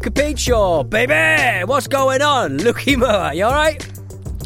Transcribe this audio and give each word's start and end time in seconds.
It's 0.00 0.44
the 0.44 0.54
Luke 0.54 0.80
and 0.80 0.90
baby! 0.90 1.64
What's 1.64 1.88
going 1.88 2.22
on? 2.22 2.58
Lukey 2.58 2.96
Moore, 2.96 3.34
you 3.34 3.42
alright? 3.44 3.84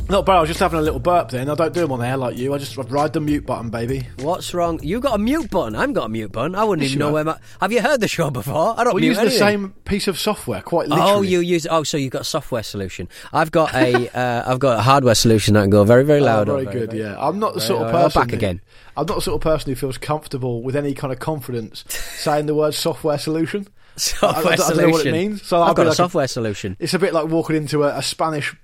Not 0.08 0.24
bad. 0.24 0.36
I 0.36 0.40
was 0.40 0.48
just 0.48 0.60
having 0.60 0.78
a 0.78 0.82
little 0.82 0.98
burp 0.98 1.28
then. 1.30 1.50
I 1.50 1.54
don't 1.54 1.74
do 1.74 1.80
them 1.80 1.92
on 1.92 2.02
air 2.02 2.16
like 2.16 2.38
you. 2.38 2.54
I 2.54 2.58
just 2.58 2.76
ride 2.76 3.12
the 3.12 3.20
mute 3.20 3.44
button, 3.44 3.68
baby. 3.68 4.06
What's 4.20 4.54
wrong? 4.54 4.80
You 4.82 4.98
got 5.00 5.14
a 5.14 5.18
mute 5.18 5.50
button. 5.50 5.74
I 5.76 5.80
haven't 5.80 5.92
got 5.94 6.06
a 6.06 6.08
mute 6.08 6.32
button. 6.32 6.54
I 6.54 6.64
wouldn't 6.64 6.82
Yes, 6.84 6.92
even 6.92 7.00
know 7.00 7.12
where 7.12 7.24
my. 7.24 7.38
Have 7.60 7.70
you 7.70 7.82
heard 7.82 8.00
the 8.00 8.08
show 8.08 8.30
before? 8.30 8.72
I 8.78 8.84
don't 8.84 8.92
know. 8.94 8.94
We 8.94 9.04
use 9.06 9.18
the 9.18 9.30
same 9.30 9.72
piece 9.84 10.08
of 10.08 10.18
software, 10.18 10.62
quite 10.62 10.88
literally. 10.88 11.10
Oh, 11.12 11.20
you 11.22 11.40
use 11.40 11.66
oh, 11.70 11.82
so 11.82 11.98
you've 11.98 12.12
got 12.12 12.22
a 12.22 12.24
software 12.24 12.62
solution. 12.62 13.08
I've 13.34 13.50
got 13.52 13.74
a 13.74 14.08
uh, 14.18 14.50
I've 14.50 14.58
got 14.58 14.78
a 14.78 14.82
hardware 14.82 15.14
solution 15.14 15.52
that 15.54 15.62
can 15.62 15.70
go 15.70 15.84
very 15.84 16.04
very 16.04 16.20
Oh, 16.20 16.24
loud. 16.24 16.48
or 16.48 16.62
very 16.62 16.86
good. 16.86 16.92
yeah, 16.94 17.14
I'm 17.18 17.38
not 17.38 17.52
the 17.54 17.60
very 17.60 17.68
sort 17.68 17.82
of. 17.82 17.88
Oh, 17.94 18.02
person. 18.04 18.20
back 18.22 18.30
who- 18.30 18.36
again. 18.36 18.60
I'm 18.96 19.06
not 19.06 19.16
the 19.16 19.20
sort 19.22 19.34
of 19.36 19.40
person 19.42 19.70
who 19.70 19.76
feels 19.76 19.98
comfortable 19.98 20.62
with 20.62 20.76
any 20.76 20.94
kind 20.94 21.12
of 21.12 21.18
confidence 21.18 21.84
saying 21.88 22.46
the 22.46 22.54
word 22.54 22.72
software 22.74 23.18
solution. 23.18 23.66
Software 23.96 24.30
I, 24.34 24.38
I, 24.38 24.42
don't- 24.42 24.52
I 24.52 24.56
don't 24.56 24.66
solution. 24.66 24.82
know 24.86 24.90
what 24.90 25.06
it 25.06 25.12
means. 25.12 25.42
So 25.46 25.62
I've 25.62 25.74
got 25.76 25.86
a 25.86 25.88
like 25.90 25.96
software 25.96 26.28
solution. 26.28 26.76
It's 26.80 26.94
a 26.94 26.98
bit 26.98 27.12
like 27.12 27.26
walking 27.28 27.56
into 27.56 27.84
a, 27.84 27.98
a 27.98 28.02
Spanish 28.02 28.54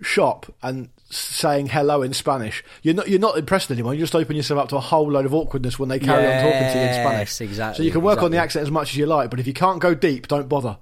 shop 0.00 0.46
and 0.62 0.88
saying 1.10 1.66
hello 1.68 2.02
in 2.02 2.12
Spanish. 2.14 2.62
You're 2.82 2.94
not 2.94 3.08
you're 3.08 3.18
not 3.18 3.36
impressed 3.38 3.70
anymore. 3.70 3.94
You 3.94 4.00
just 4.00 4.14
open 4.14 4.36
yourself 4.36 4.60
up 4.60 4.68
to 4.68 4.76
a 4.76 4.80
whole 4.80 5.10
load 5.10 5.24
of 5.26 5.34
awkwardness 5.34 5.78
when 5.78 5.88
they 5.88 5.98
carry 5.98 6.24
on 6.26 6.42
talking 6.44 6.72
to 6.72 6.78
you 6.78 6.84
in 6.86 6.92
Spanish. 6.94 7.40
Exactly, 7.40 7.76
So 7.78 7.82
you 7.86 7.90
can 7.90 8.02
work 8.02 8.22
on 8.22 8.30
the 8.30 8.36
accent 8.38 8.62
as 8.62 8.70
much 8.70 8.90
as 8.90 8.96
you 8.96 9.06
like, 9.06 9.30
but 9.30 9.40
if 9.40 9.46
you 9.46 9.52
can't 9.54 9.80
go 9.80 9.94
deep, 9.94 10.28
don't 10.28 10.48
bother. 10.48 10.76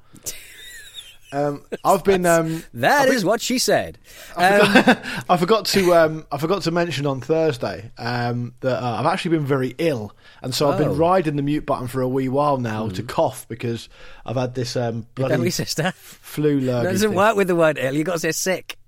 Um, 1.33 1.65
I've 1.85 2.05
been. 2.05 2.25
Um, 2.25 2.63
That 2.75 3.03
I've 3.09 3.15
is 3.15 3.23
been- 3.23 3.29
what 3.29 3.41
she 3.41 3.59
said. 3.59 3.99
Um, 4.37 4.61
I 5.29 5.37
forgot 5.39 5.65
to. 5.67 5.95
Um, 5.95 6.27
I 6.31 6.39
forgot 6.39 6.63
to 6.63 6.71
mention 6.71 7.05
on 7.07 7.21
Thursday 7.21 7.91
um, 7.99 8.55
that 8.61 8.83
uh, 8.83 8.97
I've 9.01 9.07
actually 9.07 9.37
been 9.37 9.47
very 9.47 9.75
ill, 9.79 10.15
and 10.43 10.55
so 10.55 10.71
I've 10.71 10.81
Oh. 10.81 10.85
been 10.89 10.97
riding 10.97 11.37
the 11.37 11.43
mute 11.43 11.67
button 11.67 11.89
for 11.89 12.01
a 12.01 12.09
wee 12.09 12.29
while 12.29 12.59
now 12.59 12.89
to 12.89 13.03
cough 13.03 13.47
because 13.49 13.89
I've 14.25 14.37
had 14.37 14.55
this 14.55 14.77
um, 14.77 15.07
bloody 15.15 15.51
sister. 15.51 15.93
flu 15.97 16.61
That 16.61 16.67
lurgy. 16.85 16.93
doesn't 16.93 17.09
thing. 17.11 17.17
work 17.17 17.37
with 17.37 17.49
the 17.49 17.57
word 17.57 17.79
ill. 17.81 17.95
You 17.95 18.05
got 18.05 18.15
to 18.15 18.19
say 18.21 18.33
sick. 18.33 18.79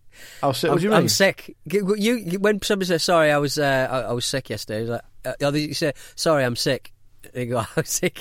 Oh, 0.42 0.48
I'm, 0.62 0.70
what 0.70 0.78
do 0.78 0.84
you 0.84 0.90
mean? 0.90 0.98
I'm 0.98 1.08
sick. 1.08 1.56
You, 1.64 1.94
you- 1.96 2.38
when 2.38 2.60
somebody 2.62 2.86
says 2.86 3.02
sorry, 3.04 3.30
I 3.32 3.38
was 3.38 3.58
uh, 3.58 3.88
I, 3.90 4.00
I 4.00 4.12
was 4.12 4.26
sick 4.26 4.50
yesterday. 4.50 4.84
Like, 4.88 5.02
uh, 5.24 5.32
oh, 5.42 5.52
you 5.54 5.74
say 5.74 5.92
sorry, 6.14 6.44
I'm 6.44 6.56
sick. 6.56 6.92
They 7.32 7.46
go. 7.46 7.64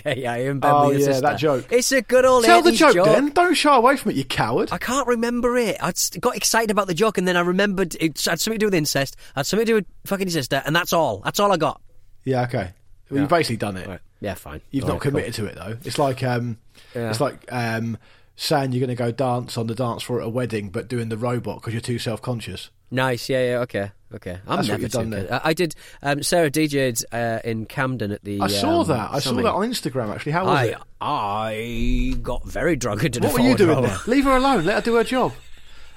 Yeah, 0.06 0.34
I 0.34 0.38
am. 0.46 0.60
Oh, 0.64 0.92
yeah, 0.92 0.98
sister." 1.06 1.22
that 1.22 1.38
joke. 1.40 1.68
It's 1.72 1.92
a 1.92 2.02
good 2.02 2.26
old. 2.26 2.44
Tell 2.46 2.62
the 2.62 2.72
80s 2.72 2.94
joke, 2.94 3.06
then. 3.06 3.30
Don't 3.30 3.54
shy 3.54 3.76
away 3.76 3.96
from 3.98 4.12
it, 4.12 4.18
you 4.18 4.24
coward. 4.26 4.70
I 4.72 4.78
can't 4.78 5.08
remember 5.08 5.58
it. 5.58 5.78
I 5.82 5.94
got 6.20 6.36
excited 6.36 6.72
about 6.72 6.88
the 6.88 6.94
joke, 6.94 7.18
and 7.18 7.28
then 7.28 7.38
I 7.38 7.42
remembered 7.42 7.96
it 8.00 8.20
had 8.24 8.40
something 8.40 8.54
to 8.54 8.58
do 8.58 8.66
with 8.68 8.74
incest. 8.76 9.16
Had 9.36 9.46
something 9.46 9.66
to 9.66 9.72
do 9.72 9.76
with 9.76 9.86
fucking 10.06 10.30
sister, 10.30 10.62
and 10.66 10.76
that's 10.76 10.94
all. 10.94 11.20
That's 11.24 11.40
all 11.40 11.52
I 11.52 11.58
got. 11.58 11.82
Yeah, 12.24 12.44
okay. 12.44 12.72
Well, 13.10 13.22
You've 13.22 13.30
basically 13.30 13.58
done 13.58 13.78
it. 13.78 14.02
Yeah, 14.20 14.34
fine. 14.34 14.62
You've 14.72 14.84
All 14.86 14.90
not 14.90 14.94
right, 14.96 15.02
cool. 15.04 15.12
committed 15.12 15.34
to 15.36 15.46
it 15.46 15.56
though. 15.56 15.78
It's 15.86 16.00
like 16.00 16.24
um, 16.24 16.58
Yeah. 16.96 17.10
it's 17.12 17.22
like 17.22 17.46
um, 17.50 17.98
saying 18.38 18.72
you're 18.72 18.80
going 18.80 18.96
to 18.96 19.04
go 19.04 19.12
dance 19.12 19.58
on 19.58 19.68
the 19.68 19.76
dance 19.76 20.04
floor 20.04 20.22
at 20.22 20.28
a 20.28 20.30
wedding, 20.30 20.70
but 20.70 20.88
doing 20.88 21.10
the 21.10 21.18
robot 21.18 21.60
because 21.60 21.74
you're 21.74 21.82
too 21.82 22.00
self 22.00 22.22
conscious. 22.22 22.70
Nice, 22.90 23.28
yeah, 23.28 23.50
yeah, 23.50 23.58
okay, 23.60 23.92
okay. 24.16 24.40
I'm 24.48 24.58
That's 24.58 24.70
never 24.70 24.88
done 24.88 25.10
there. 25.10 25.34
I, 25.34 25.50
I 25.50 25.54
did. 25.54 25.76
Um, 26.02 26.24
Sarah 26.24 26.50
DJ'd 26.50 27.04
uh, 27.12 27.40
in 27.44 27.66
Camden 27.66 28.12
at 28.14 28.24
the. 28.24 28.40
I 28.40 28.48
saw 28.48 28.82
um, 28.82 28.88
that. 28.88 29.10
I 29.12 29.20
saw 29.20 29.34
that 29.34 29.46
on 29.54 29.70
Instagram. 29.70 30.14
Actually, 30.14 30.32
how 30.32 30.46
was 30.46 30.58
I 30.58 30.64
it? 30.66 30.78
I 31.02 32.18
got 32.22 32.46
very 32.46 32.78
drunk 32.78 33.04
and 33.04 33.12
did 33.12 33.26
a 33.26 33.28
What 33.28 33.42
were 33.42 33.48
you 33.48 33.58
doing 33.58 33.90
Leave 34.06 34.24
her 34.24 34.38
alone. 34.38 34.64
Let 34.64 34.76
her 34.76 34.82
do 34.82 34.96
her 34.96 35.04
job. 35.04 35.34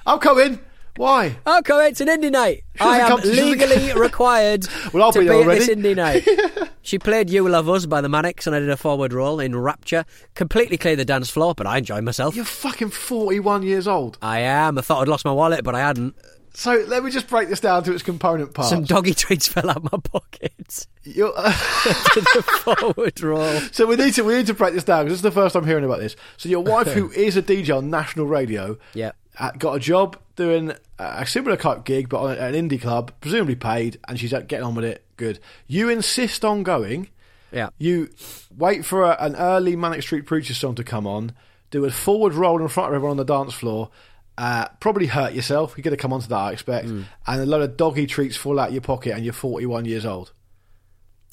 I'm 0.05 0.19
coming. 0.19 0.59
Why? 1.01 1.35
Oh, 1.47 1.61
come 1.65 1.81
it's 1.81 1.99
an 1.99 2.09
indie 2.09 2.31
night. 2.31 2.63
I 2.79 2.99
am 2.99 3.07
come- 3.07 3.21
legally 3.21 3.91
required 3.99 4.67
Well, 4.93 5.01
I'll 5.01 5.11
to 5.11 5.19
be 5.19 5.27
be, 5.27 5.31
at 5.35 5.47
this 5.47 5.67
indie 5.67 5.95
night. 5.95 6.69
she 6.83 6.99
played 6.99 7.31
"You 7.31 7.49
Love 7.49 7.67
Us" 7.69 7.87
by 7.87 8.01
the 8.01 8.07
Manics, 8.09 8.45
and 8.45 8.55
I 8.55 8.59
did 8.59 8.69
a 8.69 8.77
forward 8.77 9.11
roll 9.11 9.39
in 9.39 9.55
Rapture. 9.55 10.05
Completely 10.35 10.77
cleared 10.77 10.99
the 10.99 11.05
dance 11.05 11.31
floor, 11.31 11.55
but 11.55 11.65
I 11.65 11.79
enjoyed 11.79 12.03
myself. 12.03 12.35
You're 12.35 12.45
fucking 12.45 12.91
41 12.91 13.63
years 13.63 13.87
old. 13.87 14.19
I 14.21 14.41
am. 14.41 14.77
I 14.77 14.81
thought 14.81 15.01
I'd 15.01 15.07
lost 15.07 15.25
my 15.25 15.31
wallet, 15.31 15.63
but 15.63 15.73
I 15.73 15.79
hadn't. 15.79 16.15
So 16.53 16.83
let 16.87 17.03
me 17.03 17.09
just 17.09 17.27
break 17.27 17.49
this 17.49 17.61
down 17.61 17.83
to 17.85 17.93
its 17.93 18.03
component 18.03 18.53
parts. 18.53 18.69
Some 18.69 18.83
doggy 18.83 19.13
treats 19.15 19.47
fell 19.47 19.71
out 19.71 19.81
my 19.83 19.97
pocket. 20.03 20.85
You're- 21.03 21.31
a 21.35 21.51
forward 21.51 23.19
roll. 23.21 23.59
so 23.71 23.87
we 23.87 23.95
need 23.95 24.13
to 24.13 24.23
we 24.23 24.35
need 24.35 24.45
to 24.47 24.53
break 24.53 24.75
this 24.75 24.83
down 24.83 25.05
because 25.05 25.13
this 25.13 25.29
is 25.31 25.33
the 25.35 25.41
first 25.41 25.55
I'm 25.55 25.65
hearing 25.65 25.83
about 25.85 25.99
this. 25.99 26.15
So 26.37 26.47
your 26.47 26.61
wife, 26.63 26.87
who 26.91 27.09
is 27.11 27.37
a 27.37 27.41
DJ 27.41 27.75
on 27.75 27.89
national 27.89 28.27
radio, 28.27 28.77
Yep. 28.93 29.15
uh, 29.39 29.51
got 29.57 29.73
a 29.73 29.79
job 29.79 30.17
doing 30.35 30.73
a 31.01 31.25
similar 31.25 31.57
type 31.57 31.85
gig, 31.85 32.09
but 32.09 32.19
on 32.21 32.37
an 32.37 32.53
indie 32.53 32.81
club, 32.81 33.11
presumably 33.21 33.55
paid, 33.55 33.99
and 34.07 34.19
she's 34.19 34.33
uh, 34.33 34.41
getting 34.41 34.65
on 34.65 34.75
with 34.75 34.85
it. 34.85 35.05
Good. 35.17 35.39
You 35.67 35.89
insist 35.89 36.43
on 36.45 36.63
going. 36.63 37.09
Yeah. 37.51 37.69
You 37.77 38.09
wait 38.57 38.85
for 38.85 39.03
a, 39.03 39.17
an 39.19 39.35
early 39.35 39.75
Manic 39.75 40.03
Street 40.03 40.25
Preacher 40.25 40.53
song 40.53 40.75
to 40.75 40.83
come 40.83 41.05
on, 41.05 41.33
do 41.69 41.85
a 41.85 41.91
forward 41.91 42.33
roll 42.33 42.61
in 42.61 42.67
front 42.67 42.89
of 42.89 42.95
everyone 42.95 43.11
on 43.19 43.25
the 43.25 43.33
dance 43.33 43.53
floor, 43.53 43.89
uh, 44.37 44.67
probably 44.79 45.07
hurt 45.07 45.33
yourself. 45.33 45.73
You're 45.75 45.83
going 45.83 45.95
to 45.95 46.01
come 46.01 46.13
onto 46.13 46.27
that, 46.27 46.35
I 46.37 46.51
expect. 46.51 46.87
Mm. 46.87 47.05
And 47.27 47.41
a 47.41 47.45
load 47.45 47.61
of 47.61 47.77
doggy 47.77 48.07
treats 48.07 48.37
fall 48.37 48.59
out 48.59 48.71
your 48.71 48.81
pocket, 48.81 49.13
and 49.13 49.23
you're 49.23 49.33
41 49.33 49.85
years 49.85 50.05
old. 50.05 50.31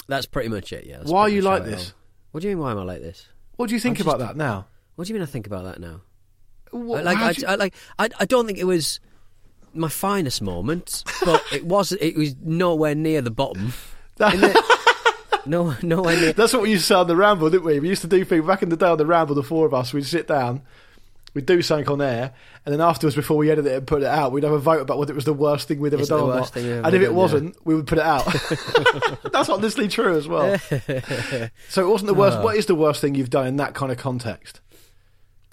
That's 0.08 0.26
pretty 0.26 0.48
much 0.48 0.72
it. 0.72 0.86
Yeah. 0.86 1.02
Why 1.04 1.22
are 1.22 1.28
you 1.28 1.42
like 1.42 1.64
this? 1.64 1.92
What 2.32 2.40
do 2.40 2.48
you 2.48 2.56
mean? 2.56 2.62
Why 2.64 2.72
am 2.72 2.78
I 2.78 2.82
like 2.82 3.00
this? 3.00 3.26
What 3.56 3.68
do 3.68 3.74
you 3.74 3.80
think 3.80 3.98
I'm 4.00 4.06
about 4.06 4.18
just- 4.18 4.28
that 4.28 4.36
now? 4.36 4.66
What 4.96 5.06
do 5.06 5.12
you 5.12 5.14
mean? 5.14 5.22
I 5.22 5.26
think 5.26 5.46
about 5.46 5.64
that 5.64 5.80
now? 5.80 6.00
What- 6.70 7.04
like, 7.04 7.18
I, 7.18 7.30
you- 7.30 7.46
I, 7.46 7.54
like, 7.54 7.74
I, 7.98 8.08
I 8.18 8.24
don't 8.24 8.46
think 8.46 8.58
it 8.58 8.64
was 8.64 9.00
my 9.78 9.88
finest 9.88 10.42
moment, 10.42 11.04
but 11.24 11.42
it 11.52 11.64
was. 11.64 11.92
It 11.92 12.16
was 12.16 12.34
nowhere 12.42 12.94
near 12.94 13.20
the 13.22 13.30
bottom. 13.30 13.72
No, 15.46 15.74
nowhere 15.82 16.20
near. 16.20 16.32
That's 16.34 16.52
what 16.52 16.62
we 16.62 16.70
used 16.72 16.82
to 16.82 16.86
say 16.88 16.94
on 16.94 17.06
the 17.06 17.16
Ramble, 17.16 17.48
didn't 17.48 17.64
we? 17.64 17.80
We 17.80 17.88
used 17.88 18.02
to 18.02 18.08
do 18.08 18.22
things 18.22 18.46
back 18.46 18.62
in 18.62 18.68
the 18.68 18.76
day 18.76 18.86
on 18.86 18.98
the 18.98 19.06
Ramble. 19.06 19.34
The 19.34 19.42
four 19.42 19.64
of 19.64 19.72
us, 19.72 19.94
we'd 19.94 20.04
sit 20.04 20.28
down, 20.28 20.60
we'd 21.32 21.46
do 21.46 21.62
something 21.62 21.88
on 21.88 22.02
air, 22.02 22.34
and 22.66 22.72
then 22.72 22.82
afterwards, 22.82 23.16
before 23.16 23.38
we 23.38 23.50
edited 23.50 23.72
it 23.72 23.76
and 23.76 23.86
put 23.86 24.02
it 24.02 24.08
out, 24.08 24.30
we'd 24.32 24.44
have 24.44 24.52
a 24.52 24.58
vote 24.58 24.82
about 24.82 24.98
whether 24.98 25.12
it 25.12 25.16
was 25.16 25.24
the 25.24 25.32
worst 25.32 25.68
thing 25.68 25.80
we'd 25.80 25.94
ever 25.94 26.02
Is 26.02 26.08
done 26.08 26.20
or 26.20 26.34
not. 26.34 26.54
we've 26.54 26.84
And 26.84 26.94
if 26.94 27.00
it 27.00 27.14
wasn't, 27.14 27.56
we 27.64 27.74
would 27.74 27.86
put 27.86 27.96
it 27.96 28.04
out. 28.04 28.26
That's 29.32 29.48
honestly 29.48 29.88
true 29.88 30.18
as 30.18 30.28
well. 30.28 30.58
so 31.70 31.82
it 31.82 31.88
wasn't 31.88 32.08
the 32.08 32.14
worst. 32.14 32.38
Ah. 32.38 32.42
What 32.42 32.56
is 32.56 32.66
the 32.66 32.74
worst 32.74 33.00
thing 33.00 33.14
you've 33.14 33.30
done 33.30 33.46
in 33.46 33.56
that 33.56 33.74
kind 33.74 33.90
of 33.90 33.96
context? 33.96 34.60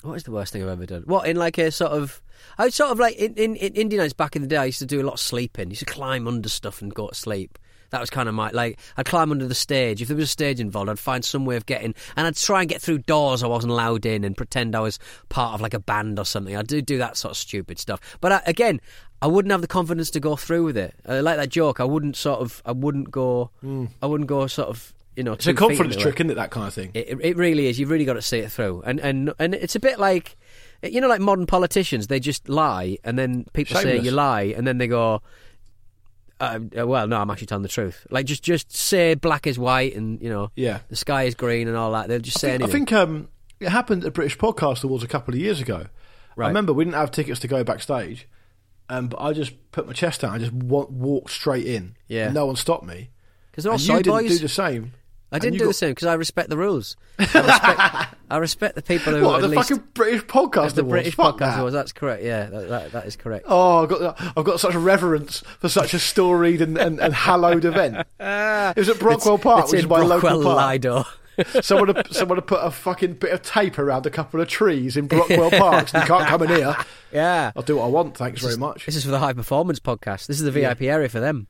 What 0.06 0.16
is 0.16 0.24
the 0.24 0.32
worst 0.32 0.54
thing 0.54 0.62
I've 0.62 0.70
ever 0.70 0.86
done? 0.86 1.04
What 1.06 1.28
in 1.28 1.36
like 1.36 1.58
a 1.58 1.72
sort 1.72 1.92
of? 1.92 2.22
I 2.58 2.70
sort 2.70 2.92
of 2.92 3.00
like 3.00 3.16
in, 3.16 3.34
in, 3.34 3.56
in 3.56 3.74
Indian 3.74 4.04
nights 4.04 4.14
back 4.14 4.36
in 4.36 4.44
the 4.44 4.48
day. 4.48 4.58
I 4.58 4.66
used 4.66 4.80
to 4.80 4.86
do 4.86 5.02
a 5.02 5.04
lot 5.04 5.14
of 5.14 5.20
sleeping. 5.20 5.68
I 5.68 5.70
used 5.70 5.80
to 5.80 5.86
climb 5.86 6.28
under 6.28 6.48
stuff 6.48 6.82
and 6.82 6.94
go 6.94 7.08
to 7.08 7.16
sleep. 7.16 7.58
That 7.90 8.02
was 8.02 8.10
kind 8.10 8.28
of 8.28 8.36
my 8.36 8.50
like. 8.52 8.80
I'd 8.98 9.06
climb 9.06 9.32
under 9.32 9.48
the 9.48 9.56
stage. 9.56 10.02
If 10.02 10.10
there 10.10 10.18
was 10.18 10.26
a 10.26 10.28
stage 10.28 10.60
involved, 10.60 10.90
I'd 10.90 11.00
find 11.00 11.24
some 11.24 11.46
way 11.46 11.56
of 11.56 11.66
getting, 11.66 11.96
and 12.16 12.28
I'd 12.28 12.36
try 12.36 12.62
and 12.62 12.70
get 12.70 12.82
through 12.82 13.00
doors 13.00 13.42
I 13.42 13.48
wasn't 13.48 13.72
allowed 13.72 14.06
in, 14.06 14.24
and 14.24 14.38
pretend 14.38 14.76
I 14.76 14.82
was 14.82 15.00
part 15.30 15.54
of 15.54 15.62
like 15.62 15.74
a 15.74 15.80
band 15.80 16.20
or 16.20 16.26
something. 16.26 16.56
I 16.56 16.62
do 16.62 16.82
do 16.82 16.98
that 16.98 17.18
sort 17.18 17.32
of 17.32 17.38
stupid 17.38 17.80
stuff. 17.80 18.00
But 18.22 18.32
I, 18.32 18.42
again, 18.46 18.82
I 19.22 19.28
wouldn't 19.28 19.52
have 19.52 19.62
the 19.62 19.68
confidence 19.68 20.12
to 20.12 20.20
go 20.20 20.36
through 20.36 20.66
with 20.66 20.78
it. 20.78 20.94
Uh, 21.08 21.22
like 21.24 21.38
that 21.38 21.50
joke, 21.50 21.80
I 21.80 21.84
wouldn't 21.86 22.16
sort 22.16 22.42
of. 22.42 22.62
I 22.66 22.74
wouldn't 22.74 23.12
go. 23.12 23.50
I 24.02 24.06
wouldn't 24.06 24.28
go 24.28 24.46
sort 24.48 24.70
of. 24.70 24.94
You 25.16 25.24
know, 25.24 25.34
It's 25.34 25.48
a 25.48 25.54
confidence 25.54 25.96
trick, 25.96 26.16
isn't 26.20 26.30
it? 26.32 26.36
That 26.36 26.52
kind 26.52 26.68
of 26.68 26.74
thing. 26.74 26.92
It, 26.94 27.18
it 27.22 27.38
really 27.38 27.68
is. 27.68 27.80
You've 27.80 27.90
really 27.90 28.04
got 28.06 28.14
to 28.16 28.22
see 28.22 28.40
it 28.40 28.52
through, 28.52 28.84
and 28.86 29.00
and 29.00 29.34
and 29.40 29.54
it's 29.56 29.76
a 29.76 29.80
bit 29.80 29.98
like, 30.00 30.36
you 30.84 31.00
know, 31.00 31.08
like 31.08 31.22
modern 31.22 31.46
politicians. 31.46 32.08
They 32.08 32.20
just 32.20 32.50
lie, 32.50 32.98
and 33.04 33.18
then 33.18 33.46
people 33.54 33.78
say 33.80 33.98
you 34.00 34.12
lie, 34.12 34.54
and 34.58 34.68
then 34.68 34.78
they 34.78 34.88
go, 34.88 35.22
uh, 36.40 36.60
uh, 36.78 36.86
"Well, 36.86 37.08
no, 37.08 37.18
I'm 37.22 37.30
actually 37.32 37.48
telling 37.48 37.64
the 37.64 37.70
truth." 37.70 38.06
Like 38.10 38.26
just 38.26 38.44
just 38.44 38.76
say 38.76 39.14
black 39.16 39.48
is 39.48 39.58
white, 39.58 39.96
and 39.96 40.22
you 40.22 40.30
know, 40.30 40.52
Yeah. 40.56 40.80
the 40.90 40.96
sky 40.98 41.24
is 41.24 41.36
green, 41.36 41.68
and 41.68 41.78
all 41.78 41.92
that. 41.94 42.10
They'll 42.10 42.20
just 42.20 42.40
say 42.40 42.52
I 42.52 42.56
anything. 42.56 42.70
I 42.70 42.74
think 42.74 42.92
um, 42.94 43.30
it 43.60 43.70
happened 43.70 44.04
at 44.04 44.14
British 44.14 44.38
Podcast 44.38 44.84
Awards 44.84 45.04
a 45.04 45.08
couple 45.08 45.34
of 45.34 45.40
years 45.40 45.62
ago. 45.62 45.88
Right. 46.36 46.48
I 46.48 46.50
remember 46.50 46.74
we 46.74 46.84
didn't 46.84 46.96
have 46.98 47.12
tickets 47.12 47.40
to 47.40 47.48
go 47.48 47.64
backstage, 47.64 48.28
um, 48.90 49.08
but 49.08 49.22
I 49.22 49.32
just 49.32 49.54
put 49.72 49.88
my 49.88 49.94
chest 49.94 50.26
out 50.26 50.34
and 50.34 50.42
just 50.42 50.52
wa- 50.54 50.88
walked 50.90 51.32
straight 51.32 51.66
in. 51.66 51.96
Yeah. 52.10 52.32
no 52.34 52.46
one 52.48 52.58
stopped 52.58 52.86
me. 52.86 53.12
Because 53.52 53.64
they're 53.64 53.72
all 53.72 53.76
And 53.76 53.82
soy 53.82 53.98
you 54.00 54.04
didn't 54.04 54.28
do 54.28 54.38
the 54.40 54.50
same. 54.50 54.92
I 55.32 55.40
didn't 55.40 55.60
do 55.60 55.68
the 55.68 55.74
same 55.74 55.92
because 55.92 56.08
I 56.08 56.14
respect 56.14 56.50
the 56.50 56.58
rules. 56.58 56.96
I 57.20 57.24
respect, 57.24 58.16
I 58.30 58.38
respect 58.38 58.76
the 58.76 58.82
people 58.82 59.14
who 59.14 59.26
What 59.26 59.44
at 59.44 59.50
the 59.50 59.56
fucking 59.56 59.84
British 59.94 60.22
podcast 60.24 60.76
the 60.76 60.82
awards? 60.82 60.92
British 60.92 61.16
Fuck 61.16 61.36
podcast 61.36 61.56
that. 61.56 61.64
was. 61.64 61.74
That's 61.74 61.92
correct. 61.92 62.24
Yeah, 62.24 62.46
that, 62.46 62.70
that, 62.70 62.92
that 62.92 63.06
is 63.06 63.16
correct. 63.16 63.46
Oh, 63.48 63.84
I've 63.84 63.90
got 63.90 64.22
I've 64.38 64.46
got 64.46 64.60
such 64.60 64.76
a 64.76 64.80
reverence 64.80 65.40
for 65.60 65.68
such 65.68 65.94
a 65.94 66.00
storied 66.00 66.62
and, 66.62 66.78
and, 66.78 67.00
and 67.00 67.14
hallowed 67.14 67.66
event. 67.66 67.98
It 68.20 68.78
was 68.78 68.90
at 68.90 68.96
Brockwell 69.00 69.42
Park, 69.42 69.64
it's 69.64 69.72
which 69.72 69.82
is 69.82 69.88
my 69.88 70.00
Brockwell 70.02 70.38
local 70.38 70.44
park. 70.44 70.72
Lido. 70.72 71.04
someone 71.62 71.94
had, 71.94 72.14
someone 72.14 72.38
had 72.38 72.48
put 72.48 72.60
a 72.64 72.72
fucking 72.72 73.14
bit 73.16 73.32
of 73.34 73.42
tape 73.42 73.78
around 73.78 74.06
a 74.06 74.10
couple 74.10 74.40
of 74.40 74.48
trees 74.48 74.96
in 74.96 75.08
Brockwell 75.08 75.52
Park. 75.58 75.90
So 75.90 76.00
you 76.00 76.06
can't 76.06 76.28
come 76.28 76.44
in 76.44 76.50
here. 76.50 76.78
yeah. 77.12 77.52
I'll 77.56 77.64
do 77.64 77.76
what 77.78 77.84
I 77.86 77.88
want. 77.88 78.16
Thanks 78.16 78.42
very 78.42 78.56
much. 78.58 78.86
This 78.86 78.96
is 78.96 79.04
for 79.04 79.12
the 79.12 79.20
high 79.20 79.34
performance 79.34 79.80
podcast. 79.80 80.28
This 80.28 80.38
is 80.40 80.44
the 80.44 80.52
VIP 80.52 80.84
area 80.84 81.10
for 81.10 81.20
them. 81.20 81.48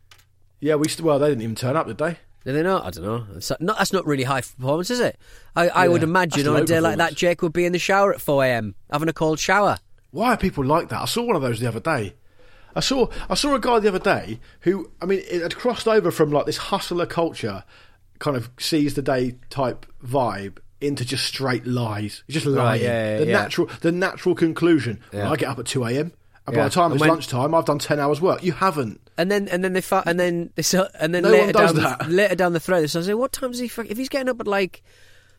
Yeah, 0.60 0.76
we 0.76 0.88
st- 0.88 1.06
well 1.06 1.20
they 1.20 1.30
didn't 1.30 1.44
even 1.44 1.56
turn 1.56 1.76
up, 1.76 1.86
did 1.86 2.00
they? 2.00 2.18
Do 2.46 2.54
they 2.54 2.62
not? 2.64 2.84
Oh, 2.84 2.88
I 2.88 2.90
don't 2.92 3.04
know. 3.04 3.26
It's 3.36 3.52
not, 3.60 3.78
that's 3.78 3.92
not 3.92 4.06
really 4.06 4.24
high 4.24 4.42
performance, 4.42 4.92
is 4.92 5.00
it? 5.00 5.18
I, 5.56 5.68
I 5.70 5.84
Yeah, 5.86 5.90
would 5.92 6.04
imagine 6.04 6.48
on 6.48 6.62
a 6.62 6.66
day 6.66 6.80
like 6.80 6.98
that. 6.98 7.16
Jake 7.16 7.42
would 7.42 7.54
be 7.54 7.66
in 7.66 7.72
the 7.72 7.80
shower 7.80 8.14
at 8.14 8.22
4 8.22 8.46
a.m. 8.46 8.76
having 8.92 9.10
a 9.10 9.14
cold 9.14 9.40
shower. 9.40 9.78
Why 10.12 10.34
are 10.34 10.38
people 10.38 10.64
like 10.64 10.90
that? 10.90 11.02
I 11.02 11.06
saw 11.06 11.24
one 11.24 11.36
of 11.36 11.42
those 11.42 11.60
the 11.60 11.68
other 11.68 11.80
day. 11.80 12.14
I 12.76 12.82
saw 12.82 13.08
I 13.30 13.36
saw 13.36 13.56
a 13.56 13.60
guy 13.60 13.80
the 13.80 13.88
other 13.88 14.00
day 14.00 14.40
who 14.62 14.92
I 15.02 15.06
mean 15.06 15.20
it 15.30 15.42
had 15.42 15.56
crossed 15.56 15.88
over 15.88 16.12
from 16.12 16.32
like 16.32 16.46
this 16.46 16.58
hustler 16.58 17.06
culture, 17.06 17.64
kind 18.20 18.36
of 18.38 18.50
seize 18.60 18.94
the 18.96 19.02
day 19.02 19.38
type 19.50 19.86
vibe 20.06 20.58
into 20.82 21.04
just 21.06 21.26
straight 21.26 21.66
lies, 21.66 22.24
just 22.30 22.46
lying. 22.46 22.82
yeah, 22.84 23.14
yeah, 23.14 23.18
the 23.20 23.26
yeah. 23.28 23.32
natural 23.32 23.70
the 23.82 23.92
natural 23.94 24.36
conclusion. 24.36 25.00
I 25.14 25.36
get 25.38 25.48
up 25.50 25.58
at 25.60 25.66
two 25.66 25.84
a.m. 25.86 26.12
and 26.48 26.56
by 26.56 26.64
the 26.66 26.70
time 26.70 26.86
And 26.92 26.94
it's 26.96 27.02
when- 27.02 27.10
lunchtime, 27.10 27.54
I've 27.56 27.66
done 27.66 27.80
ten 27.80 28.00
hours 28.00 28.22
work. 28.22 28.44
You 28.44 28.52
haven't. 28.54 29.02
And 29.18 29.32
then 29.32 29.48
and 29.48 29.64
then 29.64 29.74
they 29.74 29.82
fa- 29.82 30.04
and 30.06 30.20
then 30.20 30.52
they 30.56 30.62
so, 30.62 30.88
and 31.00 31.14
then 31.16 31.24
No 31.24 31.30
later 31.32 31.54
down 31.54 31.76
that. 31.78 32.10
later 32.10 32.36
down 32.36 32.54
the 32.54 32.60
thread 32.60 32.84
they 32.84 32.88
say 32.88 33.14
what 33.14 33.32
time 33.32 33.52
does 33.52 33.60
he 33.60 33.66
if 33.90 33.98
he's 33.98 34.10
getting 34.10 34.28
up 34.30 34.40
at 34.42 34.48
like 34.48 34.84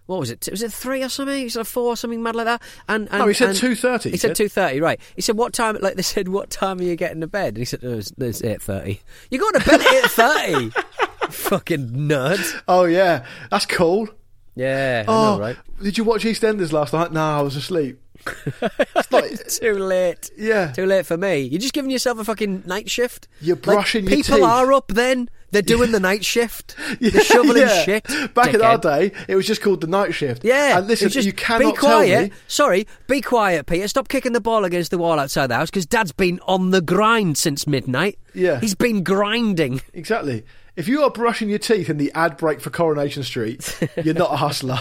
what 0.07 0.19
was 0.19 0.31
it 0.31 0.49
was 0.51 0.63
it 0.63 0.73
three 0.73 1.03
or 1.03 1.09
something 1.11 1.37
he's 1.37 1.57
like 1.57 1.67
four 1.67 1.89
or 1.89 1.97
something 1.97 2.23
mad 2.23 2.35
like 2.37 2.47
that 2.47 2.63
and, 2.89 3.07
and 3.11 3.19
No, 3.19 3.27
he 3.27 3.35
said 3.35 3.51
2:30, 3.57 4.03
he 4.05 4.11
he 4.13 4.17
said 4.17 4.29
said. 4.29 4.37
two 4.37 4.49
thirty 4.49 4.81
right 4.81 4.99
he 5.15 5.21
said 5.21 5.37
what 5.37 5.53
time 5.53 5.77
like 5.83 5.97
they 5.97 6.03
said 6.03 6.29
what 6.29 6.49
time 6.49 6.79
are 6.79 6.85
you 6.85 6.97
getting 6.97 7.21
to 7.21 7.27
bed 7.27 7.49
and 7.49 7.57
he 7.59 7.65
said 7.67 7.81
oh, 7.83 7.99
it's, 7.99 8.13
it's 8.17 8.43
eight 8.45 8.63
thirty 8.63 9.01
you 9.31 9.39
going 9.39 9.53
to 9.61 9.69
bed 9.69 9.81
at 9.81 9.93
eight 9.95 10.11
thirty 10.11 10.71
fucking 11.31 11.89
nerd 11.91 12.63
Oh 12.69 12.85
yeah, 12.85 13.27
that's 13.51 13.67
cool. 13.67 14.09
yeah 14.55 15.05
I 15.07 15.11
Oh, 15.11 15.35
know 15.35 15.41
right 15.41 15.57
did 15.83 15.99
you 15.99 16.05
watch 16.05 16.25
EastEnders 16.25 16.73
last 16.73 16.95
night? 16.95 17.13
No, 17.13 17.21
I 17.21 17.43
was 17.43 17.57
asleep. 17.57 18.01
It's 18.97 19.13
like, 19.13 19.47
too 19.49 19.75
late 19.79 20.31
yeah, 20.37 20.73
Too 20.73 20.87
late 20.87 21.07
for 21.07 21.17
me. 21.17 21.41
You're 21.41 21.61
just 21.61 21.73
giving 21.75 21.91
yourself 21.91 22.19
a 22.19 22.25
fucking 22.25 22.65
night 22.67 22.91
shift. 22.91 23.29
You're 23.41 23.57
Like, 23.57 23.63
brushing 23.65 24.05
your 24.05 24.17
People 24.17 24.37
teeth. 24.37 24.45
are 24.45 24.73
up 24.73 24.89
then. 24.89 25.29
They're 25.53 25.63
doing 25.63 25.93
the 25.93 26.01
night 26.01 26.25
shift. 26.25 26.75
They're 27.01 27.23
shoveling 27.23 27.59
Yeah. 27.63 27.83
shit. 27.85 28.35
Back 28.35 28.53
in 28.53 28.61
our 28.63 28.79
day, 28.79 29.13
it 29.29 29.37
was 29.37 29.47
just 29.47 29.63
called 29.63 29.81
the 29.81 29.87
night 29.87 30.13
shift. 30.13 30.45
Yeah. 30.45 30.79
and 30.79 30.87
listen, 30.89 31.09
just, 31.09 31.25
you 31.25 31.33
cannot 31.33 31.75
be 31.75 31.79
quiet. 31.79 32.09
tell 32.11 32.23
me. 32.25 32.31
Sorry, 32.49 32.87
be 33.07 33.21
quiet, 33.21 33.67
Peter. 33.67 33.87
Stop 33.89 34.09
kicking 34.09 34.33
the 34.33 34.41
ball 34.41 34.65
against 34.65 34.91
the 34.91 34.99
wall 34.99 35.19
outside 35.19 35.47
the 35.47 35.55
house 35.55 35.71
because 35.71 35.87
Dad's 35.87 36.13
been 36.13 36.41
on 36.47 36.71
the 36.73 36.81
grind 36.83 37.39
since 37.39 37.67
midnight. 37.67 38.19
Yeah. 38.35 38.61
He's 38.61 38.75
been 38.75 39.03
grinding. 39.05 39.81
Exactly. 39.95 40.45
If 40.77 40.89
you 40.89 41.03
are 41.03 41.11
brushing 41.11 41.49
your 41.49 41.59
teeth 41.59 41.89
in 41.89 41.97
the 41.97 42.13
ad 42.15 42.37
break 42.37 42.61
for 42.61 42.69
Coronation 42.71 43.23
Street, 43.23 43.79
you're 44.05 44.15
not 44.15 44.33
a 44.33 44.37
hustler. 44.37 44.79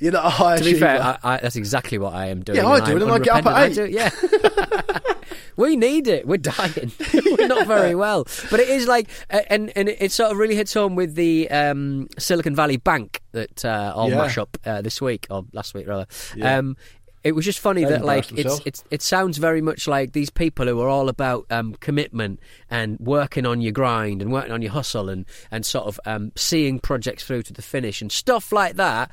You're 0.00 0.12
not 0.12 0.26
a 0.26 0.30
high 0.30 0.56
To 0.58 0.64
be 0.64 0.74
fair, 0.74 1.00
I, 1.00 1.18
I, 1.22 1.36
that's 1.38 1.54
exactly 1.56 1.98
what 1.98 2.14
I 2.14 2.26
am 2.26 2.42
doing. 2.42 2.58
Yeah, 2.58 2.66
I 2.68 2.80
do, 2.84 2.96
and 3.00 3.10
I 3.10 3.18
get 3.20 3.34
up 3.36 3.46
at. 3.46 3.54
I 3.54 3.68
do- 3.72 3.86
yeah. 3.86 4.10
we 5.56 5.76
need 5.76 6.08
it. 6.08 6.26
We're 6.26 6.38
dying. 6.38 6.92
We're 7.38 7.46
not 7.46 7.66
very 7.66 7.94
well. 7.94 8.24
But 8.50 8.60
it 8.60 8.68
is 8.68 8.86
like, 8.86 9.08
and 9.30 9.72
and 9.76 9.88
it 9.88 10.12
sort 10.12 10.32
of 10.32 10.38
really 10.38 10.54
hits 10.56 10.74
home 10.74 10.94
with 10.96 11.14
the 11.14 11.50
um, 11.50 12.08
Silicon 12.18 12.54
Valley 12.54 12.76
Bank 12.76 13.20
that 13.32 13.64
uh, 13.64 13.92
I'll 13.94 14.08
Yeah. 14.10 14.16
mash 14.16 14.38
up 14.38 14.56
uh, 14.64 14.82
this 14.82 15.00
week 15.00 15.26
or 15.30 15.44
last 15.52 15.74
week 15.74 15.86
rather. 15.86 16.06
Yeah. 16.36 16.58
Um, 16.58 16.76
it 17.24 17.32
was 17.32 17.44
just 17.44 17.58
funny 17.58 17.84
that 17.84 18.04
like 18.04 18.30
it's 18.32 18.60
it's 18.64 18.84
it 18.90 19.02
sounds 19.02 19.38
very 19.38 19.60
much 19.60 19.86
like 19.88 20.12
these 20.12 20.30
people 20.30 20.66
who 20.66 20.80
are 20.80 20.88
all 20.88 21.08
about 21.08 21.46
um, 21.50 21.74
commitment 21.80 22.40
and 22.70 22.98
working 23.00 23.44
on 23.46 23.60
your 23.60 23.72
grind 23.72 24.22
and 24.22 24.32
working 24.32 24.52
on 24.52 24.62
your 24.62 24.72
hustle 24.72 25.08
and 25.08 25.26
and 25.50 25.64
sort 25.66 25.86
of 25.86 25.98
um, 26.06 26.32
seeing 26.36 26.78
projects 26.78 27.24
through 27.24 27.42
to 27.42 27.52
the 27.52 27.62
finish 27.62 28.00
and 28.00 28.10
stuff 28.12 28.52
like 28.52 28.76
that. 28.76 29.10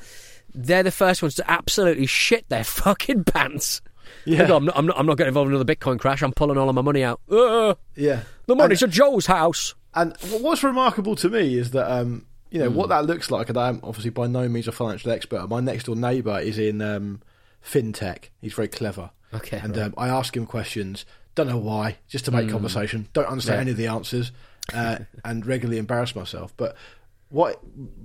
They're 0.54 0.84
the 0.84 0.92
first 0.92 1.22
ones 1.22 1.36
to 1.36 1.52
absolutely 1.52 2.06
shit 2.06 2.48
their 2.50 2.64
fucking 2.84 3.26
pants. 3.26 3.82
Yeah. 4.24 4.44
I'm 4.56 4.66
not, 4.66 4.78
I'm 4.78 4.86
not, 4.86 5.00
I'm 5.00 5.06
not 5.06 5.18
getting 5.18 5.30
involved 5.30 5.50
in 5.50 5.56
another 5.56 5.76
Bitcoin 5.76 6.00
crash. 6.00 6.22
I'm 6.22 6.32
pulling 6.32 6.58
all 6.58 6.70
of 6.70 6.76
my 6.76 6.82
money 6.82 7.04
out. 7.04 7.20
Uh, 7.30 7.74
yeah. 7.96 8.22
the 8.46 8.56
money's 8.56 8.82
at 8.84 8.90
Joe's 8.92 9.26
house. 9.26 9.76
And 9.94 10.16
what's 10.42 10.64
remarkable 10.64 11.16
to 11.18 11.30
me 11.30 11.58
is 11.58 11.72
that 11.72 11.92
um, 11.92 12.26
you 12.52 12.60
know 12.60 12.70
Hmm. 12.70 12.76
what 12.76 12.90
that 12.90 13.06
looks 13.06 13.32
like. 13.32 13.50
And 13.50 13.58
I'm 13.58 13.80
obviously 13.84 14.12
by 14.12 14.28
no 14.28 14.48
means 14.48 14.68
a 14.68 14.72
financial 14.72 15.12
expert. 15.12 15.48
My 15.50 15.60
next 15.60 15.86
door 15.86 15.96
neighbour 15.96 16.40
is 16.40 16.58
in 16.58 16.82
um, 16.82 17.22
fintech. 17.66 18.26
He's 18.42 18.54
very 18.54 18.68
clever. 18.68 19.12
Okay, 19.34 19.58
And 19.62 19.76
right. 19.76 19.86
Um, 19.88 19.94
I 19.98 20.08
ask 20.08 20.36
him 20.38 20.46
questions. 20.46 21.06
Don't 21.34 21.48
know 21.48 21.58
why, 21.58 21.98
just 22.08 22.24
to 22.26 22.32
make 22.32 22.50
conversation. 22.50 23.10
Don't 23.14 23.28
understand 23.28 23.58
Yeah. 23.58 23.62
any 23.62 23.72
of 23.72 23.78
the 23.78 23.88
answers, 23.88 24.32
uh, 24.74 25.00
and 25.26 25.46
regularly 25.46 25.78
embarrass 25.78 26.16
myself. 26.16 26.54
But 26.56 26.76
what 27.30 27.60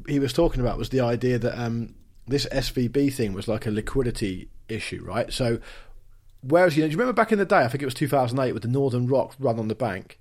he 0.08 0.18
was 0.18 0.32
talking 0.32 0.60
about 0.60 0.78
was 0.78 0.88
the 0.88 1.00
idea 1.00 1.38
that 1.38 1.56
um, 1.60 1.94
this 2.26 2.46
SVB 2.50 3.12
thing 3.12 3.32
was 3.32 3.46
like 3.46 3.66
a 3.66 3.70
liquidity 3.70 4.48
issue, 4.68 5.04
right? 5.04 5.32
So, 5.32 5.60
whereas 6.42 6.76
you 6.76 6.82
know, 6.82 6.88
do 6.88 6.92
you 6.92 6.98
remember 6.98 7.12
back 7.16 7.30
in 7.30 7.38
the 7.38 7.44
day? 7.44 7.58
I 7.58 7.68
think 7.68 7.82
it 7.82 7.86
was 7.86 7.94
2008 7.94 8.52
with 8.52 8.62
the 8.62 8.68
Northern 8.68 9.06
Rock 9.06 9.34
run 9.38 9.58
on 9.60 9.68
the 9.68 9.74
bank, 9.76 10.18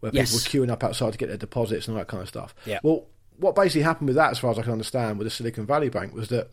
where 0.00 0.10
Yes. 0.12 0.30
people 0.32 0.60
were 0.60 0.66
queuing 0.66 0.72
up 0.72 0.82
outside 0.82 1.12
to 1.12 1.18
get 1.18 1.28
their 1.28 1.36
deposits 1.36 1.86
and 1.86 1.96
all 1.96 2.00
that 2.00 2.08
kind 2.08 2.22
of 2.22 2.28
stuff. 2.28 2.54
Yeah. 2.66 2.80
Well, 2.82 3.06
what 3.36 3.54
basically 3.54 3.82
happened 3.82 4.08
with 4.08 4.16
that, 4.16 4.32
as 4.32 4.38
far 4.40 4.50
as 4.50 4.58
I 4.58 4.62
can 4.62 4.72
understand, 4.72 5.18
with 5.18 5.26
the 5.26 5.30
Silicon 5.30 5.66
Valley 5.66 5.88
Bank, 5.88 6.12
was 6.14 6.28
that 6.28 6.50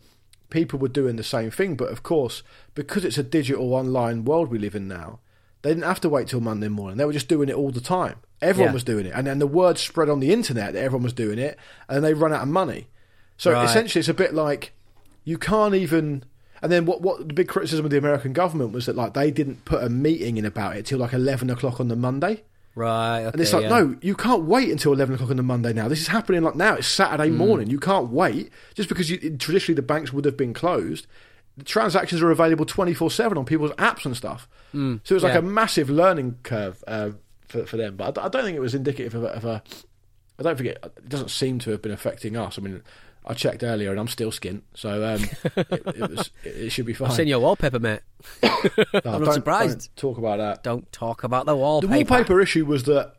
people 0.50 0.78
were 0.78 0.88
doing 0.88 1.16
the 1.16 1.22
same 1.22 1.50
thing, 1.50 1.74
but 1.76 1.90
of 1.90 2.02
course, 2.02 2.42
because 2.74 3.04
it's 3.04 3.18
a 3.18 3.22
digital 3.22 3.74
online 3.74 4.24
world 4.24 4.50
we 4.50 4.58
live 4.58 4.74
in 4.74 4.88
now, 4.88 5.18
they 5.62 5.70
didn't 5.70 5.84
have 5.84 6.00
to 6.00 6.08
wait 6.08 6.28
till 6.28 6.40
Monday 6.40 6.68
morning. 6.68 6.96
They 6.96 7.04
were 7.04 7.12
just 7.12 7.28
doing 7.28 7.48
it 7.48 7.54
all 7.54 7.70
the 7.70 7.80
time. 7.80 8.16
Everyone 8.40 8.70
Yeah. 8.70 8.74
was 8.74 8.84
doing 8.84 9.06
it, 9.06 9.12
and 9.14 9.26
then 9.26 9.38
the 9.40 9.46
word 9.46 9.78
spread 9.78 10.08
on 10.08 10.20
the 10.20 10.32
internet 10.32 10.72
that 10.72 10.82
everyone 10.82 11.02
was 11.02 11.12
doing 11.12 11.38
it, 11.38 11.58
and 11.88 12.04
they 12.04 12.14
run 12.14 12.32
out 12.32 12.42
of 12.42 12.48
money. 12.48 12.86
So 13.36 13.52
Right. 13.52 13.64
essentially, 13.64 14.00
it's 14.00 14.08
a 14.08 14.14
bit 14.14 14.32
like 14.34 14.72
you 15.24 15.36
can't 15.38 15.74
even. 15.74 16.24
And 16.62 16.72
then 16.72 16.86
what? 16.86 17.02
What 17.02 17.28
the 17.28 17.34
big 17.34 17.48
criticism 17.48 17.84
of 17.84 17.90
the 17.90 17.98
American 17.98 18.32
government 18.32 18.72
was 18.72 18.86
that 18.86 18.96
like 18.96 19.14
they 19.14 19.30
didn't 19.30 19.64
put 19.64 19.82
a 19.82 19.88
meeting 19.88 20.36
in 20.38 20.44
about 20.44 20.76
it 20.76 20.86
till 20.86 20.98
like 20.98 21.12
eleven 21.12 21.50
o'clock 21.50 21.78
on 21.80 21.88
the 21.88 21.96
Monday. 21.96 22.42
Right. 22.78 23.22
Okay, 23.22 23.30
And 23.32 23.40
it's 23.40 23.52
like, 23.52 23.64
yeah. 23.64 23.70
no, 23.70 23.96
you 24.02 24.14
can't 24.14 24.44
wait 24.44 24.70
until 24.70 24.92
11 24.92 25.16
o'clock 25.16 25.30
on 25.30 25.36
the 25.36 25.42
Monday 25.42 25.72
now. 25.72 25.88
This 25.88 26.00
is 26.00 26.06
happening 26.06 26.42
like 26.42 26.54
now. 26.54 26.74
It's. 26.74 26.86
Saturday 26.86 27.28
morning. 27.28 27.68
You 27.68 27.80
can't 27.80 28.10
wait. 28.10 28.52
Just 28.74 28.88
because 28.88 29.10
you, 29.10 29.36
traditionally 29.36 29.74
the 29.74 29.82
banks 29.82 30.12
would 30.12 30.24
have 30.24 30.36
been 30.36 30.54
closed, 30.54 31.08
the 31.56 31.64
transactions 31.64 32.22
are 32.22 32.30
available 32.30 32.64
24 32.64 33.10
7 33.10 33.36
on 33.36 33.44
people's 33.44 33.72
apps 33.72 34.06
and 34.06 34.16
stuff. 34.16 34.48
So 35.02 35.12
it 35.12 35.16
was 35.16 35.24
like 35.24 35.32
yeah. 35.32 35.40
a 35.40 35.42
massive 35.42 35.90
learning 35.90 36.38
curve 36.44 36.84
uh, 36.86 37.10
for, 37.48 37.66
for 37.66 37.76
them. 37.76 37.96
But 37.96 38.16
I 38.16 38.28
don't 38.28 38.44
think 38.44 38.56
it 38.56 38.60
was 38.60 38.76
indicative 38.76 39.16
of 39.16 39.24
a, 39.24 39.28
of 39.28 39.44
a. 39.44 39.62
I 40.38 40.44
don't 40.44 40.56
think 40.56 40.70
it, 40.70 40.78
it 40.84 41.08
doesn't 41.08 41.30
seem 41.30 41.58
to 41.60 41.72
have 41.72 41.82
been 41.82 41.90
affecting 41.90 42.36
us. 42.36 42.58
I 42.58 42.62
mean, 42.62 42.82
I 43.28 43.34
checked 43.34 43.62
earlier 43.62 43.90
and 43.90 44.00
I'm 44.00 44.08
still 44.08 44.30
skint. 44.32 44.62
So 44.74 45.04
um, 45.14 45.22
it, 45.56 45.82
it, 45.86 46.10
was, 46.10 46.30
it, 46.44 46.48
it 46.56 46.70
should 46.70 46.86
be 46.86 46.94
fine. 46.94 47.10
I've 47.10 47.14
seen 47.16 47.28
your 47.28 47.40
wallpaper, 47.40 47.78
mate. 47.78 48.00
No, 48.42 49.12
I'm 49.12 49.22
not 49.24 49.34
surprised. 49.34 49.90
don't 49.94 49.96
talk 49.96 50.18
about 50.18 50.38
that. 50.38 50.62
Don't 50.64 50.90
talk 50.90 51.22
about 51.24 51.46
the 51.46 51.54
wallpaper. 51.54 51.86
The 51.92 51.96
wallpaper. 51.98 52.14
wallpaper 52.14 52.40
issue 52.40 52.64
was 52.66 52.84
that, 52.84 53.14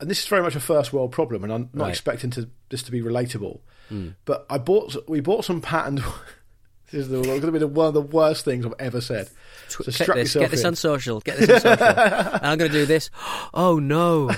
and 0.00 0.10
this 0.10 0.20
is 0.20 0.26
very 0.26 0.42
much 0.42 0.54
a 0.56 0.60
first 0.60 0.92
world 0.92 1.12
problem, 1.12 1.44
and 1.44 1.52
I'm 1.52 1.70
not 1.72 1.84
Right. 1.84 1.90
expecting 1.90 2.30
to 2.30 2.48
this 2.68 2.82
to 2.82 2.90
be 2.92 3.00
relatable. 3.00 3.60
But 4.24 4.46
I 4.50 4.56
bought, 4.58 4.96
we 5.08 5.20
bought 5.20 5.44
some 5.44 5.60
patterned. 5.60 5.98
this 6.90 7.06
is 7.06 7.08
going 7.08 7.40
to 7.42 7.52
be 7.52 7.58
the, 7.58 7.66
one 7.68 7.88
of 7.88 7.94
the 7.94 8.00
worst 8.00 8.44
things 8.44 8.64
I've 8.66 8.72
ever 8.78 9.00
said. 9.02 9.28
So 9.68 9.84
Click 9.84 9.94
strap 9.94 10.16
this, 10.16 10.34
yourself 10.34 10.42
get 10.44 10.50
this 10.50 10.60
in. 10.62 10.66
on 10.66 10.76
social. 10.76 11.20
Get 11.20 11.38
this 11.38 11.50
on 11.50 11.60
social. 11.78 11.84
and 11.88 12.46
I'm 12.46 12.58
going 12.58 12.70
to 12.70 12.76
do 12.78 12.86
this. 12.86 13.10
Oh 13.54 13.78
no! 13.78 14.30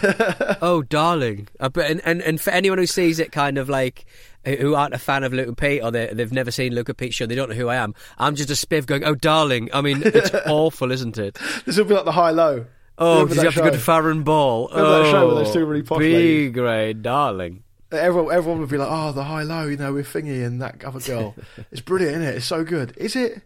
Oh 0.60 0.82
darling! 0.82 1.46
I 1.60 1.68
bet- 1.68 1.88
And, 1.90 2.00
and 2.04 2.20
and 2.20 2.40
for 2.40 2.50
anyone 2.50 2.78
who 2.78 2.86
sees 2.86 3.18
it, 3.20 3.30
kind 3.32 3.58
of 3.58 3.68
like 3.68 4.06
who 4.44 4.74
aren't 4.74 4.94
a 4.94 4.98
fan 4.98 5.24
of 5.24 5.32
Luke 5.32 5.56
Pete 5.56 5.82
or 5.82 5.90
they, 5.90 6.10
they've 6.12 6.32
never 6.32 6.50
seen 6.50 6.74
Luke 6.74 6.94
Pete 6.96 7.14
show, 7.14 7.26
they 7.26 7.34
don't 7.34 7.48
know 7.48 7.54
who 7.54 7.68
I 7.68 7.76
am. 7.76 7.94
I'm 8.18 8.34
just 8.36 8.50
a 8.50 8.54
spiv 8.54 8.86
going, 8.86 9.04
"Oh 9.04 9.14
darling!" 9.14 9.70
I 9.72 9.80
mean, 9.80 10.02
it's 10.04 10.30
awful, 10.46 10.90
isn't 10.92 11.18
it? 11.18 11.38
This 11.64 11.76
will 11.76 11.84
be 11.84 11.94
like 11.94 12.04
the 12.04 12.12
high 12.12 12.30
low. 12.30 12.66
Oh, 12.96 13.26
did 13.26 13.36
you 13.38 13.42
have 13.44 13.54
to 13.54 13.60
go 13.60 13.70
to? 13.70 13.78
Farrow 13.78 14.14
& 14.14 14.22
Ball? 14.22 14.68
Remember 14.68 14.88
oh, 14.88 15.02
that 15.02 15.10
show 15.10 15.28
with 15.28 15.36
those 15.38 15.52
two 15.52 15.64
really 15.64 15.82
posh 15.82 15.98
big 15.98 16.54
grade, 16.54 17.02
darling. 17.02 17.64
Everyone, 17.90 18.34
everyone 18.34 18.60
would 18.60 18.70
be 18.70 18.78
like, 18.78 18.88
"Oh, 18.90 19.12
the 19.12 19.24
high 19.24 19.42
low," 19.42 19.66
you 19.66 19.76
know, 19.76 19.92
with 19.92 20.06
Thingy 20.06 20.44
and 20.44 20.62
that 20.62 20.84
other 20.84 21.00
girl. 21.00 21.34
it's 21.72 21.80
brilliant, 21.80 22.16
isn't 22.16 22.28
it? 22.28 22.36
It's 22.36 22.46
so 22.46 22.64
good. 22.64 22.94
Is 22.96 23.16
it? 23.16 23.42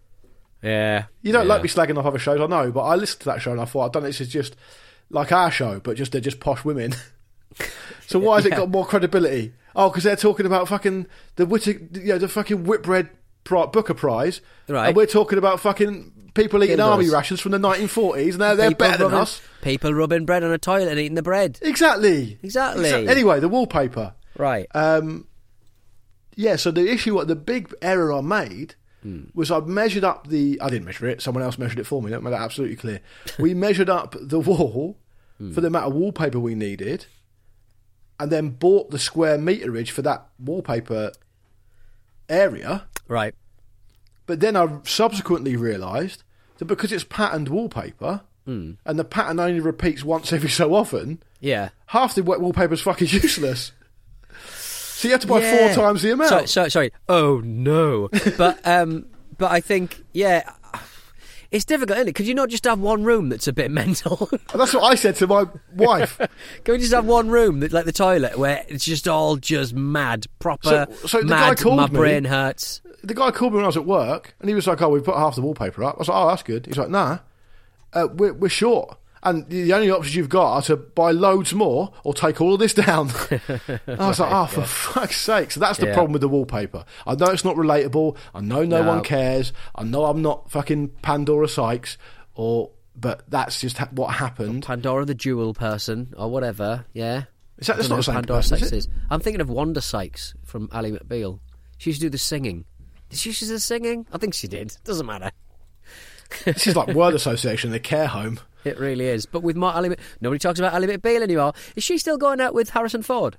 Yeah, 0.62 1.05
You 1.23 1.33
don't 1.33 1.47
yeah. 1.47 1.55
like 1.55 1.62
me 1.62 1.69
slagging 1.69 1.97
off 1.99 2.07
other 2.07 2.19
shows, 2.19 2.40
I 2.40 2.47
know, 2.47 2.73
but 2.73 2.83
I 2.83 2.97
listened 2.97 3.21
to 3.21 3.26
that 3.26 3.40
show 3.40 3.52
and 3.52 3.61
I 3.61 3.64
thought, 3.64 3.87
I've 3.87 3.93
done 3.93 4.02
this 4.02 4.21
is 4.21 4.28
just 4.28 4.57
like 5.09 5.31
our 5.31 5.50
show, 5.50 5.78
but 5.81 5.97
just 5.97 6.11
they're 6.12 6.21
just 6.21 6.40
posh 6.40 6.64
women. 6.64 6.95
so 8.09 8.19
why 8.19 8.37
has 8.37 8.47
it 8.47 8.50
got 8.50 8.69
more 8.69 8.85
credibility? 8.85 9.52
Oh, 9.76 9.90
because 9.90 10.04
they're 10.04 10.16
talking 10.16 10.46
about 10.46 10.68
fucking 10.68 11.06
the 11.37 11.46
Whittaker, 11.46 11.84
you 12.00 12.08
know, 12.08 12.18
the 12.18 12.28
fucking 12.28 12.64
Whitbread 12.64 13.10
Pri- 13.44 13.66
Booker 13.66 13.94
Prize, 13.94 14.40
Right. 14.68 14.88
And 14.88 14.96
we're 14.96 15.06
talking 15.06 15.38
about 15.38 15.60
fucking 15.60 16.30
people 16.34 16.62
eating 16.62 16.80
army 16.80 17.08
rations 17.10 17.40
from 17.40 17.52
the 17.52 17.58
1940s, 17.58 18.32
and 18.32 18.40
they're, 18.40 18.56
they're 18.56 18.68
People 18.70 18.87
better 18.87 18.98
than 18.98 19.06
rubbing, 19.08 19.18
us. 19.20 19.40
People 19.62 19.94
rubbing 19.94 20.25
bread 20.26 20.44
on 20.44 20.52
a 20.52 20.58
toilet 20.58 20.88
and 20.88 20.98
eating 21.00 21.14
the 21.14 21.22
bread. 21.22 21.58
Exactly. 21.62 22.38
Exactly. 22.42 22.84
Exa- 22.90 23.08
Anyway, 23.08 23.40
the 23.40 23.48
wallpaper. 23.48 24.14
Right. 24.37 24.66
Um, 24.75 25.26
yeah, 26.34 26.56
so 26.56 26.70
the 26.70 26.88
issue, 26.90 27.14
what 27.14 27.26
the 27.28 27.37
big 27.37 27.72
error 27.82 28.12
I 28.12 28.20
made 28.20 28.75
Hmm. 29.02 29.25
was 29.32 29.50
I 29.52 29.60
measured 29.60 30.02
up 30.04 30.26
the. 30.26 30.58
I 30.60 30.68
didn't 30.68 30.84
measure 30.84 31.06
it. 31.06 31.22
Someone 31.22 31.44
else 31.44 31.56
measured 31.56 31.78
it 31.78 31.84
for 31.87 32.02
me. 32.02 32.10
That 32.10 32.20
made 32.22 32.32
that 32.32 32.40
absolutely 32.42 32.75
clear. 32.76 33.00
We 33.38 33.54
measured 33.66 33.88
up 33.88 34.16
the 34.20 34.40
wall 34.40 34.98
Hmm. 35.38 35.52
for 35.52 35.60
the 35.60 35.68
amount 35.68 35.87
of 35.87 35.94
wallpaper 35.94 36.40
we 36.40 36.56
needed, 36.56 37.06
and 38.20 38.30
then 38.32 38.50
bought 38.50 38.90
the 38.90 38.98
square 38.98 39.38
meterage 39.38 39.90
for 39.90 40.02
that 40.02 40.26
wallpaper 40.38 41.12
area. 42.28 42.87
right. 43.08 43.34
But 44.26 44.40
then 44.40 44.56
I 44.56 44.68
subsequently 44.84 45.56
realised 45.56 46.22
that 46.58 46.66
because 46.66 46.92
it's 46.92 47.04
patterned 47.04 47.48
wallpaper, 47.48 48.20
Hmm. 48.44 48.72
and 48.84 48.98
the 48.98 49.04
pattern 49.04 49.40
only 49.40 49.60
repeats 49.60 50.04
once 50.04 50.32
every 50.32 50.48
so 50.50 50.75
often, 50.75 51.22
Yeah. 51.40 51.70
half 51.87 52.14
the 52.14 52.22
wet 52.22 52.40
wallpaper's 52.40 52.80
fucking 52.82 53.08
useless. 53.10 53.72
So 54.46 55.08
you 55.08 55.12
have 55.12 55.20
to 55.22 55.26
buy 55.26 55.40
Yeah. 55.40 55.75
four 55.75 55.84
times 55.84 56.02
the 56.02 56.12
amount. 56.12 56.28
Sorry, 56.30 56.46
sorry, 56.48 56.70
sorry. 56.70 56.92
Oh 57.08 57.40
no. 57.44 58.08
but 58.37 58.58
um, 58.66 59.06
but 59.38 59.50
I 59.50 59.60
think 59.60 60.02
yeah, 60.12 60.50
it's 61.50 61.64
difficult, 61.64 61.97
isn't 61.99 62.09
it? 62.09 62.14
Could 62.14 62.26
you 62.26 62.35
not 62.35 62.49
just 62.50 62.64
have 62.64 62.78
one 62.81 63.05
room 63.05 63.28
that's 63.28 63.49
a 63.49 63.52
bit 63.52 63.71
mental? 63.83 64.28
That's 64.55 64.75
what 64.75 64.85
I 64.85 64.95
said 64.95 65.17
to 65.17 65.26
my 65.26 65.45
wife. 65.75 66.19
Can 66.64 66.73
we 66.75 66.78
just 66.78 66.93
have 66.93 67.07
one 67.07 67.28
room 67.28 67.61
that, 67.61 67.73
like 67.73 67.85
the 67.87 67.93
toilet, 67.93 68.38
where 68.38 68.64
it's 68.69 68.85
just 68.85 69.09
all 69.09 69.37
just 69.37 69.75
mad, 69.75 70.26
proper 70.38 70.87
So- 70.90 71.07
so 71.07 71.21
the 71.23 71.28
guy 71.28 71.49
mad? 71.50 71.59
called 71.59 71.76
my 71.76 71.87
me- 71.88 71.97
brain 71.97 72.25
hurts. 72.25 72.81
the 73.02 73.14
guy 73.14 73.31
called 73.31 73.52
me 73.52 73.57
when 73.57 73.64
I 73.64 73.69
was 73.69 73.76
at 73.76 73.87
work, 73.87 74.35
and 74.40 74.49
he 74.49 74.55
was 74.55 74.67
like, 74.67 74.83
"Oh, 74.83 74.88
we've 74.88 75.05
put 75.05 75.17
half 75.17 75.37
the 75.37 75.40
wallpaper 75.43 75.85
up." 75.85 75.95
I 75.95 75.99
was 75.99 76.09
like, 76.09 76.17
"Oh, 76.19 76.28
that's 76.28 76.43
good." 76.43 76.67
He's 76.67 76.76
like, 76.78 76.90
"Nah, 76.90 77.19
uh, 77.93 78.09
we're 78.12 78.33
we're 78.35 78.49
short." 78.49 78.99
And 79.28 79.49
the 79.49 79.73
only 79.73 79.90
options 79.90 80.14
you've 80.14 80.28
got 80.28 80.52
are 80.54 80.62
to 80.62 80.76
buy 80.76 81.11
loads 81.11 81.52
more 81.54 81.92
or 82.04 82.14
take 82.14 82.40
all 82.40 82.54
of 82.54 82.61
this 82.61 82.75
down. 82.75 83.08
I 83.88 84.08
was 84.08 84.20
like, 84.20 84.32
oh, 84.32 84.47
for 84.47 84.62
fuck's 84.62 85.20
sake. 85.20 85.50
So 85.50 85.61
that's 85.61 85.78
the 85.78 85.87
Yeah. 85.88 85.94
problem 85.94 86.12
with 86.12 86.23
the 86.23 86.28
wallpaper. 86.28 86.85
I 87.06 87.14
know 87.14 87.26
it's 87.26 87.44
not 87.44 87.56
relatable. 87.56 88.16
I 88.35 88.40
know 88.40 88.64
no, 88.64 88.82
No. 88.82 88.88
one 88.88 89.02
cares. 89.04 89.52
I 89.75 89.85
know 89.85 90.04
I'm 90.06 90.23
not 90.23 90.50
fucking 90.50 90.88
Pandora 91.02 91.49
Sykes, 91.49 91.99
or 92.35 92.70
but 92.97 93.23
that's 93.28 93.61
just 93.61 93.78
ha- 93.78 93.88
what 93.92 94.14
happened. 94.14 94.64
Pandora 94.64 95.04
the 95.04 95.14
Jewel 95.14 95.54
person 95.54 96.12
or 96.16 96.28
whatever. 96.30 96.85
Yeah. 96.92 97.25
Is 97.58 97.66
that- 97.66 97.76
that's 97.76 97.88
don't 97.88 97.90
know 97.90 97.97
the 97.97 98.02
same 98.04 98.14
Pandora 98.16 98.38
person, 98.40 98.58
is 98.62 98.68
Sykes. 98.85 98.88
I'm 99.11 99.20
thinking 99.20 99.40
of 99.40 99.49
Wanda 99.50 99.80
Sykes 99.80 100.35
from 100.44 100.68
Ally 100.73 100.90
McBeal. 100.90 101.40
She 101.78 101.90
used 101.90 102.00
to 102.00 102.06
do 102.06 102.11
the 102.11 102.18
singing. 102.18 102.64
Did 103.11 103.18
she 103.18 103.28
used 103.30 103.40
to 103.40 103.47
do 103.47 103.52
the 103.54 103.61
singing? 103.61 104.06
I 104.12 104.18
think 104.18 104.35
she 104.35 104.49
did. 104.49 104.76
Doesn't 104.85 105.06
matter. 105.06 105.30
this 106.44 106.66
is 106.66 106.76
like 106.76 106.88
word 106.94 107.14
association, 107.14 107.70
the 107.70 107.80
care 107.80 108.06
home. 108.06 108.38
It 108.68 108.78
really 108.78 109.06
is. 109.06 109.26
But 109.26 109.42
with 109.42 109.56
Mark 109.56 109.82
Mc- 109.84 109.98
nobody 110.20 110.38
talks 110.38 110.58
about 110.58 110.72
Ally 110.75 110.87
McBeal 110.87 111.22
anymore. 111.22 111.52
Is 111.76 111.84
she 111.84 111.98
still 111.98 112.16
going 112.18 112.40
out 112.40 112.54
with 112.54 112.70
Harrison 112.70 113.02
Ford? 113.02 113.37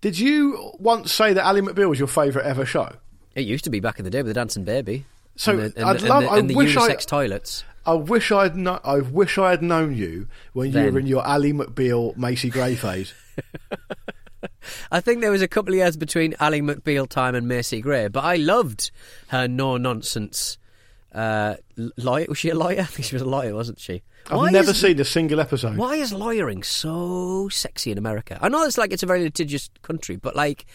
Did 0.00 0.18
you 0.18 0.72
once 0.78 1.12
say 1.12 1.32
that 1.32 1.44
Ally 1.44 1.60
McBeal 1.60 1.88
was 1.88 1.98
your 1.98 2.08
favourite 2.08 2.46
ever 2.46 2.64
show? 2.64 2.96
It 3.34 3.42
used 3.46 3.64
to 3.64 3.70
be 3.70 3.80
back 3.80 3.98
in 3.98 4.04
the 4.04 4.10
day 4.10 4.18
with 4.18 4.28
the 4.28 4.34
dancing 4.34 4.64
baby. 4.64 5.04
So, 5.36 5.52
and 5.58 5.72
the, 5.72 5.80
and 5.80 5.88
I'd 5.88 6.00
the, 6.00 6.06
love- 6.08 6.22
and 6.24 6.30
the, 6.30 6.36
I 6.36 6.40
the 6.46 6.54
wish 6.54 6.76
I- 6.76 6.94
toilets. 6.94 7.64
I 7.86 7.94
wish 7.94 8.30
I'd 8.30 8.54
kno- 8.54 8.80
I 8.84 8.98
wish 8.98 9.38
I 9.38 9.50
had 9.50 9.62
known 9.62 9.96
you 9.96 10.28
when 10.52 10.66
you 10.66 10.72
Then. 10.72 10.92
were 10.94 11.00
in 11.00 11.06
your 11.06 11.26
Ally 11.26 11.52
McBeal, 11.52 12.14
Macy 12.18 12.50
Gray 12.50 12.74
phase. 12.74 13.14
I 14.92 15.00
think 15.00 15.20
there 15.20 15.30
was 15.30 15.42
a 15.42 15.48
couple 15.48 15.72
of 15.72 15.78
years 15.78 15.96
between 15.96 16.34
Ally 16.38 16.60
McBeal 16.60 17.08
time 17.08 17.34
and 17.34 17.48
Macy 17.48 17.80
Gray, 17.80 18.08
but 18.08 18.22
I 18.24 18.36
loved 18.36 18.90
her 19.28 19.48
no 19.48 19.76
nonsense. 19.78 20.58
Uh, 21.12 21.56
lawyer 21.96 22.26
was 22.28 22.38
she 22.38 22.50
a 22.50 22.54
lawyer? 22.54 22.80
I 22.82 22.84
think 22.84 23.06
she 23.06 23.14
was 23.14 23.22
a 23.22 23.28
lawyer, 23.28 23.54
wasn't 23.54 23.80
she? 23.80 24.02
I've 24.30 24.36
Why 24.36 24.50
never 24.50 24.70
is- 24.70 24.80
seen 24.80 25.00
a 25.00 25.04
single 25.04 25.40
episode. 25.40 25.76
Why 25.76 25.96
is 25.96 26.12
lawyering 26.12 26.62
so 26.62 27.48
sexy 27.48 27.90
in 27.90 27.98
America? 27.98 28.38
I 28.42 28.48
know 28.48 28.64
it's 28.64 28.76
like 28.78 28.92
it's 28.92 29.02
a 29.02 29.06
very 29.06 29.22
litigious 29.22 29.70
country, 29.82 30.16
but 30.16 30.36
like. 30.36 30.66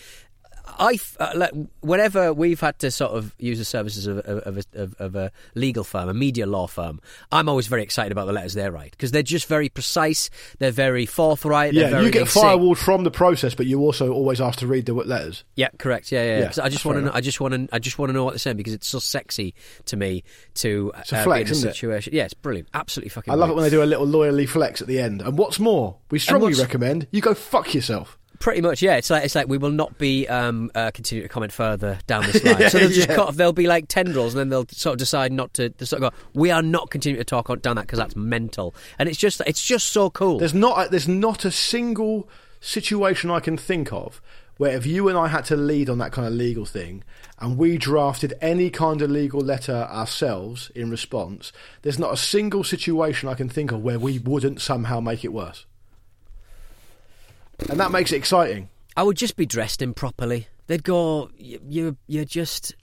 I 0.65 0.97
uh, 1.19 1.47
whenever 1.81 2.33
we've 2.33 2.59
had 2.59 2.79
to 2.79 2.91
sort 2.91 3.11
of 3.11 3.35
use 3.37 3.57
the 3.57 3.65
services 3.65 4.07
of, 4.07 4.19
of, 4.19 4.37
of, 4.39 4.57
a, 4.57 4.81
of, 4.81 4.95
of 4.99 5.15
a 5.15 5.31
legal 5.55 5.83
firm, 5.83 6.09
a 6.09 6.13
media 6.13 6.45
law 6.45 6.67
firm, 6.67 7.01
I'm 7.31 7.49
always 7.49 7.67
very 7.67 7.83
excited 7.83 8.11
about 8.11 8.25
the 8.27 8.33
letters 8.33 8.53
they 8.53 8.69
write 8.69 8.91
because 8.91 9.11
they're 9.11 9.23
just 9.23 9.47
very 9.47 9.69
precise, 9.69 10.29
they're 10.59 10.71
very 10.71 11.05
forthright. 11.05 11.73
they're 11.73 11.83
Yeah, 11.83 11.89
very, 11.89 12.05
you 12.05 12.11
get 12.11 12.27
firewalled 12.27 12.77
from 12.77 13.03
the 13.03 13.11
process, 13.11 13.53
but 13.55 13.65
you 13.65 13.81
also 13.81 14.13
always 14.13 14.39
ask 14.39 14.59
to 14.59 14.67
read 14.67 14.85
the 14.85 14.93
letters. 14.93 15.43
Yeah, 15.55 15.69
correct. 15.77 16.11
Yeah, 16.11 16.23
yeah. 16.23 16.39
Yeah, 16.55 16.63
I 16.63 16.69
just 16.69 16.85
want 16.85 16.97
to. 16.97 17.05
Know. 17.05 17.11
I 17.13 17.21
just 17.21 17.41
want 17.41 17.53
to. 17.53 17.75
I 17.75 17.79
just 17.79 17.99
want 17.99 18.09
to 18.09 18.13
know 18.13 18.23
what 18.23 18.31
they're 18.31 18.39
saying 18.39 18.57
because 18.57 18.73
it's 18.73 18.87
so 18.87 18.99
sexy 18.99 19.53
to 19.85 19.97
me 19.97 20.23
to 20.55 20.91
a 20.95 20.99
uh, 20.99 21.23
flex, 21.23 21.25
be 21.25 21.41
in 21.41 21.47
a 21.47 21.51
isn't 21.51 21.69
it? 21.69 21.73
situation. 21.73 22.13
Yeah, 22.13 22.23
it's 22.23 22.33
brilliant. 22.33 22.69
Absolutely 22.73 23.09
fucking. 23.09 23.33
I 23.33 23.35
love 23.35 23.49
it 23.49 23.55
when 23.55 23.63
they 23.63 23.69
do 23.69 23.83
a 23.83 23.85
little 23.85 24.07
lawyerly 24.07 24.47
flex 24.47 24.81
at 24.81 24.87
the 24.87 24.99
end. 24.99 25.21
And 25.21 25.37
what's 25.37 25.59
more, 25.59 25.97
we 26.09 26.19
strongly 26.19 26.53
recommend 26.53 27.07
you 27.11 27.21
go 27.21 27.33
fuck 27.33 27.73
yourself. 27.73 28.17
Pretty 28.43 28.59
much, 28.59 28.81
yeah. 28.81 28.97
It's 28.97 29.09
like 29.09 29.23
it's 29.23 29.35
like 29.35 29.47
we 29.47 29.57
will 29.57 29.71
not 29.71 29.97
be 29.97 30.27
um, 30.27 30.69
uh, 30.75 30.91
continue 30.91 31.21
to 31.21 31.29
comment 31.29 31.53
further 31.53 31.97
down 32.07 32.25
this 32.25 32.43
line. 32.43 32.69
so 32.69 32.77
they'll 32.77 32.89
just 32.89 33.07
Yeah. 33.07 33.15
cut. 33.15 33.37
They'll 33.37 33.53
be 33.53 33.67
like 33.67 33.87
tendrils, 33.87 34.33
and 34.33 34.39
then 34.41 34.49
they'll 34.49 34.67
sort 34.67 34.95
of 34.95 34.99
decide 34.99 35.31
not 35.31 35.53
to. 35.53 35.69
to 35.69 35.85
sort 35.85 36.03
of 36.03 36.11
go. 36.11 36.17
We 36.33 36.51
are 36.51 36.61
not 36.61 36.89
continuing 36.89 37.21
to 37.21 37.23
talk 37.23 37.49
on, 37.49 37.59
down 37.59 37.77
that 37.77 37.83
because 37.83 37.99
that's 37.99 38.17
mental. 38.17 38.75
And 38.99 39.07
it's 39.07 39.17
just 39.17 39.41
it's 39.47 39.63
just 39.65 39.93
so 39.93 40.09
cool. 40.09 40.39
There's 40.39 40.53
not 40.53 40.87
a, 40.87 40.89
there's 40.89 41.07
not 41.07 41.45
a 41.45 41.51
single 41.51 42.27
situation 42.59 43.31
I 43.31 43.39
can 43.39 43.55
think 43.55 43.93
of 43.93 44.21
where 44.57 44.75
if 44.75 44.85
you 44.85 45.07
and 45.07 45.17
I 45.17 45.29
had 45.29 45.45
to 45.45 45.55
lead 45.55 45.89
on 45.89 45.99
that 45.99 46.11
kind 46.11 46.27
of 46.27 46.33
legal 46.33 46.65
thing 46.65 47.01
and 47.39 47.57
we 47.57 47.77
drafted 47.77 48.33
any 48.41 48.69
kind 48.69 49.01
of 49.01 49.09
legal 49.09 49.39
letter 49.39 49.87
ourselves 49.89 50.69
in 50.75 50.91
response, 50.91 51.53
there's 51.81 51.97
not 51.97 52.11
a 52.11 52.17
single 52.17 52.65
situation 52.65 53.29
I 53.29 53.35
can 53.35 53.47
think 53.47 53.71
of 53.71 53.81
where 53.81 53.99
we 53.99 54.19
wouldn't 54.19 54.59
somehow 54.59 54.99
make 54.99 55.23
it 55.23 55.31
worse. 55.31 55.65
And 57.69 57.79
that 57.79 57.91
makes 57.91 58.11
it 58.11 58.17
exciting. 58.17 58.69
I 58.95 59.03
would 59.03 59.17
just 59.17 59.35
be 59.35 59.45
dressed 59.45 59.81
improperly. 59.81 60.47
They'd 60.67 60.83
go. 60.83 61.29
You 61.37 61.59
you 61.67 61.97
you're 62.07 62.25
just 62.25 62.75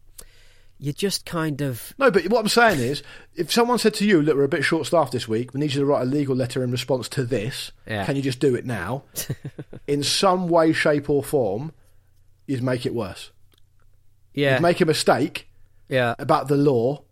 you're 0.78 0.92
just 0.94 1.26
kind 1.26 1.60
of 1.60 1.94
No, 1.98 2.10
but 2.10 2.24
what 2.28 2.40
I'm 2.40 2.48
saying 2.48 2.80
is, 2.80 3.02
if 3.34 3.52
someone 3.52 3.78
said 3.78 3.94
to 3.94 4.06
you, 4.06 4.22
"Look, 4.22 4.36
we're 4.36 4.44
a 4.44 4.48
bit 4.48 4.64
short-staffed 4.64 5.12
this 5.12 5.28
week. 5.28 5.52
We 5.54 5.60
need 5.60 5.74
you 5.74 5.80
to 5.80 5.86
write 5.86 6.02
a 6.02 6.06
legal 6.06 6.34
letter 6.34 6.64
in 6.64 6.70
response 6.70 7.08
to 7.10 7.24
this. 7.24 7.72
Yeah. 7.86 8.04
Can 8.04 8.16
you 8.16 8.22
just 8.22 8.40
do 8.40 8.54
it 8.54 8.64
now?" 8.64 9.04
in 9.86 10.02
some 10.02 10.48
way, 10.48 10.72
shape, 10.72 11.08
or 11.10 11.22
form, 11.22 11.72
you'd 12.46 12.62
make 12.62 12.86
it 12.86 12.94
worse. 12.94 13.30
yeah 14.34 14.54
You'd 14.54 14.62
make 14.62 14.80
a 14.80 14.86
mistake 14.86 15.48
yeah. 15.88 16.14
about 16.18 16.48
the 16.48 16.56
law, 16.56 17.02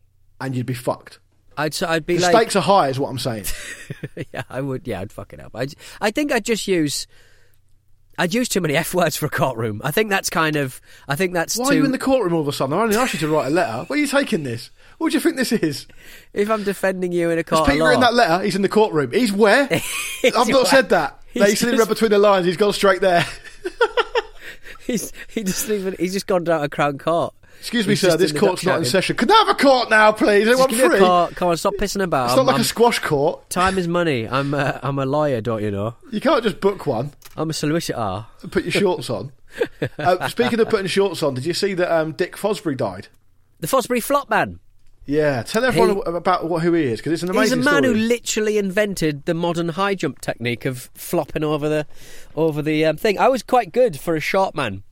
and 0.41 0.57
you'd 0.57 0.67
be 0.67 0.75
fucked. 0.75 1.19
I'd 1.57 1.75
so 1.75 1.89
I'd 1.89 2.07
be 2.07 2.17
The 2.17 2.23
like 2.23 2.37
stakes 2.37 2.57
are 2.57 2.63
high, 2.63 2.89
is 2.89 2.99
what 2.99 3.09
I'm 3.11 3.19
saying. 3.19 3.45
yeah, 4.33 4.43
I 4.49 4.61
would. 4.61 4.87
Yeah, 4.87 5.01
I'd 5.01 5.13
fuck 5.13 5.33
it 5.33 5.41
up. 5.41 5.53
I, 5.55 5.67
I 6.01 6.11
think 6.11 6.31
I'd 6.33 6.45
just 6.45 6.69
use. 6.69 7.07
I'd 8.19 8.35
use 8.35 8.49
too 8.49 8.61
many 8.61 8.75
f 8.77 8.93
words 8.95 9.17
for 9.17 9.27
a 9.27 9.31
courtroom. 9.31 9.81
I 9.85 9.91
think 9.93 10.11
that's 10.11 10.29
kind 10.29 10.57
of. 10.57 10.81
I 11.07 11.15
think 11.17 11.33
that's 11.35 11.57
Why 11.57 11.67
too. 11.67 11.71
are 11.71 11.75
you 11.77 11.85
in 11.85 11.93
the 11.93 11.99
courtroom 11.99 12.35
all 12.35 12.41
of 12.41 12.49
a 12.49 12.53
sudden? 12.53 12.77
I 12.77 12.83
only 12.83 12.97
asked 12.97 13.15
you 13.15 13.21
to 13.21 13.29
write 13.29 13.47
a 13.47 13.51
letter. 13.51 13.85
Where 13.85 13.97
are 13.97 14.01
you 14.01 14.09
taking 14.09 14.43
this? 14.43 14.71
What 14.99 15.11
do 15.13 15.17
you 15.17 15.21
think 15.21 15.37
this 15.37 15.53
is? 15.53 15.87
if 16.35 16.51
I'm 16.51 16.65
defending 16.65 17.13
you 17.13 17.31
in 17.31 17.39
a 17.39 17.43
Has 17.43 17.45
court 17.45 17.61
of 17.69 17.75
Peter 17.75 17.93
in 17.93 18.01
that 18.01 18.15
letter? 18.15 18.45
He's 18.45 18.57
in 18.57 18.63
the 18.63 18.69
courtroom. 18.69 19.13
He's 19.13 19.33
where? 19.33 19.69
I've 20.25 20.35
not 20.35 20.49
where? 20.49 20.65
said 20.67 20.89
that. 20.89 21.23
He's 21.33 21.45
He's 21.47 21.59
sitting 21.61 21.77
just- 21.77 21.89
read 21.89 21.95
between 21.95 22.11
the 22.11 22.19
lines. 22.19 22.45
He's 22.47 22.57
gone 22.57 22.73
straight 22.73 23.01
there. 23.01 23.25
he's 24.87 25.13
he 25.29 25.43
doesn't 25.43 25.75
even. 25.75 25.97
He's 25.99 26.13
just 26.13 26.27
gone 26.27 26.45
down 26.45 26.61
to 26.63 26.69
Crown 26.69 26.99
Court. 26.99 27.35
Excuse 27.61 27.87
me, 27.89 27.93
He's 27.93 28.01
sir. 28.03 28.17
This 28.17 28.31
court's 28.33 28.65
not 28.65 28.79
in 28.79 28.85
session. 28.85 29.17
Can 29.17 29.29
I 29.33 29.35
have 29.35 29.49
a 29.49 29.55
court 29.55 29.91
now, 29.91 30.13
please? 30.13 30.45
Just 30.47 30.61
Anyone 30.61 30.79
me 30.79 30.85
a 30.85 30.91
free? 30.91 30.99
court. 31.01 31.35
Come 31.35 31.49
on, 31.49 31.57
stop 31.57 31.75
pissing 31.75 32.05
about. 32.05 32.27
It's 32.27 32.31
I'm- 32.35 32.39
not 32.39 32.47
like 32.47 32.55
I'm- 32.55 32.61
a 32.61 32.65
squash 32.65 33.01
court. 33.01 33.51
Time 33.51 33.79
is 33.79 33.89
money. 33.89 34.29
I'm 34.29 34.55
a, 34.55 34.79
I'm 34.83 34.99
a 35.01 35.05
lawyer, 35.07 35.41
don't 35.41 35.63
you 35.63 35.71
know? 35.73 35.95
You 36.13 36.21
can't 36.21 36.43
just 36.45 36.61
book 36.61 36.87
one 36.87 37.13
I'm 37.39 37.51
a 37.51 37.53
solicitor. 37.53 38.27
put 38.51 38.65
your 38.65 38.73
shorts 38.73 39.09
on. 39.09 39.33
uh, 39.99 40.29
speaking 40.29 40.61
of 40.61 40.69
putting 40.69 40.87
shorts 40.89 41.23
on, 41.23 41.35
did 41.35 41.47
you 41.47 41.55
see 41.55 41.75
that 41.75 41.91
um, 41.91 42.13
Dick 42.13 42.37
Fosbury 42.37 42.77
died? 42.77 43.09
The 43.61 43.67
Fosbury 43.67 44.03
Flop 44.03 44.29
Man. 44.29 44.61
Yeah, 45.07 45.43
tell 45.43 45.65
everyone 45.65 45.97
He- 45.97 46.03
about 46.05 46.49
what, 46.49 46.63
who 46.63 46.75
he 46.75 46.85
is 46.85 46.99
because 46.99 47.13
it's 47.13 47.23
an 47.23 47.31
amazing. 47.31 47.59
He's 47.59 47.67
a 47.67 47.71
man 47.71 47.85
story. 47.85 47.99
who 47.99 48.07
literally 48.07 48.59
invented 48.59 49.25
the 49.25 49.33
modern 49.33 49.71
high 49.71 49.95
jump 49.95 50.21
technique 50.21 50.67
of 50.67 50.91
flopping 50.95 51.43
over 51.43 51.67
the 51.67 51.87
over 52.37 52.61
the 52.61 52.85
um, 52.85 52.99
thing. 52.99 53.19
I 53.19 53.29
was 53.29 53.43
quite 53.43 53.73
good 53.73 53.99
for 53.99 54.17
a 54.17 54.21
short 54.21 54.55
man 54.55 54.83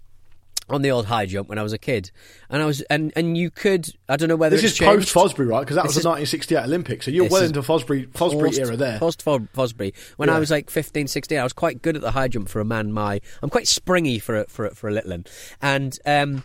on 0.68 0.82
the 0.82 0.90
old 0.90 1.06
high 1.06 1.26
jump 1.26 1.48
when 1.48 1.58
I 1.58 1.62
was 1.62 1.72
a 1.72 1.78
kid, 1.78 2.10
and 2.50 2.62
I 2.62 2.66
was 2.66 2.80
and 2.82 3.12
and 3.14 3.36
you 3.36 3.50
could 3.50 3.88
I 4.08 4.16
don't 4.16 4.28
know 4.28 4.36
whether 4.36 4.56
this 4.56 4.64
it's 4.64 4.72
is 4.72 4.78
changed. 4.78 5.12
post 5.12 5.36
Fosbury, 5.36 5.48
right? 5.48 5.60
Because 5.60 5.76
that 5.76 5.84
was 5.84 5.94
This 5.94 6.02
the 6.02 6.08
1968 6.10 6.64
Olympics, 6.64 7.04
so 7.04 7.10
you're 7.10 7.28
well 7.28 7.42
into 7.44 7.62
Fosbury 7.62 8.08
Fosbury 8.08 8.46
Post- 8.46 8.58
era 8.58 8.76
there. 8.76 8.98
Post 8.98 9.24
Fosbury. 9.24 9.94
When 10.16 10.28
I 10.28 10.38
was 10.38 10.50
like 10.50 10.70
15, 10.70 11.06
16, 11.06 11.38
I 11.38 11.42
was 11.44 11.52
quite 11.52 11.82
good 11.82 11.96
at 11.96 12.02
the 12.02 12.10
high 12.10 12.28
jump 12.28 12.48
for 12.48 12.60
a 12.60 12.64
man 12.64 12.92
my. 12.92 13.20
I'm 13.42 13.50
quite 13.50 13.68
springy 13.68 14.18
for 14.18 14.40
a, 14.40 14.46
for 14.46 14.66
a, 14.66 14.74
for 14.74 14.88
a 14.88 14.92
little 14.92 15.10
one. 15.10 15.24
And 15.62 15.98
um, 16.04 16.42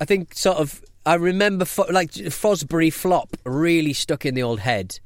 I 0.00 0.04
think 0.04 0.34
sort 0.34 0.58
of 0.58 0.82
I 1.06 1.14
remember 1.14 1.64
fo- 1.64 1.90
like 1.90 2.10
Fosbury 2.10 2.92
flop 2.92 3.36
really 3.44 3.92
stuck 3.92 4.26
in 4.26 4.34
the 4.34 4.42
old 4.42 4.60
head. 4.60 4.98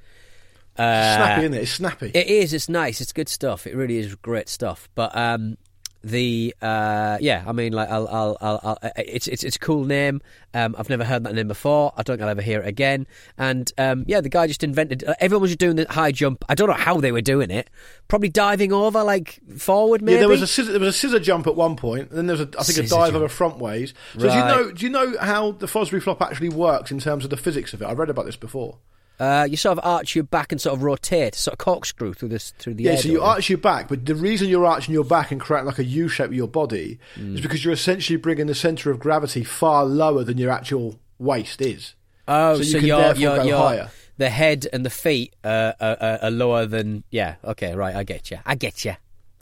Uh, 0.77 1.17
snappy, 1.17 1.43
isn't 1.43 1.55
it? 1.55 1.63
It's 1.63 1.71
snappy. 1.73 2.11
It 2.15 2.27
is. 2.27 2.53
It's 2.53 2.69
nice. 2.69 3.01
It's 3.01 3.13
good 3.13 3.29
stuff. 3.29 3.67
It 3.67 3.77
really 3.77 3.99
is 3.99 4.15
great 4.17 4.49
stuff. 4.49 4.89
But 4.97 5.17
um, 5.17 5.57
the 6.05 6.55
uh, 6.61 7.19
yeah, 7.21 7.43
I 7.47 7.53
mean, 7.53 7.73
like, 7.73 7.89
I'll, 7.89 8.07
I'll, 8.09 8.37
I'll, 8.41 8.61
I'll 8.63 8.93
it's 8.97 9.27
it's 9.27 9.43
it's 9.43 9.57
a 9.57 9.59
cool 9.59 9.85
name. 9.85 10.21
Um, 10.53 10.77
I've 10.79 10.89
never 10.89 11.05
heard 11.05 11.25
that 11.25 11.35
name 11.35 11.49
before. 11.49 11.93
I 11.97 12.03
don't 12.03 12.17
think 12.17 12.23
I'll 12.23 12.29
ever 12.29 12.43
hear 12.43 12.61
it 12.61 12.69
again. 12.69 13.07
And 13.39 13.73
um, 13.79 14.05
yeah, 14.07 14.21
the 14.21 14.29
guy 14.29 14.47
just 14.47 14.63
invented. 14.63 15.03
Uh, 15.05 15.15
everyone 15.19 15.43
was 15.43 15.51
just 15.51 15.61
doing 15.61 15.77
the 15.77 15.87
high 15.89 16.13
jump. 16.13 16.45
I 16.49 16.55
don't 16.55 16.69
know 16.69 16.75
how 16.75 17.01
they 17.01 17.11
were 17.11 17.23
doing 17.23 17.51
it. 17.51 17.71
Probably 18.07 18.29
diving 18.29 18.73
over 18.73 19.03
like 19.03 19.41
forward. 19.57 20.03
Maybe 20.03 20.15
Yeah, 20.15 20.21
there 20.21 20.29
was 20.29 20.43
a 20.43 20.47
scissor, 20.47 20.73
there 20.73 20.81
was 20.81 20.95
a 20.95 20.99
scissor 20.99 21.21
jump 21.21 21.47
at 21.47 21.57
one 21.57 21.75
point, 21.75 22.11
and 22.11 22.19
then 22.19 22.27
there 22.27 22.37
was 22.37 22.47
a, 22.47 22.51
I 22.59 22.63
think 22.63 22.79
a 22.79 22.83
dive 22.83 23.13
jump. 23.13 23.17
over 23.17 23.29
front 23.29 23.59
ways. 23.59 23.95
So 24.19 24.29
do 24.29 24.35
you 24.35 24.45
know 24.45 24.73
do 24.73 24.85
you 24.85 24.91
know 24.91 25.17
how 25.21 25.53
the 25.53 25.67
Fosbury 25.67 26.03
flop 26.03 26.21
actually 26.21 26.51
works 26.51 26.91
in 26.91 27.01
terms 27.01 27.25
of 27.25 27.31
the 27.31 27.37
physics 27.37 27.73
of 27.73 27.83
it? 27.83 27.87
I've 27.87 27.99
read 27.99 28.11
about 28.11 28.27
this 28.27 28.37
before. 28.37 28.79
Uh, 29.21 29.47
you 29.49 29.57
sort 29.57 29.79
of 29.79 29.85
arch 29.85 30.15
your 30.15 30.25
back 30.25 30.51
and 30.53 30.61
sort 30.61 30.77
of 30.77 30.83
rotate, 30.83 31.35
sort 31.35 31.53
of 31.55 31.59
corkscrew 31.59 32.15
through 32.15 32.29
this 32.29 32.53
through 32.59 32.75
the 32.75 32.85
Yeah, 32.85 32.91
air. 32.93 32.97
so 32.99 33.09
you 33.09 33.23
arch 33.23 33.49
your 33.49 33.59
back, 33.59 33.89
but 33.89 34.05
the 34.07 34.15
reason 34.15 34.49
you're 34.49 34.67
arching 34.67 34.93
your 34.95 35.05
back 35.05 35.31
and 35.31 35.41
creating 35.41 35.67
like 35.67 35.79
a 35.79 35.85
U 35.85 36.09
shape 36.09 36.29
with 36.31 36.37
your 36.37 36.49
body 36.49 36.99
Mm. 37.17 37.35
is 37.37 37.41
because 37.41 37.65
you're 37.65 37.75
essentially 37.75 38.17
bringing 38.17 38.47
the 38.47 38.55
center 38.55 38.91
of 38.91 38.99
gravity 38.99 39.45
far 39.45 39.85
lower 39.85 40.25
than 40.25 40.37
your 40.39 40.51
actual 40.51 40.99
waist 41.19 41.61
is. 41.63 41.95
Oh, 42.27 42.57
So 42.57 42.63
so, 42.63 42.69
you 42.69 42.79
can 42.81 42.87
you're, 42.89 42.99
therefore 42.99 43.21
you're, 43.21 43.37
go 43.37 43.43
you're, 43.45 43.59
higher. 43.59 43.91
the 44.17 44.31
head 44.31 44.67
and 44.73 44.85
the 44.85 44.91
feet 44.91 45.35
uh, 45.45 45.73
are, 45.81 45.97
are, 46.01 46.19
are 46.23 46.31
lower 46.31 46.67
than. 46.67 47.05
Yeah, 47.11 47.37
okay, 47.45 47.75
right. 47.75 47.95
I 47.95 48.03
get 48.03 48.31
you. 48.31 48.39
I 48.47 48.55
get 48.57 48.85
you. 48.85 48.95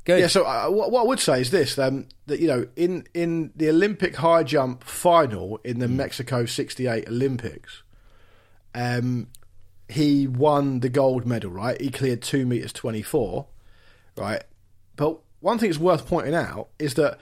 Good. 0.05 0.19
Yeah, 0.19 0.27
so 0.27 0.45
uh, 0.45 0.67
what, 0.69 0.91
what 0.91 1.03
I 1.03 1.07
would 1.07 1.21
say 1.21 1.41
is 1.41 1.51
this: 1.53 1.79
um, 1.79 2.07
that 2.27 2.41
you 2.41 2.49
know, 2.49 2.67
in 2.75 3.07
in 3.15 3.53
the 3.55 3.69
Olympic 3.69 4.17
high 4.17 4.43
jump 4.43 4.83
final 4.83 5.61
in 5.65 5.77
Mm. 5.77 5.81
the 5.81 5.89
Mexico 5.89 6.45
'68 6.45 7.07
Olympics, 7.09 7.85
um, 8.75 9.29
he 9.93 10.27
won 10.27 10.81
the 10.81 10.89
gold 10.89 11.27
medal. 11.27 11.51
Right, 11.51 11.81
he 11.81 11.91
cleared 11.91 12.23
two 12.23 12.47
meters 12.47 12.73
twenty 12.73 13.03
four. 13.03 13.47
Right, 14.17 14.43
but 14.97 15.19
one 15.41 15.59
thing 15.59 15.71
that's 15.71 15.81
worth 15.81 16.07
pointing 16.07 16.35
out 16.35 16.69
is 16.79 16.95
that 16.95 17.19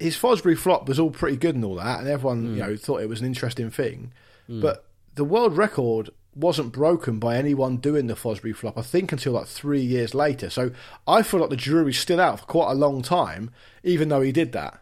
his 0.00 0.16
Fosbury 0.16 0.56
flop 0.58 0.88
was 0.88 0.98
all 0.98 1.10
pretty 1.10 1.36
good 1.36 1.54
and 1.54 1.64
all 1.64 1.76
that, 1.76 2.00
and 2.00 2.08
everyone 2.08 2.44
Mm. 2.48 2.50
you 2.56 2.62
know 2.62 2.76
thought 2.76 3.00
it 3.02 3.08
was 3.08 3.20
an 3.20 3.26
interesting 3.26 3.70
thing. 3.70 4.12
But 4.48 4.84
the 5.14 5.24
world 5.24 5.56
record 5.56 6.10
wasn't 6.34 6.72
broken 6.72 7.18
by 7.20 7.36
anyone 7.36 7.76
doing 7.76 8.08
the 8.08 8.14
Fosbury 8.14 8.54
flop. 8.54 8.76
I 8.76 8.82
think 8.82 9.12
until 9.12 9.32
like 9.34 9.46
three 9.46 9.80
years 9.80 10.14
later. 10.14 10.50
So 10.50 10.72
I 11.06 11.22
feel 11.22 11.40
like 11.40 11.50
the 11.50 11.56
jury's 11.56 11.98
still 11.98 12.20
out 12.20 12.40
for 12.40 12.46
quite 12.46 12.72
a 12.72 12.74
long 12.74 13.00
time, 13.02 13.50
even 13.84 14.08
though 14.08 14.20
he 14.20 14.32
did 14.32 14.50
that. 14.52 14.80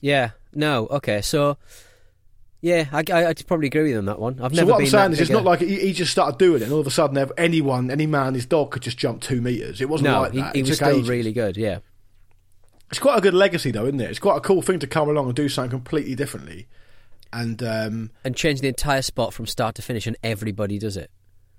Yeah. 0.00 0.30
No. 0.54 0.86
Okay. 0.86 1.20
So. 1.20 1.58
Yeah, 2.64 2.86
I, 2.92 3.04
I, 3.12 3.26
I'd 3.28 3.46
probably 3.46 3.66
agree 3.66 3.82
with 3.82 3.90
you 3.90 3.98
on 3.98 4.06
that 4.06 4.18
one. 4.18 4.40
I've 4.40 4.52
So 4.54 4.62
never 4.62 4.70
what 4.72 4.80
I'm 4.80 4.86
saying 4.86 5.12
is, 5.12 5.20
it's 5.20 5.30
not 5.30 5.44
like 5.44 5.60
he, 5.60 5.78
he 5.80 5.92
just 5.92 6.10
started 6.10 6.38
doing 6.38 6.62
it, 6.62 6.64
and 6.64 6.72
all 6.72 6.80
of 6.80 6.86
a 6.86 6.90
sudden, 6.90 7.30
anyone, 7.36 7.90
any 7.90 8.06
man, 8.06 8.32
his 8.32 8.46
dog 8.46 8.70
could 8.70 8.80
just 8.80 8.96
jump 8.96 9.20
two 9.20 9.42
meters. 9.42 9.82
It 9.82 9.88
wasn't 9.90 10.08
no, 10.10 10.22
like 10.22 10.32
he, 10.32 10.40
that. 10.40 10.54
he 10.54 10.60
It 10.62 10.68
was 10.68 10.76
still 10.76 10.96
ages. 10.96 11.08
really 11.10 11.32
good. 11.34 11.58
Yeah. 11.58 11.80
It's 12.90 12.98
quite 12.98 13.18
a 13.18 13.20
good 13.20 13.34
legacy, 13.34 13.70
though, 13.70 13.84
isn't 13.84 14.00
it? 14.00 14.08
It's 14.08 14.18
quite 14.18 14.38
a 14.38 14.40
cool 14.40 14.62
thing 14.62 14.78
to 14.78 14.86
come 14.86 15.10
along 15.10 15.26
and 15.26 15.34
do 15.34 15.48
something 15.48 15.70
completely 15.70 16.14
differently. 16.14 16.66
And 17.34 17.62
um, 17.62 18.10
And 18.24 18.34
change 18.34 18.60
the 18.62 18.68
entire 18.68 19.02
sport 19.02 19.34
from 19.34 19.46
start 19.46 19.74
to 19.74 19.82
finish, 19.82 20.06
and 20.06 20.16
everybody 20.22 20.78
does 20.78 20.96
it. 20.96 21.10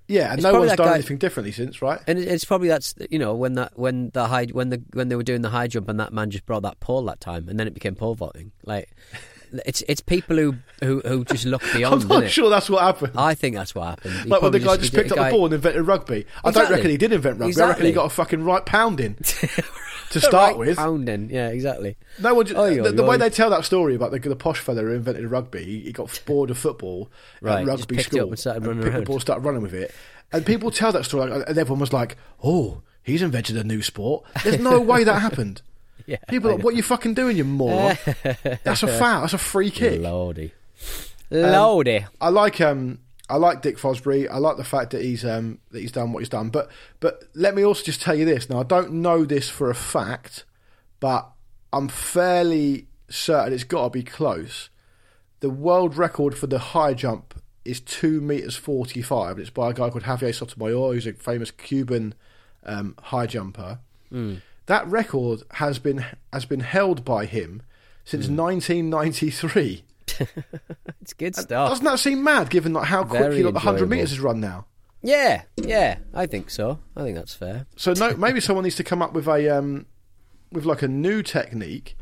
yeah, 0.07 0.29
and 0.31 0.39
It's 0.39 0.43
no 0.43 0.57
one's 0.59 0.73
done 0.75 0.87
guy- 0.87 0.93
anything 0.95 1.17
differently 1.19 1.51
since, 1.51 1.81
right? 1.83 1.99
And 2.07 2.17
it's 2.17 2.45
probably 2.45 2.69
that's 2.69 2.95
you 3.11 3.19
know 3.19 3.35
when 3.35 3.53
that 3.53 3.77
when 3.77 4.09
the 4.13 4.25
high 4.27 4.45
when 4.45 4.69
the 4.69 4.81
when 4.93 5.09
they 5.09 5.15
were 5.15 5.23
doing 5.23 5.41
the 5.41 5.49
high 5.49 5.67
jump 5.67 5.87
and 5.89 5.99
that 5.99 6.13
man 6.13 6.31
just 6.31 6.45
brought 6.47 6.63
that 6.63 6.79
pole 6.79 7.03
that 7.03 7.19
time 7.19 7.47
and 7.49 7.59
then 7.59 7.67
it 7.67 7.73
became 7.75 7.93
pole 7.95 8.15
vaulting. 8.15 8.53
Like 8.63 8.89
it's 9.65 9.81
it's 9.87 10.01
people 10.01 10.35
who 10.37 10.55
who, 10.83 11.01
who 11.05 11.23
just 11.25 11.45
look 11.45 11.61
beyond. 11.73 12.03
I'm 12.03 12.07
not 12.07 12.29
sure 12.29 12.49
that's 12.49 12.69
what 12.69 12.81
happened. 12.83 13.13
I 13.17 13.35
think 13.35 13.55
that's 13.55 13.73
what 13.75 13.85
happened. 13.85 14.13
He 14.21 14.29
like 14.29 14.41
when 14.41 14.51
the 14.51 14.59
guy 14.59 14.77
just 14.77 14.91
he- 14.91 14.97
picked 14.97 15.11
up 15.11 15.17
guy- 15.17 15.29
the 15.29 15.35
ball 15.35 15.45
and 15.45 15.53
invented 15.53 15.85
rugby. 15.87 16.25
I 16.43 16.51
don't 16.51 16.69
reckon 16.69 16.89
he 16.89 16.97
did 16.97 17.11
invent 17.13 17.39
rugby. 17.39 17.61
I 17.61 17.67
reckon 17.69 17.85
he 17.85 17.91
got 17.91 18.05
a 18.05 18.09
fucking 18.09 18.43
right 18.43 18.65
pounding 18.65 19.15
to 20.11 20.19
start 20.19 20.33
Right 20.51 20.57
with. 20.57 20.77
pounding. 20.77 21.29
Yeah, 21.29 21.49
exactly. 21.49 21.97
No 22.19 22.33
one. 22.35 22.45
Just, 22.45 22.57
oi, 22.59 22.81
the, 22.81 22.91
the 22.91 23.03
way 23.03 23.17
they 23.17 23.29
tell 23.29 23.49
that 23.49 23.65
story 23.65 23.95
about 23.95 24.11
the, 24.11 24.19
the 24.19 24.35
posh 24.35 24.59
fella 24.59 24.81
who 24.81 24.91
invented 24.91 25.25
rugby, 25.25 25.63
he, 25.63 25.79
he 25.81 25.91
got 25.91 26.21
bored 26.25 26.49
of 26.49 26.57
football 26.57 27.09
Right, 27.41 27.61
at 27.61 27.65
just 27.65 27.79
rugby 27.89 27.97
it 27.97 28.03
school 28.05 28.21
up 28.23 28.27
and 28.29 28.39
started 28.39 28.65
running 28.65 28.83
picked 28.83 28.95
the 28.95 29.01
ball, 29.03 29.19
started 29.19 29.41
running 29.45 29.61
with 29.61 29.73
it, 29.73 29.93
and 30.31 30.45
people 30.45 30.71
tell 30.71 30.91
that 30.91 31.05
story, 31.05 31.29
like, 31.29 31.47
and 31.47 31.57
everyone 31.57 31.79
was 31.79 31.93
like, 31.93 32.17
"Oh, 32.43 32.81
he's 33.03 33.21
invented 33.21 33.57
a 33.57 33.63
new 33.63 33.81
sport." 33.81 34.25
There's 34.43 34.59
no 34.59 34.79
way 34.81 35.03
that 35.03 35.21
happened. 35.21 35.61
Yeah, 36.05 36.17
People, 36.27 36.51
are 36.51 36.55
like, 36.55 36.63
what 36.63 36.73
are 36.73 36.77
you 36.77 36.83
fucking 36.83 37.13
doing, 37.15 37.37
you 37.37 37.43
moron? 37.43 37.97
That's 38.63 38.83
a 38.83 38.87
foul. 38.87 39.21
That's 39.21 39.33
a 39.33 39.37
free 39.37 39.71
kick. 39.71 40.01
Lordy, 40.01 40.53
Lordy. 41.31 42.05
I 42.21 42.29
like 42.29 42.61
um 42.61 42.99
I 43.29 43.37
like 43.37 43.61
Dick 43.61 43.77
Fosbury. 43.77 44.29
I 44.29 44.37
like 44.37 44.57
the 44.57 44.63
fact 44.63 44.91
that 44.91 45.01
he's 45.01 45.25
um 45.25 45.59
that 45.71 45.79
he's 45.79 45.91
done 45.91 46.13
what 46.13 46.19
he's 46.19 46.29
done. 46.29 46.49
But 46.49 46.69
but 46.99 47.23
let 47.33 47.55
me 47.55 47.63
also 47.63 47.83
just 47.83 48.01
tell 48.01 48.15
you 48.15 48.25
this. 48.25 48.49
Now 48.49 48.59
I 48.59 48.63
don't 48.63 48.93
know 48.93 49.25
this 49.25 49.49
for 49.49 49.69
a 49.69 49.75
fact, 49.75 50.45
but 50.99 51.29
I'm 51.73 51.87
fairly 51.87 52.87
certain 53.09 53.53
it's 53.53 53.63
got 53.63 53.85
to 53.85 53.89
be 53.89 54.03
close. 54.03 54.69
The 55.39 55.49
world 55.49 55.97
record 55.97 56.37
for 56.37 56.47
the 56.47 56.59
high 56.59 56.93
jump 56.93 57.33
is 57.63 57.79
two 57.81 58.21
meters 58.21 58.55
forty 58.55 59.01
five. 59.01 59.39
It's 59.39 59.49
by 59.49 59.71
a 59.71 59.73
guy 59.73 59.89
called 59.89 60.03
Javier 60.03 60.33
Sotomayor, 60.33 60.93
who's 60.93 61.07
a 61.07 61.13
famous 61.13 61.49
Cuban 61.49 62.13
um, 62.63 62.95
high 63.01 63.25
jumper. 63.25 63.79
That 64.67 64.87
record 64.87 65.43
has 65.51 65.79
been 65.79 66.05
has 66.33 66.45
been 66.45 66.61
held 66.61 67.05
by 67.05 67.25
him 67.25 67.61
since 68.03 68.27
1993. 68.27 69.83
It's 71.01 71.13
good 71.13 71.35
stuff. 71.35 71.69
Doesn't 71.69 71.85
that 71.85 71.99
seem 71.99 72.23
mad, 72.23 72.49
given 72.49 72.73
like 72.73 72.87
how 72.87 73.03
Very 73.03 73.25
quickly 73.25 73.43
like, 73.43 73.53
the 73.53 73.59
hundred 73.59 73.89
meters 73.89 74.11
is 74.11 74.19
run 74.19 74.39
now? 74.39 74.65
Yeah, 75.03 75.43
yeah. 75.57 75.97
I 76.15 76.25
think 76.25 76.49
so. 76.49 76.79
I 76.95 77.03
think 77.03 77.15
that's 77.15 77.35
fair. 77.35 77.67
So 77.75 77.93
no, 77.93 78.15
maybe 78.15 78.39
someone 78.39 78.63
needs 78.63 78.77
to 78.77 78.83
come 78.83 79.01
up 79.03 79.13
with 79.13 79.27
a 79.27 79.49
um, 79.55 79.85
with 80.51 80.65
like 80.65 80.81
a 80.81 80.87
new 80.87 81.21
technique 81.21 81.95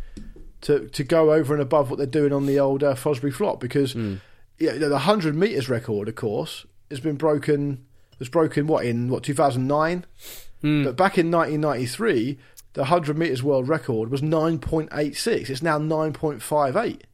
to 0.62 0.88
to 0.90 1.04
go 1.04 1.34
over 1.34 1.54
and 1.54 1.62
above 1.62 1.90
what 1.90 1.98
they're 1.98 2.06
doing 2.08 2.32
on 2.32 2.46
the 2.46 2.60
old 2.60 2.82
uh, 2.84 2.94
Fosbury 2.96 3.34
flop 3.34 3.60
because 3.60 3.92
Hmm. 3.94 4.16
yeah, 4.58 4.74
the 4.78 5.00
hundred 5.00 5.36
meters 5.36 5.68
record, 5.68 6.08
of 6.08 6.16
course, 6.16 6.66
has 6.90 7.00
been 7.02 7.16
broken. 7.18 7.86
Was 8.20 8.30
broken 8.30 8.68
what 8.68 8.86
in 8.86 9.10
what 9.10 9.24
two 9.24 9.34
thousand 9.34 9.68
nine, 9.68 10.06
Hmm. 10.62 10.84
but 10.86 10.96
back 10.96 11.18
in 11.18 11.30
nineteen 11.30 11.60
ninety 11.62 11.88
three. 11.88 12.38
The 12.74 12.82
100 12.82 13.18
metres 13.18 13.44
world 13.44 13.68
record 13.68 14.10
was 14.10 14.22
9.86. 14.22 15.50
It's 15.50 15.62
now 15.62 15.80
9.58. 15.80 17.02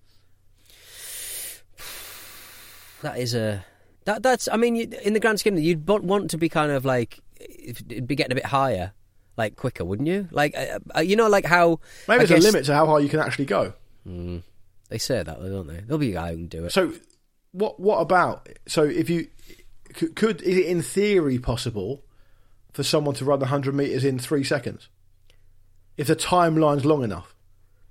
That 3.01 3.17
is 3.17 3.33
a 3.33 3.65
that 4.03 4.23
that's. 4.23 4.49
I 4.51 4.57
mean, 4.57 4.75
in 4.75 5.13
the 5.13 5.21
grand 5.21 5.39
scheme, 5.39 5.57
you'd 5.57 5.87
want- 5.87 6.31
to 6.31 6.37
be 6.37 6.49
kind 6.49 6.69
of 6.71 6.83
like 6.83 7.19
it'd 7.39 8.07
be 8.07 8.15
getting 8.15 8.33
a 8.33 8.35
bit 8.35 8.47
higher, 8.47 8.91
like 9.37 9.55
quicker, 9.55 9.85
wouldn't 9.85 10.09
you? 10.09 10.27
Like 10.31 10.53
uh, 10.57 10.79
uh, 10.97 10.99
you 10.99 11.15
know, 11.15 11.27
like 11.27 11.45
how 11.45 11.79
Maybe 12.09 12.23
I 12.23 12.25
there's 12.25 12.43
a 12.43 12.47
limit 12.51 12.65
to 12.65 12.75
how 12.75 12.85
high 12.87 12.99
you 12.99 13.07
can 13.07 13.21
actually 13.21 13.45
go. 13.45 13.73
They 14.05 14.97
say 14.97 15.21
that, 15.23 15.39
though, 15.39 15.49
don't 15.49 15.67
they? 15.67 15.81
There'll 15.81 15.99
be 15.99 16.09
a 16.09 16.15
guy 16.15 16.31
who 16.31 16.37
can 16.37 16.47
do 16.47 16.65
it. 16.65 16.71
So, 16.71 16.91
what 17.51 17.79
what 17.79 17.99
about? 17.99 18.49
So, 18.67 18.83
if 18.83 19.09
you 19.09 19.27
could, 19.93 20.15
could 20.15 20.41
is 20.41 20.57
it 20.57 20.65
in 20.65 20.81
theory 20.81 21.37
possible 21.37 22.03
for 22.73 22.83
someone 22.83 23.15
to 23.15 23.25
run 23.25 23.39
the 23.39 23.45
hundred 23.45 23.75
meters 23.75 24.03
in 24.03 24.19
three 24.19 24.43
seconds 24.43 24.89
if 25.99 26.07
the 26.07 26.15
timeline's 26.15 26.85
long 26.85 27.03
enough? 27.03 27.35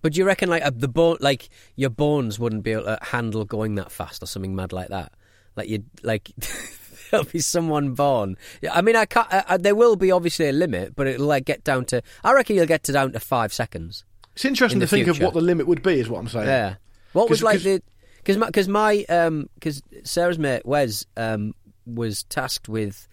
But 0.02 0.12
do 0.12 0.18
you 0.20 0.24
reckon 0.26 0.48
like 0.48 0.62
uh, 0.64 0.70
the 0.74 0.88
bone, 0.88 1.16
like 1.20 1.48
your 1.76 1.90
bones 1.90 2.38
wouldn't 2.38 2.62
be 2.62 2.72
able 2.72 2.84
to 2.84 2.98
handle 3.02 3.44
going 3.44 3.74
that 3.76 3.90
fast 3.92 4.22
or 4.22 4.26
something 4.26 4.54
mad 4.56 4.72
like 4.72 4.88
that? 4.88 5.12
Like 5.56 5.68
you, 5.68 5.84
like 6.02 6.30
there'll 7.10 7.26
be 7.26 7.40
someone 7.40 7.94
born. 7.94 8.36
I 8.72 8.80
mean, 8.80 8.94
I 8.96 9.06
can't. 9.06 9.32
Uh, 9.32 9.42
uh, 9.48 9.56
there 9.56 9.74
will 9.74 9.96
be 9.96 10.10
obviously 10.12 10.48
a 10.48 10.52
limit, 10.52 10.94
but 10.94 11.06
it'll 11.08 11.26
like 11.26 11.44
get 11.44 11.64
down 11.64 11.84
to. 11.86 12.02
I 12.22 12.32
reckon 12.32 12.54
you'll 12.56 12.66
get 12.66 12.84
to 12.84 12.92
down 12.92 13.12
to 13.12 13.20
five 13.20 13.52
seconds. 13.52 14.04
It's 14.34 14.44
interesting 14.44 14.76
In 14.80 14.86
to 14.86 14.86
think 14.86 15.08
of 15.08 15.20
what 15.20 15.34
the 15.34 15.40
limit 15.40 15.66
would 15.66 15.82
be. 15.82 15.98
Is 15.98 16.08
what 16.08 16.20
I'm 16.20 16.28
saying. 16.28 16.46
Yeah. 16.46 16.76
What 17.12 17.28
was 17.28 17.42
like 17.42 17.54
'cause- 17.56 17.64
the 17.64 17.82
because 18.18 18.36
my 18.36 18.46
because 18.46 18.68
my 18.68 19.04
um 19.08 19.48
because 19.54 19.82
Sarah's 20.04 20.38
mate 20.38 20.64
Wes 20.64 21.06
um 21.16 21.54
was 21.86 22.22
tasked 22.24 22.68
with 22.68 23.08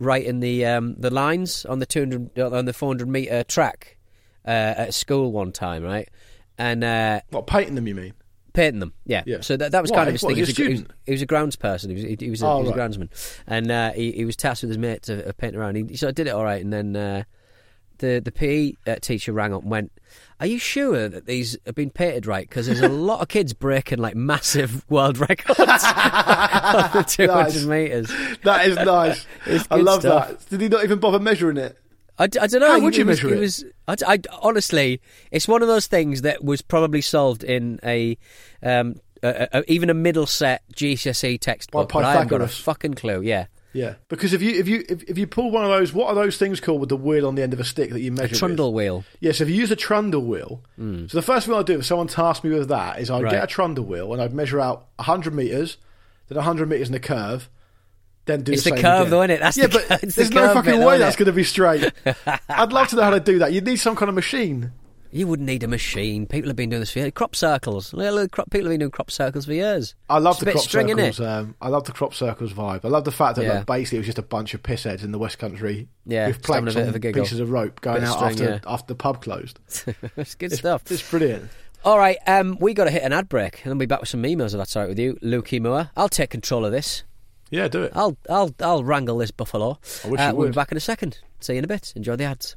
writing 0.00 0.40
the 0.40 0.66
um 0.66 0.96
the 0.98 1.10
lines 1.10 1.64
on 1.64 1.78
the 1.78 1.86
two 1.86 2.00
hundred 2.00 2.38
on 2.40 2.64
the 2.64 2.72
four 2.72 2.88
hundred 2.90 3.08
meter 3.08 3.44
track 3.44 3.96
uh, 4.46 4.48
at 4.76 4.94
school 4.94 5.32
one 5.32 5.52
time, 5.52 5.82
right? 5.82 6.08
And 6.58 6.84
uh, 6.84 7.20
What 7.30 7.46
painting 7.46 7.74
them? 7.74 7.86
You 7.86 7.94
mean? 7.94 8.12
painting 8.54 8.80
them, 8.80 8.92
yeah. 9.06 9.22
Yeah. 9.26 9.40
So 9.40 9.56
that 9.56 9.72
that 9.72 9.80
was 9.80 9.90
Why? 9.90 9.96
kind 9.98 10.08
of 10.08 10.12
his 10.14 10.22
What, 10.22 10.34
thing. 10.34 10.40
was 10.40 10.48
he 10.56 10.62
a 10.62 10.66
he, 10.66 10.70
was 10.72 10.78
he, 10.80 10.84
was, 10.84 10.92
he 11.06 11.12
was 11.12 11.22
a 11.22 11.26
grounds 11.26 11.56
person. 11.56 11.88
He 11.90 11.94
was 11.94 12.04
he, 12.04 12.16
he 12.20 12.30
was 12.30 12.42
a, 12.42 12.46
Oh, 12.46 12.58
he 12.62 12.68
was 12.68 12.72
a 12.72 12.74
groundsman, 12.78 13.08
and 13.46 13.70
uh, 13.70 13.92
he 13.92 14.12
he 14.12 14.24
was 14.26 14.36
tasked 14.36 14.62
with 14.62 14.68
his 14.70 14.78
mate 14.78 15.02
to 15.04 15.26
uh, 15.26 15.32
paint 15.32 15.56
around. 15.56 15.76
He, 15.76 15.84
he 15.84 15.96
sort 15.96 16.10
of 16.10 16.14
did 16.16 16.26
it 16.26 16.30
all 16.30 16.44
right, 16.44 16.62
and 16.62 16.72
then. 16.72 16.94
Uh, 16.96 17.22
the 17.98 18.20
the 18.24 18.32
PE 18.32 18.72
uh, 18.88 18.96
teacher 19.00 19.32
rang 19.32 19.54
up 19.54 19.62
and 19.62 19.70
went, 19.70 19.92
"Are 20.40 20.46
you 20.46 20.58
sure 20.58 21.08
that 21.08 21.26
these 21.26 21.56
have 21.66 21.76
been 21.76 21.90
painted 21.90 22.26
right? 22.26 22.48
Because 22.48 22.66
there's 22.66 22.80
a 22.80 22.88
lot 23.08 23.20
of 23.20 23.28
kids 23.28 23.52
breaking 23.52 23.98
like 23.98 24.16
massive 24.16 24.84
world 24.90 25.18
records 25.18 25.60
on 25.60 26.90
the 26.92 27.04
200 27.06 27.28
Nice. 27.28 27.64
meters." 27.64 28.12
That 28.42 28.66
is 28.66 28.76
nice. 28.76 29.24
I 29.70 29.76
love 29.76 30.00
stuff. 30.00 30.28
that. 30.30 30.48
Did 30.50 30.60
he 30.62 30.68
not 30.68 30.82
even 30.82 30.98
bother 30.98 31.20
measuring 31.20 31.58
it? 31.58 31.78
I, 32.18 32.24
I 32.24 32.28
don't 32.28 32.60
know. 32.60 32.66
How 32.72 32.80
would 32.80 32.96
you 32.96 33.04
was- 33.06 33.22
measure 33.22 33.34
it? 33.34 33.40
Was, 33.40 33.64
I, 33.88 33.94
d- 33.96 34.04
I 34.06 34.16
d- 34.18 34.28
honestly, 34.42 35.00
it's 35.30 35.48
one 35.48 35.62
of 35.62 35.68
those 35.68 35.86
things 35.86 36.22
that 36.22 36.44
was 36.44 36.62
probably 36.62 37.00
solved 37.00 37.42
in 37.44 37.80
a, 37.84 38.16
um, 38.62 38.96
a, 39.22 39.48
a, 39.52 39.72
even 39.72 39.88
a 39.90 39.94
middle 39.94 40.26
set 40.26 40.62
GCSE 40.74 41.40
textbook. 41.40 41.90
By 41.92 42.00
but 42.00 42.04
I 42.06 42.12
haven't 42.12 42.28
got 42.28 42.36
a 42.36 42.44
Pythagoras. 42.44 42.58
fucking 42.64 42.94
clue. 42.94 43.22
Yeah, 43.22 43.46
Yeah, 43.72 43.94
because 44.08 44.32
if 44.34 44.42
you 44.42 44.50
if 44.60 44.68
you 44.68 44.84
if, 44.88 45.02
if 45.04 45.16
you 45.18 45.26
pull 45.26 45.50
one 45.50 45.64
of 45.64 45.70
those, 45.70 45.92
what 45.94 46.08
are 46.08 46.14
those 46.14 46.36
things 46.36 46.60
called 46.60 46.80
with 46.80 46.90
the 46.90 46.96
wheel 46.96 47.26
on 47.26 47.34
the 47.34 47.42
end 47.42 47.52
of 47.54 47.60
a 47.60 47.64
stick 47.64 47.90
that 47.90 48.00
you 48.00 48.12
measure? 48.12 48.34
A 48.34 48.38
Trundle 48.38 48.74
wheel. 48.74 49.04
Yes, 49.20 49.40
if 49.40 49.48
you 49.48 49.54
use 49.54 49.70
a 49.70 49.76
trundle 49.76 50.24
wheel. 50.24 50.62
So 50.78 51.06
the 51.16 51.22
first 51.22 51.46
thing 51.46 51.54
I 51.54 51.62
do 51.62 51.78
if 51.78 51.86
someone 51.86 52.08
tasks 52.08 52.44
me 52.44 52.50
with 52.50 52.68
that 52.68 52.98
is 53.00 53.10
I'd 53.10 53.22
Right. 53.22 53.30
get 53.32 53.44
a 53.44 53.46
trundle 53.46 53.84
wheel 53.84 54.12
and 54.12 54.20
I'd 54.20 54.34
measure 54.34 54.60
out 54.60 54.88
100 54.96 55.32
meters, 55.34 55.78
then 56.28 56.36
100 56.36 56.68
meters 56.68 56.88
in 56.88 56.94
a 56.94 57.00
curve, 57.00 57.48
then 58.26 58.42
do 58.42 58.52
It's 58.52 58.64
the 58.64 58.70
the 58.70 58.76
curve 58.80 59.08
again. 59.08 59.10
though, 59.10 59.20
innit? 59.20 59.40
That's 59.40 59.56
yeah, 59.56 59.66
the- 59.66 59.84
but 59.88 60.02
it's 60.02 60.14
the 60.14 60.22
there's 60.22 60.30
no 60.32 60.54
fucking 60.54 60.78
bit, 60.78 60.86
way 60.86 60.98
that's 60.98 61.16
going 61.16 61.26
to 61.26 61.32
be 61.32 61.44
straight. 61.44 61.92
I'd 62.48 62.72
love 62.72 62.88
to 62.88 62.96
know 62.96 63.02
how 63.02 63.10
to 63.10 63.20
do 63.20 63.38
that. 63.40 63.52
You'd 63.52 63.64
need 63.66 63.76
some 63.76 63.96
kind 63.96 64.08
of 64.08 64.14
machine. 64.14 64.72
You 65.14 65.26
wouldn't 65.26 65.46
need 65.46 65.62
a 65.62 65.68
machine. 65.68 66.26
People 66.26 66.48
have 66.48 66.56
been 66.56 66.70
doing 66.70 66.80
this 66.80 66.90
for 66.90 67.00
years. 67.00 67.12
Crop 67.14 67.36
circles. 67.36 67.92
Little 67.92 68.26
crop- 68.28 68.48
People 68.50 68.66
have 68.68 68.72
been 68.72 68.80
doing 68.80 68.90
crop 68.90 69.10
circles 69.10 69.44
for 69.44 69.52
years. 69.52 69.94
I 70.08 70.18
love 70.18 70.36
It's 70.36 70.44
the 70.46 70.50
crop 70.52 70.64
string, 70.64 70.88
circles. 70.88 71.20
Um, 71.20 71.54
I 71.60 71.68
love 71.68 71.84
the 71.84 71.92
crop 71.92 72.14
circles 72.14 72.54
vibe. 72.54 72.84
I 72.84 72.88
love 72.88 73.04
the 73.04 73.12
fact 73.12 73.36
that 73.36 73.44
Yeah. 73.44 73.58
like, 73.58 73.66
basically 73.66 73.98
it 73.98 74.00
was 74.00 74.06
just 74.06 74.18
a 74.18 74.22
bunch 74.22 74.54
of 74.54 74.62
pissheads 74.62 75.04
in 75.04 75.12
the 75.12 75.18
West 75.18 75.38
Country 75.38 75.88
Yeah, 76.06 76.28
with 76.28 76.42
planks 76.42 76.76
on 76.76 76.88
of 76.88 76.98
pieces 77.02 77.40
of 77.40 77.50
rope 77.50 77.82
going 77.82 78.02
out 78.04 78.14
string, 78.14 78.30
after 78.30 78.44
yeah. 78.44 78.58
after 78.66 78.86
the 78.86 78.94
pub 78.94 79.20
closed. 79.22 79.58
it's 80.16 80.34
good 80.34 80.52
It's, 80.52 80.60
stuff. 80.60 80.90
it's 80.90 81.06
brilliant. 81.10 81.50
All 81.84 81.98
right, 81.98 82.16
um, 82.26 82.56
we 82.60 82.72
got 82.72 82.84
to 82.84 82.90
hit 82.90 83.02
an 83.02 83.12
ad 83.12 83.28
break, 83.28 83.56
and 83.56 83.64
then 83.64 83.76
we'll 83.76 83.80
be 83.80 83.86
back 83.86 84.00
with 84.00 84.08
some 84.08 84.22
emails 84.22 84.46
if 84.46 84.52
that's 84.52 84.76
all 84.76 84.82
right 84.84 84.88
with 84.88 84.98
you, 85.00 85.18
Lukey 85.22 85.60
Moore. 85.60 85.90
I'll 85.96 86.08
take 86.08 86.30
control 86.30 86.64
of 86.64 86.72
this. 86.72 87.02
Yeah, 87.52 87.68
do 87.68 87.82
it. 87.82 87.92
I'll 87.94 88.16
I'll 88.30 88.50
I'll 88.60 88.82
wrangle 88.82 89.18
this 89.18 89.30
buffalo. 89.30 89.78
I 90.04 90.08
wish 90.08 90.20
uh, 90.20 90.30
you 90.30 90.36
We'll 90.36 90.48
be 90.48 90.54
back 90.54 90.72
in 90.72 90.78
a 90.78 90.80
second. 90.80 91.18
See 91.40 91.52
you 91.52 91.58
in 91.58 91.64
a 91.64 91.68
bit. 91.68 91.92
Enjoy 91.94 92.16
the 92.16 92.24
ads. 92.24 92.56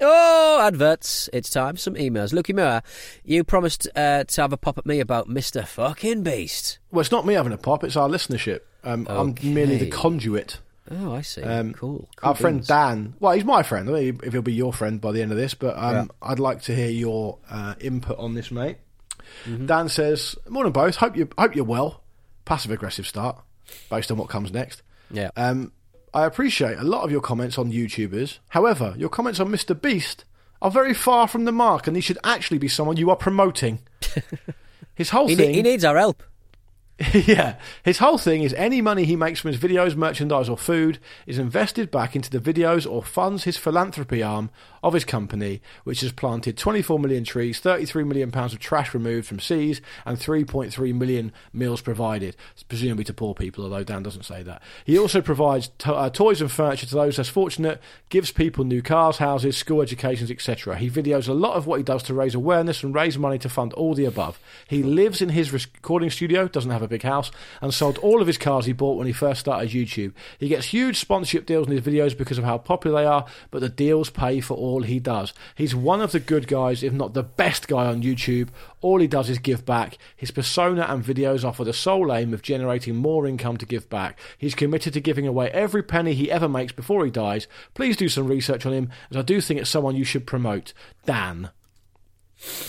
Oh, 0.00 0.60
adverts. 0.62 1.28
It's 1.32 1.50
time. 1.50 1.76
Some 1.76 1.94
emails. 1.94 2.32
Lukey 2.32 2.54
Moore, 2.54 2.82
you 3.24 3.44
promised 3.44 3.88
uh, 3.94 4.24
to 4.24 4.40
have 4.40 4.52
a 4.52 4.56
pop 4.56 4.78
at 4.78 4.86
me 4.86 5.00
about 5.00 5.28
Mr. 5.28 5.66
Fucking 5.66 6.22
Beast. 6.22 6.78
Well, 6.90 7.00
it's 7.00 7.10
not 7.10 7.26
me 7.26 7.34
having 7.34 7.52
a 7.52 7.58
pop; 7.58 7.84
it's 7.84 7.96
our 7.96 8.08
listenership. 8.08 8.60
Um, 8.82 9.06
I'm 9.10 9.34
merely 9.42 9.76
the 9.76 9.90
conduit. 9.90 10.58
Oh, 10.90 11.14
I 11.14 11.20
see. 11.20 11.42
Um, 11.42 11.72
cool. 11.74 12.08
Our 12.22 12.34
Cool 12.34 12.40
friend. 12.40 12.66
Dan. 12.66 13.14
Well, 13.20 13.32
he's 13.32 13.44
my 13.44 13.62
friend. 13.62 13.88
I 13.88 13.92
don't 13.92 14.24
if 14.24 14.32
he'll 14.32 14.42
be 14.42 14.54
your 14.54 14.72
friend 14.72 15.00
by 15.00 15.12
the 15.12 15.22
end 15.22 15.30
of 15.30 15.38
this, 15.38 15.54
but 15.54 15.76
um, 15.76 16.10
I'd 16.22 16.40
like 16.40 16.62
to 16.62 16.74
hear 16.74 16.90
your 16.90 17.38
uh, 17.48 17.74
input 17.80 18.18
on 18.18 18.34
this, 18.34 18.50
mate. 18.50 18.78
Mm-hmm. 19.44 19.66
Dan 19.66 19.88
says, 19.88 20.34
"Morning, 20.48 20.72
both. 20.72 20.96
Hope 20.96 21.16
you 21.16 21.28
hope 21.38 21.54
you're 21.54 21.64
well. 21.64 22.02
Passive 22.44 22.72
aggressive 22.72 23.06
start, 23.06 23.38
based 23.90 24.10
on 24.10 24.16
what 24.16 24.28
comes 24.28 24.52
next. 24.52 24.82
Yeah. 25.10 25.30
Um, 25.36 25.72
I 26.12 26.24
appreciate 26.24 26.78
a 26.78 26.84
lot 26.84 27.04
of 27.04 27.10
your 27.10 27.20
comments 27.20 27.58
on 27.58 27.72
YouTubers. 27.72 28.38
However, 28.48 28.94
your 28.96 29.08
comments 29.08 29.40
on 29.40 29.48
Mr. 29.48 29.80
Beast 29.80 30.24
are 30.60 30.70
very 30.70 30.94
far 30.94 31.28
from 31.28 31.44
the 31.44 31.52
mark, 31.52 31.86
and 31.86 31.96
he 31.96 32.00
should 32.00 32.18
actually 32.24 32.58
be 32.58 32.68
someone 32.68 32.96
you 32.96 33.10
are 33.10 33.16
promoting. 33.16 33.80
His 34.94 35.10
whole 35.10 35.28
he, 35.28 35.36
thing, 35.36 35.50
ne- 35.50 35.54
he 35.54 35.62
needs 35.62 35.84
our 35.84 35.96
help. 35.96 36.22
yeah, 37.14 37.56
his 37.82 37.96
whole 37.96 38.18
thing 38.18 38.42
is 38.42 38.52
any 38.54 38.82
money 38.82 39.04
he 39.04 39.16
makes 39.16 39.40
from 39.40 39.52
his 39.52 39.60
videos, 39.60 39.96
merchandise, 39.96 40.50
or 40.50 40.58
food 40.58 40.98
is 41.26 41.38
invested 41.38 41.90
back 41.90 42.14
into 42.14 42.28
the 42.28 42.38
videos 42.38 42.90
or 42.90 43.02
funds 43.02 43.44
his 43.44 43.56
philanthropy 43.56 44.22
arm 44.22 44.50
of 44.82 44.94
his 44.94 45.04
company, 45.04 45.60
which 45.84 46.00
has 46.00 46.12
planted 46.12 46.56
24 46.56 46.98
million 46.98 47.24
trees, 47.24 47.60
33 47.60 48.04
million 48.04 48.30
pounds 48.30 48.52
of 48.52 48.58
trash 48.58 48.94
removed 48.94 49.26
from 49.26 49.40
seas, 49.40 49.80
and 50.04 50.18
3.3 50.18 50.94
million 50.94 51.32
meals 51.52 51.80
provided, 51.80 52.36
presumably 52.68 53.04
to 53.04 53.12
poor 53.12 53.34
people, 53.34 53.64
although 53.64 53.84
Dan 53.84 54.02
doesn't 54.02 54.24
say 54.24 54.42
that. 54.42 54.62
He 54.84 54.98
also 54.98 55.20
provides 55.20 55.68
to- 55.78 55.94
uh, 55.94 56.10
toys 56.10 56.40
and 56.40 56.50
furniture 56.50 56.86
to 56.86 56.94
those 56.94 57.18
less 57.18 57.28
fortunate, 57.28 57.80
gives 58.08 58.32
people 58.32 58.64
new 58.64 58.82
cars, 58.82 59.18
houses, 59.18 59.56
school 59.56 59.82
educations, 59.82 60.30
etc. 60.30 60.76
He 60.76 60.90
videos 60.90 61.28
a 61.28 61.32
lot 61.32 61.54
of 61.54 61.66
what 61.66 61.78
he 61.78 61.82
does 61.82 62.02
to 62.04 62.14
raise 62.14 62.34
awareness 62.34 62.82
and 62.82 62.94
raise 62.94 63.18
money 63.18 63.38
to 63.38 63.48
fund 63.48 63.72
all 63.74 63.94
the 63.94 64.04
above. 64.04 64.38
He 64.68 64.82
lives 64.82 65.20
in 65.20 65.30
his 65.30 65.52
recording 65.52 66.10
studio, 66.10 66.48
doesn't 66.48 66.70
have 66.70 66.82
a 66.82 66.88
big 66.88 67.02
house, 67.02 67.30
and 67.60 67.72
sold 67.74 67.98
all 67.98 68.20
of 68.20 68.26
his 68.26 68.38
cars 68.38 68.66
he 68.66 68.72
bought 68.72 68.96
when 68.98 69.06
he 69.06 69.12
first 69.12 69.40
started 69.40 69.70
YouTube. 69.70 70.12
He 70.38 70.48
gets 70.48 70.66
huge 70.66 70.98
sponsorship 70.98 71.46
deals 71.46 71.66
in 71.66 71.72
his 71.76 71.82
videos 71.82 72.16
because 72.16 72.38
of 72.38 72.44
how 72.44 72.58
popular 72.58 73.00
they 73.00 73.06
are, 73.06 73.26
but 73.50 73.60
the 73.60 73.68
deals 73.68 74.10
pay 74.10 74.40
for 74.40 74.54
all 74.54 74.69
he 74.78 75.00
does. 75.00 75.34
He's 75.56 75.74
one 75.74 76.00
of 76.00 76.12
the 76.12 76.20
good 76.20 76.46
guys, 76.46 76.84
if 76.84 76.92
not 76.92 77.12
the 77.14 77.24
best 77.24 77.66
guy 77.66 77.86
on 77.86 78.02
YouTube. 78.02 78.50
All 78.80 79.00
he 79.00 79.08
does 79.08 79.28
is 79.28 79.38
give 79.40 79.66
back. 79.66 79.98
His 80.16 80.30
persona 80.30 80.86
and 80.88 81.04
videos 81.04 81.44
are 81.44 81.52
for 81.52 81.64
the 81.64 81.72
sole 81.72 82.12
aim 82.12 82.32
of 82.32 82.42
generating 82.42 82.94
more 82.94 83.26
income 83.26 83.56
to 83.58 83.66
give 83.66 83.90
back. 83.90 84.18
He's 84.38 84.54
committed 84.54 84.92
to 84.94 85.00
giving 85.00 85.26
away 85.26 85.50
every 85.50 85.82
penny 85.82 86.14
he 86.14 86.30
ever 86.30 86.48
makes 86.48 86.72
before 86.72 87.04
he 87.04 87.10
dies. 87.10 87.48
Please 87.74 87.96
do 87.96 88.08
some 88.08 88.28
research 88.28 88.64
on 88.64 88.72
him, 88.72 88.90
as 89.10 89.16
I 89.16 89.22
do 89.22 89.40
think 89.40 89.60
it's 89.60 89.68
someone 89.68 89.96
you 89.96 90.04
should 90.04 90.26
promote. 90.26 90.72
Dan. 91.04 91.50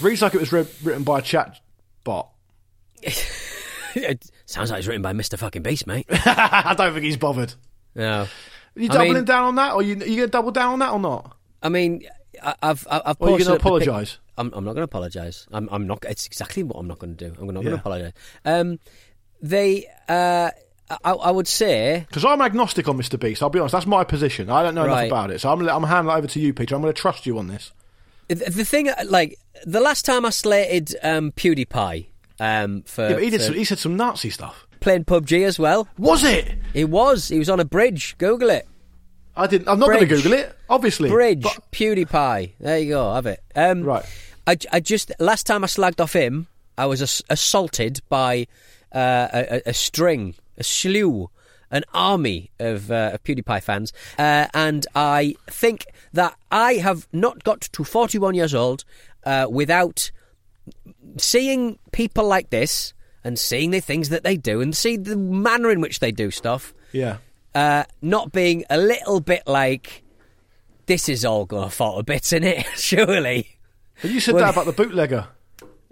Reads 0.01 0.21
like 0.21 0.33
it 0.33 0.39
was 0.41 0.51
re- 0.51 0.67
written 0.83 1.03
by 1.03 1.19
a 1.19 1.21
chat 1.21 1.59
bot. 2.03 2.29
it 3.03 4.29
sounds 4.45 4.69
like 4.71 4.79
it's 4.79 4.87
written 4.87 5.01
by 5.01 5.13
Mr. 5.13 5.37
Fucking 5.37 5.61
Beast, 5.63 5.87
mate. 5.87 6.05
I 6.09 6.73
don't 6.77 6.93
think 6.93 7.05
he's 7.05 7.17
bothered. 7.17 7.53
no. 7.95 8.27
Are 8.73 8.79
you 8.79 8.89
I 8.89 8.93
doubling 8.93 9.13
mean- 9.15 9.25
down 9.25 9.43
on 9.43 9.55
that, 9.55 9.73
or 9.73 9.81
you 9.83 9.95
you 9.95 9.97
going 9.97 10.17
to 10.19 10.27
double 10.27 10.51
down 10.51 10.73
on 10.73 10.79
that 10.79 10.91
or 10.93 10.99
not? 10.99 11.35
I 11.61 11.69
mean, 11.69 12.03
I- 12.43 12.55
I've 12.63 12.87
I've 12.89 13.01
I've 13.05 13.15
Or 13.19 13.27
are 13.29 13.31
you 13.31 13.37
going 13.45 13.47
to 13.47 13.53
apologise? 13.55 14.17
I'm, 14.37 14.47
I'm 14.53 14.63
not 14.63 14.71
going 14.73 14.77
to 14.81 14.83
apologise. 14.83 15.45
I'm, 15.51 15.67
I'm 15.71 15.85
not. 15.85 16.03
It's 16.09 16.25
exactly 16.25 16.63
what 16.63 16.77
I'm 16.77 16.87
not 16.87 16.99
going 16.99 17.15
to 17.15 17.29
do. 17.29 17.35
I'm 17.39 17.45
not 17.47 17.61
going 17.63 17.75
to 17.75 17.75
apologise. 17.75 18.13
Um, 18.45 18.79
they, 19.41 19.85
uh, 20.09 20.49
I, 21.03 21.11
I 21.11 21.31
would 21.31 21.47
say, 21.47 22.05
Because 22.07 22.25
I'm 22.25 22.41
agnostic 22.41 22.87
on 22.87 22.97
Mr. 22.97 23.19
Beast. 23.19 23.43
I'll 23.43 23.49
be 23.49 23.59
honest. 23.59 23.73
That's 23.73 23.85
my 23.85 24.03
position. 24.03 24.49
I 24.49 24.63
don't 24.63 24.73
know 24.75 24.85
Right. 24.85 25.05
enough 25.05 25.11
about 25.11 25.31
it, 25.31 25.39
so 25.41 25.51
I'm 25.51 25.67
I'm 25.69 25.83
handing 25.83 26.11
over 26.13 26.27
to 26.27 26.39
you, 26.39 26.53
Peter. 26.53 26.75
I'm 26.75 26.81
going 26.81 26.93
to 26.93 26.99
trust 26.99 27.25
you 27.25 27.37
on 27.37 27.47
this. 27.47 27.71
the, 28.27 28.35
the 28.35 28.65
thing, 28.65 28.89
like 29.05 29.37
the 29.65 29.79
last 29.81 30.05
time 30.05 30.25
I 30.25 30.29
slated 30.31 30.95
um, 31.03 31.31
PewDiePie 31.33 32.07
um, 32.39 32.81
for, 32.83 33.03
Yeah, 33.07 33.13
but 33.13 33.23
he 33.23 33.29
did. 33.29 33.41
for 33.41 33.45
Some, 33.47 33.55
he 33.55 33.63
said 33.63 33.79
some 33.79 33.95
Nazi 33.97 34.29
stuff. 34.31 34.65
playing 34.79 35.05
PUBG 35.05 35.45
as 35.45 35.59
well. 35.59 35.87
Was 35.97 36.23
it? 36.23 36.55
It 36.73 36.89
was. 36.89 37.27
He 37.27 37.37
was 37.39 37.49
on 37.49 37.59
a 37.59 37.65
bridge. 37.65 38.15
Google 38.17 38.49
it. 38.49 38.67
I 39.35 39.47
didn't. 39.47 39.67
I'm 39.67 39.79
not 39.79 39.87
going 39.87 39.99
to 39.99 40.05
Google 40.05 40.33
it. 40.33 40.55
Obviously, 40.69 41.09
Bridge 41.09 41.41
But- 41.43 41.71
PewDiePie. 41.71 42.53
There 42.59 42.79
you 42.79 42.89
go. 42.89 43.13
Have 43.13 43.25
it. 43.25 43.41
Um, 43.55 43.83
Right. 43.83 44.05
I, 44.47 44.57
I 44.71 44.79
just 44.79 45.11
last 45.19 45.45
time 45.45 45.63
I 45.63 45.67
slagged 45.67 46.01
off 46.01 46.13
him, 46.13 46.47
I 46.77 46.85
was 46.87 47.01
ass- 47.01 47.21
assaulted 47.29 48.01
by 48.09 48.47
uh, 48.93 49.27
a, 49.31 49.61
a- 49.67 49.73
string, 49.73 50.35
a 50.57 50.63
slew, 50.63 51.29
an 51.69 51.83
army 51.93 52.49
of, 52.59 52.91
uh, 52.91 53.11
of 53.13 53.23
PewDiePie 53.23 53.61
fans, 53.63 53.93
uh, 54.17 54.47
and 54.53 54.85
I 54.95 55.35
think 55.47 55.85
that 56.11 56.35
I 56.51 56.73
have 56.73 57.07
not 57.13 57.43
got 57.43 57.61
to 57.61 57.83
41 57.83 58.33
years 58.35 58.53
old 58.53 58.83
uh, 59.25 59.47
without 59.49 60.11
seeing 61.17 61.77
people 61.91 62.27
like 62.27 62.49
this 62.49 62.93
and 63.23 63.37
seeing 63.37 63.71
the 63.71 63.79
things 63.79 64.09
that 64.09 64.23
they 64.23 64.35
do 64.37 64.61
and 64.61 64.75
see 64.75 64.97
the 64.97 65.15
manner 65.15 65.69
in 65.71 65.81
which 65.81 65.99
they 65.99 66.11
do 66.11 66.31
stuff 66.31 66.73
yeah. 66.91 67.17
Uh, 67.55 67.83
not 68.01 68.31
being 68.31 68.63
a 68.69 68.77
little 68.77 69.19
bit 69.19 69.43
like 69.45 70.03
this 70.85 71.07
is 71.09 71.23
all 71.25 71.45
going 71.45 71.65
to 71.69 71.75
fall 71.75 71.97
to 71.97 72.03
bits 72.03 72.33
in 72.33 72.43
it 72.43 72.65
surely 72.77 73.57
But 74.01 74.11
you 74.11 74.19
said 74.19 74.35
Well- 74.35 74.45
that 74.45 74.53
about 74.53 74.65
the 74.65 74.71
bootlegger. 74.73 75.27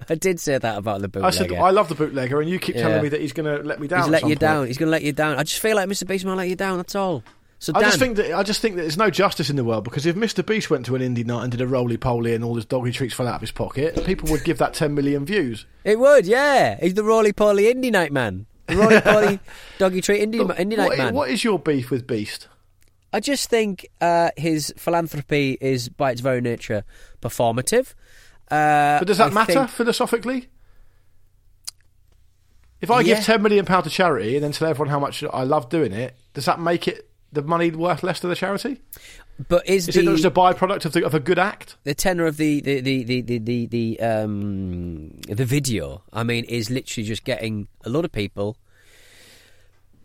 i 0.07 0.15
did 0.15 0.39
say 0.39 0.57
that 0.57 0.77
about 0.77 1.01
the 1.01 1.07
bootlegger. 1.07 1.27
I 1.27 1.31
said 1.31 1.51
I 1.53 1.71
love 1.71 1.89
the 1.89 1.95
bootlegger, 1.95 2.39
and 2.41 2.49
you 2.49 2.59
keep 2.59 2.75
Yeah. 2.75 2.83
telling 2.83 3.03
me 3.03 3.09
that 3.09 3.21
he's 3.21 3.33
going 3.33 3.45
to 3.57 3.63
let 3.67 3.79
me 3.79 3.87
down. 3.87 4.03
he's 4.03 4.09
let 4.09 4.21
you 4.23 4.29
point. 4.29 4.39
down 4.39 4.67
he's 4.67 4.77
going 4.77 4.87
to 4.87 4.91
let 4.91 5.03
you 5.03 5.11
down 5.11 5.37
i 5.37 5.43
just 5.43 5.59
feel 5.61 5.75
like 5.75 5.89
mr 5.89 6.07
beast 6.07 6.25
might 6.25 6.35
let 6.35 6.49
you 6.49 6.55
down 6.55 6.77
that's 6.77 6.95
all 6.95 7.23
so 7.61 7.73
I 7.75 7.81
just 7.81 7.99
think 7.99 8.15
that 8.15 8.33
I 8.33 8.41
just 8.43 8.61
think 8.61 8.77
that 8.77 8.83
there's 8.83 8.95
no 8.97 9.09
justice 9.09 9.49
in 9.49 9.57
the 9.57 9.65
world 9.65 9.83
because 9.83 10.05
if 10.05 10.15
Mr. 10.15 10.45
Beast 10.45 10.69
went 10.69 10.85
to 10.85 10.95
an 10.95 11.01
indie 11.01 11.25
night 11.25 11.41
and 11.43 11.51
did 11.51 11.59
a 11.59 11.67
roly 11.67 11.97
poly 11.97 12.33
and 12.33 12.41
all 12.41 12.55
his 12.55 12.63
doggy 12.63 12.93
treats 12.93 13.13
fell 13.13 13.27
out 13.27 13.35
of 13.35 13.41
his 13.41 13.51
pocket, 13.51 14.05
people 14.05 14.31
would 14.31 14.45
give 14.45 14.59
that 14.59 14.73
10 14.73 14.93
million 14.95 15.25
views. 15.25 15.65
it 15.83 15.99
would 15.99 16.25
yeah 16.25 16.77
he's 16.79 16.93
the 16.93 17.03
roly 17.03 17.33
poly 17.33 17.65
indie 17.65 17.91
night 17.91 18.13
man 18.13 18.45
roly 18.77 19.01
poly 19.01 19.39
doggy 19.77 20.01
treat 20.01 20.21
indie, 20.21 20.45
But 20.47 20.57
indie 20.57 20.77
what 20.77 20.97
man 20.97 21.13
what 21.13 21.29
is 21.29 21.43
your 21.43 21.59
beef 21.59 21.89
with 21.91 22.05
Beast? 22.07 22.47
I 23.11 23.19
just 23.19 23.49
think 23.49 23.87
uh, 24.01 24.29
his 24.37 24.71
philanthropy 24.77 25.57
is, 25.59 25.89
by 25.89 26.11
its 26.11 26.21
very 26.21 26.41
nature, 26.41 26.83
performative. 27.21 27.93
Uh, 28.51 28.99
But 28.99 29.05
does 29.07 29.17
that 29.17 29.31
I 29.31 29.33
matter 29.33 29.53
think- 29.53 29.69
philosophically? 29.69 30.47
If 32.81 32.89
I 32.91 33.01
Yeah. 33.01 33.15
give 33.15 33.25
ten 33.25 33.41
million 33.41 33.65
pound 33.65 33.83
to 33.85 33.89
charity 33.89 34.35
and 34.35 34.43
then 34.43 34.51
tell 34.51 34.67
everyone 34.69 34.89
how 34.89 34.99
much 34.99 35.23
I 35.23 35.43
love 35.43 35.69
doing 35.69 35.91
it, 35.91 36.15
does 36.33 36.45
that 36.45 36.59
make 36.59 36.87
it 36.87 37.09
the 37.31 37.41
money 37.41 37.71
worth 37.71 38.03
less 38.03 38.19
to 38.21 38.27
the 38.27 38.35
charity? 38.35 38.79
But 39.47 39.67
is, 39.67 39.87
Is 39.87 39.95
the 39.95 40.01
it 40.01 40.05
just 40.05 40.25
a 40.25 40.31
byproduct 40.31 40.83
of, 40.85 40.91
the, 40.91 41.05
of 41.05 41.13
a 41.13 41.19
good 41.19 41.39
act? 41.39 41.77
the 41.85 41.95
tenor 41.95 42.25
of 42.25 42.35
the 42.37 42.59
the 42.59 42.81
the 42.81 43.03
the 43.03 43.21
the 43.21 43.37
the, 43.39 43.65
the, 43.67 43.99
um, 44.01 45.11
the 45.29 45.45
video? 45.45 46.03
I 46.11 46.23
mean, 46.23 46.43
is 46.45 46.69
literally 46.69 47.07
just 47.07 47.23
getting 47.23 47.67
a 47.85 47.89
lot 47.89 48.03
of 48.03 48.11
people 48.11 48.57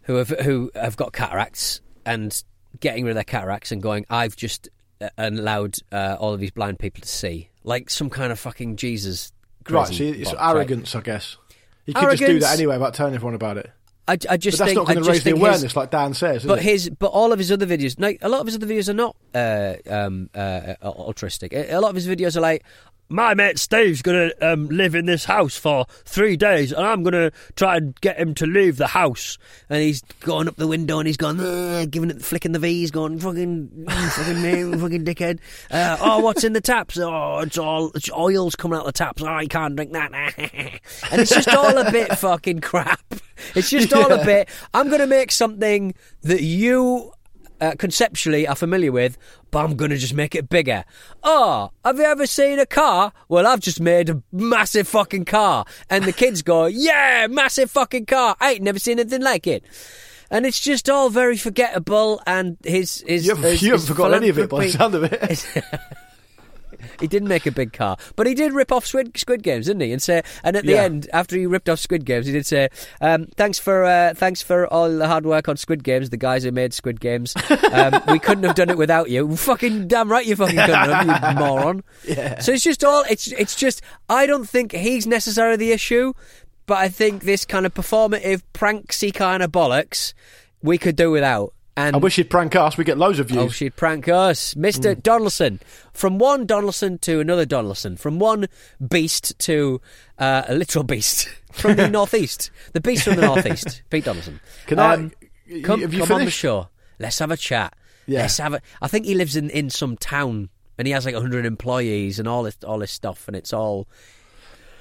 who 0.03 0.17
have 0.17 0.29
who 0.29 0.71
have 0.75 0.97
got 0.97 1.13
cataracts 1.13 1.81
and 2.07 2.45
getting 2.79 3.05
rid 3.05 3.11
of 3.11 3.15
their 3.17 3.25
cataracts 3.25 3.73
and 3.73 3.83
going, 3.83 4.07
I've 4.09 4.37
just 4.37 4.69
uh, 5.01 5.09
allowed 5.19 5.77
uh, 5.91 6.17
all 6.21 6.33
of 6.33 6.41
these 6.41 6.53
blind 6.53 6.79
people 6.79 7.01
to 7.01 7.09
see, 7.09 7.51
like 7.65 7.91
some 7.91 8.11
kind 8.11 8.31
of 8.31 8.39
fucking 8.39 8.77
Jesus. 8.77 9.33
Right, 9.69 9.89
see, 9.89 10.11
it's 10.11 10.31
box, 10.31 10.41
right? 10.41 10.51
arrogance, 10.51 10.95
I 10.95 11.01
guess. 11.01 11.39
You 11.87 11.95
could 11.95 12.11
just 12.11 12.23
do 12.23 12.39
that 12.41 12.57
anyway 12.57 12.77
about 12.77 12.95
telling 12.95 13.15
everyone 13.15 13.35
about 13.35 13.57
it. 13.57 13.71
I, 14.07 14.13
I 14.13 14.17
But 14.17 14.41
just 14.41 14.59
that's 14.59 14.69
think 14.69 14.77
not 14.77 14.87
going 14.87 15.03
to 15.03 15.11
raise 15.11 15.25
the 15.25 15.31
awareness, 15.31 15.63
his- 15.63 15.77
like 15.77 15.91
Dan 15.91 16.13
says. 16.13 16.45
But 16.45 16.59
it? 16.59 16.65
his, 16.65 16.91
but 16.91 17.07
all 17.07 17.33
of 17.33 17.39
his 17.39 17.51
other 17.51 17.67
videos, 17.67 17.99
like 17.99 18.19
a 18.23 18.29
lot 18.29 18.41
of 18.41 18.47
his 18.47 18.57
other 18.57 18.67
videos 18.67 18.89
are 18.89 18.93
not 18.95 19.17
uh, 19.35 19.75
um, 19.89 20.29
uh, 20.35 20.39
uh, 20.39 20.89
altruistic. 20.89 21.53
A 21.55 21.79
lot 21.79 21.89
of 21.89 21.95
his 21.95 22.07
videos 22.07 22.37
are 22.37 22.41
like, 22.43 22.65
my 23.09 23.35
mate 23.35 23.59
Steve's 23.59 24.03
gonna 24.03 24.31
um, 24.41 24.69
live 24.69 24.95
in 24.95 25.07
this 25.07 25.25
house 25.25 25.57
for 25.57 25.87
three 26.05 26.37
days, 26.37 26.73
and 26.73 26.85
I'm 26.85 27.03
gonna 27.03 27.31
try 27.57 27.77
and 27.77 27.99
get 28.01 28.19
him 28.19 28.35
to 28.35 28.47
leave 28.47 28.77
the 28.77 28.89
house. 28.89 29.39
And 29.69 29.83
he's 29.83 30.03
going 30.21 30.49
up 30.49 30.57
the 30.57 30.67
window 30.67 30.99
and 30.99 31.07
he's 31.07 31.17
going, 31.17 31.41
"Ugh," 31.41 31.91
giving 31.91 32.11
it, 32.11 32.23
flicking 32.23 32.53
the 32.53 32.59
V's, 32.59 32.91
going, 32.91 33.19
fucking, 33.19 33.87
mm, 33.87 34.11
fucking 34.11 34.43
me, 34.43 34.79
fucking 34.81 35.05
dickhead. 35.05 35.39
Uh, 35.71 35.97
oh, 36.01 36.21
what's 36.21 36.45
in 36.45 36.53
the 36.53 36.61
taps? 36.61 36.99
Oh, 36.99 37.41
it's 37.41 37.59
all 37.59 37.91
it's 37.95 38.11
oil's 38.11 38.55
coming 38.55 38.79
out 38.79 38.87
the 38.87 38.93
taps. 38.93 39.23
Oh, 39.23 39.39
you 39.39 39.49
can't 39.49 39.77
drink 39.77 39.93
that. 39.93 40.13
and 41.11 41.21
it's 41.21 41.31
just 41.31 41.49
all 41.49 41.79
a 41.79 41.91
bit 41.91 42.19
fucking 42.19 42.61
crap. 42.61 43.01
It's 43.55 43.71
just 43.71 43.93
all 43.93 44.13
a 44.13 44.25
bit. 44.27 44.49
I'm 44.73 44.91
gonna 44.91 45.07
make 45.07 45.31
something 45.31 45.95
that 46.23 46.43
you 46.43 47.14
uh, 47.65 47.75
conceptually 47.79 48.47
are 48.47 48.55
familiar 48.55 48.93
with, 48.93 49.17
but 49.51 49.65
I'm 49.65 49.77
going 49.77 49.91
to 49.91 49.97
just 49.97 50.15
make 50.15 50.35
it 50.35 50.49
bigger. 50.49 50.85
Oh, 51.23 51.71
have 51.85 51.99
you 51.99 52.05
ever 52.05 52.27
seen 52.27 52.59
a 52.59 52.67
car? 52.67 53.13
Well, 53.29 53.47
I've 53.47 53.61
just 53.61 53.81
made 53.81 54.11
a 54.11 54.23
massive 54.33 54.87
fucking 54.89 55.25
car. 55.25 55.65
And 55.89 56.05
the 56.05 56.13
kids 56.13 56.43
go, 56.43 56.67
yeah, 56.87 57.27
massive 57.29 57.71
fucking 57.71 58.07
car. 58.07 58.37
I 58.41 58.53
ain't 58.53 58.63
never 58.63 58.79
seen 58.79 58.99
anything 58.99 59.23
like 59.23 59.47
it. 59.47 59.65
And 60.31 60.47
it's 60.47 60.61
just 60.61 60.91
all 60.91 61.11
very 61.11 61.37
forgettable. 61.37 62.21
And 62.27 62.57
his. 62.65 63.05
his 63.07 63.27
you 63.27 63.35
haven't, 63.35 63.51
his- 63.51 63.63
you 63.63 63.71
haven't 63.73 63.81
his 63.83 63.89
forgotten 63.89 64.17
any 64.19 64.29
of 64.29 64.39
it 64.39 64.51
by 64.51 64.65
the 64.67 64.73
sound 64.73 64.95
of 64.95 65.05
it. 65.05 65.47
he 67.01 67.07
didn't 67.07 67.29
make 67.29 67.47
a 67.47 67.53
big 67.53 67.73
car, 67.73 67.97
but 68.17 68.27
he 68.27 68.35
did 68.35 68.53
rip 68.53 68.73
off 68.73 68.87
Squid, 68.87 69.17
Squid 69.17 69.43
Games, 69.43 69.67
didn't 69.67 69.83
he? 69.83 69.93
And 69.93 70.03
say, 70.03 70.23
and 70.43 70.57
at 70.57 70.65
the 70.65 70.73
Yeah. 70.73 70.83
end, 70.83 71.09
after 71.13 71.37
he 71.37 71.47
ripped 71.47 71.69
off 71.69 71.79
Squid 71.81 72.05
Games, 72.05 72.27
he 72.27 72.33
did 72.33 72.47
say, 72.47 72.69
um, 73.01 73.27
"Thanks 73.37 73.59
for 73.59 73.85
uh, 73.85 74.15
thanks 74.15 74.43
for 74.43 74.67
all 74.73 74.91
the 74.91 75.07
hard 75.09 75.27
work 75.27 75.49
on 75.49 75.57
Squid 75.57 75.85
Games, 75.85 76.11
the 76.11 76.17
guys 76.17 76.45
who 76.45 76.53
made 76.53 76.73
Squid 76.75 77.01
Games. 77.01 77.35
Um, 77.73 78.03
we 78.09 78.19
couldn't 78.19 78.45
have 78.45 78.55
done 78.57 78.71
it 78.71 78.79
without 78.79 79.11
you. 79.11 79.37
Fucking 79.37 79.89
damn 79.89 80.11
right, 80.11 80.27
you 80.27 80.37
fucking 80.37 80.57
couldn't 80.57 80.75
have, 80.75 81.35
you 81.35 81.39
moron. 81.41 81.83
Yeah. 82.07 82.39
So 82.41 82.53
it's 82.53 82.65
just 82.65 82.85
all. 82.85 83.05
It's 83.11 83.29
it's 83.33 83.55
just. 83.55 83.83
I 84.09 84.27
don't 84.27 84.49
think 84.49 84.73
he's 84.73 85.07
necessarily 85.07 85.57
the 85.57 85.73
issue, 85.73 86.13
but 86.67 86.79
I 86.79 86.89
think 86.89 87.23
this 87.25 87.45
kind 87.45 87.67
of 87.67 87.75
performative, 87.75 88.43
pranksy 88.53 89.13
kind 89.13 89.43
of 89.43 89.51
bollocks 89.53 90.15
we 90.63 90.79
could 90.79 90.97
do 90.97 91.11
without. 91.11 91.53
And 91.77 91.97
I 91.97 91.99
wish 91.99 92.19
you'd 92.19 92.31
prank 92.31 92.55
us. 92.55 92.77
We 92.77 92.85
get 92.85 92.99
loads 92.99 93.19
of 93.19 93.27
views. 93.29 93.39
Oh, 93.43 93.49
she'd 93.49 93.75
prank 93.75 94.07
us. 94.09 94.55
Mr. 94.55 95.01
Donaldson. 95.01 95.59
From 95.93 96.19
one 96.19 96.47
Donaldson 96.47 96.99
to 96.99 97.19
another 97.19 97.45
Donaldson. 97.45 97.97
From 97.97 98.21
one 98.21 98.47
beast 98.87 99.37
to 99.41 99.81
uh, 100.19 100.43
a 100.47 100.55
literal 100.55 100.85
beast. 100.85 101.29
From 101.53 101.75
the 101.77 101.89
northeast. 101.91 102.51
The 102.75 102.81
beast 102.81 103.05
from 103.05 103.17
the 103.17 103.23
northeast. 103.23 103.83
Pete 103.91 104.05
Donaldson. 104.05 104.41
Can 104.67 104.79
I- 104.79 104.95
Um, 104.95 105.13
y- 105.51 105.63
Come, 105.65 105.81
have 105.83 105.93
you 105.95 106.01
come 106.05 106.13
on 106.19 106.25
the 106.25 106.31
show. 106.31 106.69
Let's 107.01 107.19
have 107.19 107.31
a 107.33 107.37
chat. 107.37 107.75
Yeah. 108.07 108.21
Let's 108.23 108.39
have 108.39 108.55
a. 108.55 108.61
I 108.83 108.87
think 108.89 109.05
he 109.07 109.15
lives 109.15 109.35
in, 109.37 109.51
in 109.51 109.71
some 109.71 109.97
town 109.97 110.51
and 110.79 110.87
he 110.87 110.93
has 110.93 111.05
like 111.05 111.15
100 111.15 111.45
employees 111.47 112.19
and 112.21 112.29
all 112.29 112.43
this, 112.45 112.57
all 112.65 112.79
this 112.79 112.93
stuff 112.93 113.27
and 113.29 113.37
it's 113.37 113.53
all. 113.53 113.89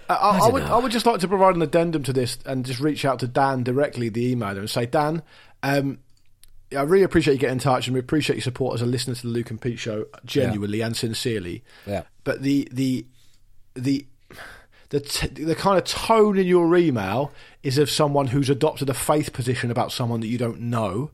I, 0.10 0.13
I, 0.15 0.38
I 0.39 0.47
would, 0.49 0.63
know. 0.63 0.75
I 0.75 0.77
would 0.79 0.91
just 0.91 1.06
like 1.06 1.19
to 1.21 1.27
provide 1.27 1.56
an 1.56 1.62
addendum 1.62 2.03
to 2.03 2.13
this 2.13 2.38
and 2.45 2.65
just 2.65 2.79
reach 2.79 3.03
out 3.06 3.19
to 3.19 3.27
Dan 3.27 3.63
directly, 3.63 4.10
the 4.10 4.36
emailer, 4.36 4.60
and 4.60 4.69
say, 4.69 4.86
Dan, 4.86 5.21
um, 5.63 5.99
I 6.75 6.83
really 6.83 7.03
appreciate 7.03 7.36
you 7.36 7.39
getting 7.39 7.53
in 7.53 7.59
touch, 7.59 7.88
and 7.88 7.93
we 7.93 7.99
appreciate 7.99 8.36
your 8.36 8.43
support 8.43 8.75
as 8.75 8.81
a 8.81 8.86
listener 8.86 9.15
to 9.15 9.21
the 9.23 9.27
Luke 9.27 9.49
and 9.49 9.62
Pete 9.62 9.79
show, 9.79 10.05
genuinely 10.25 10.81
and 10.81 10.95
sincerely. 10.95 11.63
Yeah. 11.86 12.03
But 12.23 12.41
the 12.41 12.67
the 12.71 13.05
the 13.75 14.05
the 14.89 14.99
t- 14.99 15.27
the 15.27 15.55
kind 15.55 15.77
of 15.77 15.86
tone 15.86 16.38
in 16.38 16.45
your 16.45 16.75
email 16.75 17.31
is 17.63 17.77
of 17.77 17.89
someone 17.89 18.27
who's 18.27 18.49
adopted 18.49 18.89
a 18.89 18.93
faith 18.93 19.33
position 19.33 19.71
about 19.71 19.91
someone 19.91 20.19
that 20.21 20.27
you 20.27 20.38
don't 20.38 20.62
know, 20.62 21.12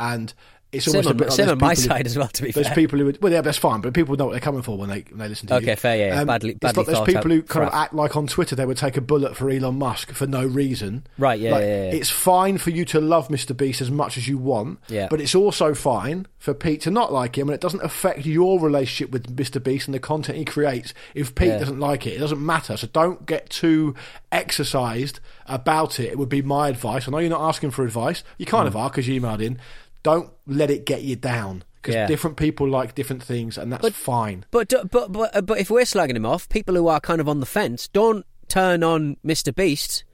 and 0.00 0.34
it's 0.72 0.86
Same 0.86 0.94
almost 0.96 1.08
on- 1.08 1.12
a 1.12 1.18
bit 1.18 1.32
same 1.32 1.48
on 1.50 1.58
my 1.58 1.70
who- 1.70 1.74
side 1.76 2.06
as 2.06 2.16
well, 2.16 2.28
to 2.28 2.42
be 2.42 2.50
There's 2.50 2.66
fair. 2.68 2.74
people 2.74 2.98
who, 2.98 3.04
would, 3.04 3.22
well, 3.22 3.32
yeah, 3.32 3.42
that's 3.42 3.58
fine, 3.58 3.80
but 3.82 3.92
people 3.92 4.16
know 4.16 4.24
what 4.24 4.30
they're 4.32 4.40
coming 4.40 4.62
for 4.62 4.78
when 4.78 4.88
they 4.88 5.04
when 5.10 5.18
they 5.18 5.28
listen 5.28 5.46
to 5.48 5.54
you. 5.54 5.60
Okay, 5.60 5.74
fair, 5.74 5.96
yeah, 5.96 6.06
yeah. 6.14 6.24
Badly- 6.24 6.50
it's 6.52 6.58
badly 6.60 6.84
like 6.84 6.94
there's 6.94 7.06
people 7.14 7.30
who 7.30 7.42
kind 7.42 7.66
of 7.66 7.74
act 7.74 7.92
like 7.94 8.16
on 8.16 8.26
Twitter 8.26 8.56
they 8.56 8.64
would 8.66 8.76
take 8.78 8.96
a 8.96 9.00
bullet 9.02 9.36
for 9.36 9.50
Elon 9.50 9.76
Musk 9.78 10.12
for 10.12 10.26
no 10.26 10.44
reason. 10.46 11.06
Right, 11.18 11.38
yeah, 11.38 11.52
Like, 11.52 11.62
yeah, 11.62 11.84
yeah. 11.84 11.94
It's 11.98 12.10
fine 12.10 12.58
for 12.58 12.70
you 12.70 12.84
to 12.86 13.00
love 13.00 13.28
Mr. 13.28 13.56
Beast 13.56 13.80
as 13.80 13.90
much 13.90 14.16
as 14.16 14.26
you 14.28 14.38
want, 14.38 14.78
Yeah. 14.88 15.08
but 15.10 15.20
it's 15.20 15.34
also 15.34 15.74
fine 15.74 16.26
for 16.38 16.54
Pete 16.54 16.80
to 16.82 16.90
not 16.90 17.12
like 17.12 17.36
him, 17.38 17.48
and 17.48 17.54
it 17.54 17.60
doesn't 17.60 17.82
affect 17.84 18.24
your 18.26 18.58
relationship 18.58 19.12
with 19.12 19.36
Mr. 19.36 19.62
Beast 19.62 19.86
and 19.86 19.94
the 19.94 20.00
content 20.00 20.38
he 20.38 20.44
creates. 20.44 20.92
If 21.14 21.34
Pete 21.34 21.48
Yeah. 21.48 21.58
doesn't 21.58 21.78
like 21.80 22.06
it, 22.06 22.14
it 22.14 22.18
doesn't 22.18 22.44
matter. 22.44 22.76
So 22.76 22.88
don't 22.92 23.26
get 23.26 23.48
too 23.50 23.94
exercised 24.32 25.20
about 25.46 26.00
it. 26.00 26.06
It 26.10 26.18
would 26.18 26.28
be 26.28 26.42
my 26.42 26.68
advice. 26.68 27.06
I 27.06 27.10
know 27.12 27.18
you're 27.18 27.30
not 27.30 27.46
asking 27.46 27.70
for 27.70 27.84
advice. 27.84 28.24
You 28.38 28.46
kind 28.46 28.64
Mm. 28.64 28.68
of 28.68 28.76
are 28.76 28.90
because 28.90 29.06
you 29.06 29.20
emailed 29.20 29.40
in. 29.42 29.58
Don't 30.02 30.30
let 30.46 30.70
it 30.70 30.84
get 30.86 31.02
you 31.02 31.16
down 31.16 31.64
because 31.80 31.94
Yeah. 31.94 32.06
different 32.06 32.36
people 32.36 32.68
like 32.68 32.94
different 32.94 33.22
things, 33.22 33.56
and 33.58 33.72
that's 33.72 33.88
fine. 33.96 34.44
But 34.50 34.72
but 34.90 35.12
but 35.12 35.36
uh, 35.36 35.42
but 35.42 35.58
if 35.58 35.70
we're 35.70 35.82
slagging 35.84 36.16
him 36.16 36.26
off, 36.26 36.48
people 36.48 36.74
who 36.74 36.88
are 36.88 37.00
kind 37.00 37.20
of 37.20 37.28
on 37.28 37.40
the 37.40 37.46
fence, 37.46 37.88
don't 37.88 38.24
turn 38.48 38.82
on 38.82 39.16
Mr. 39.24 39.54
Beast. 39.54 40.04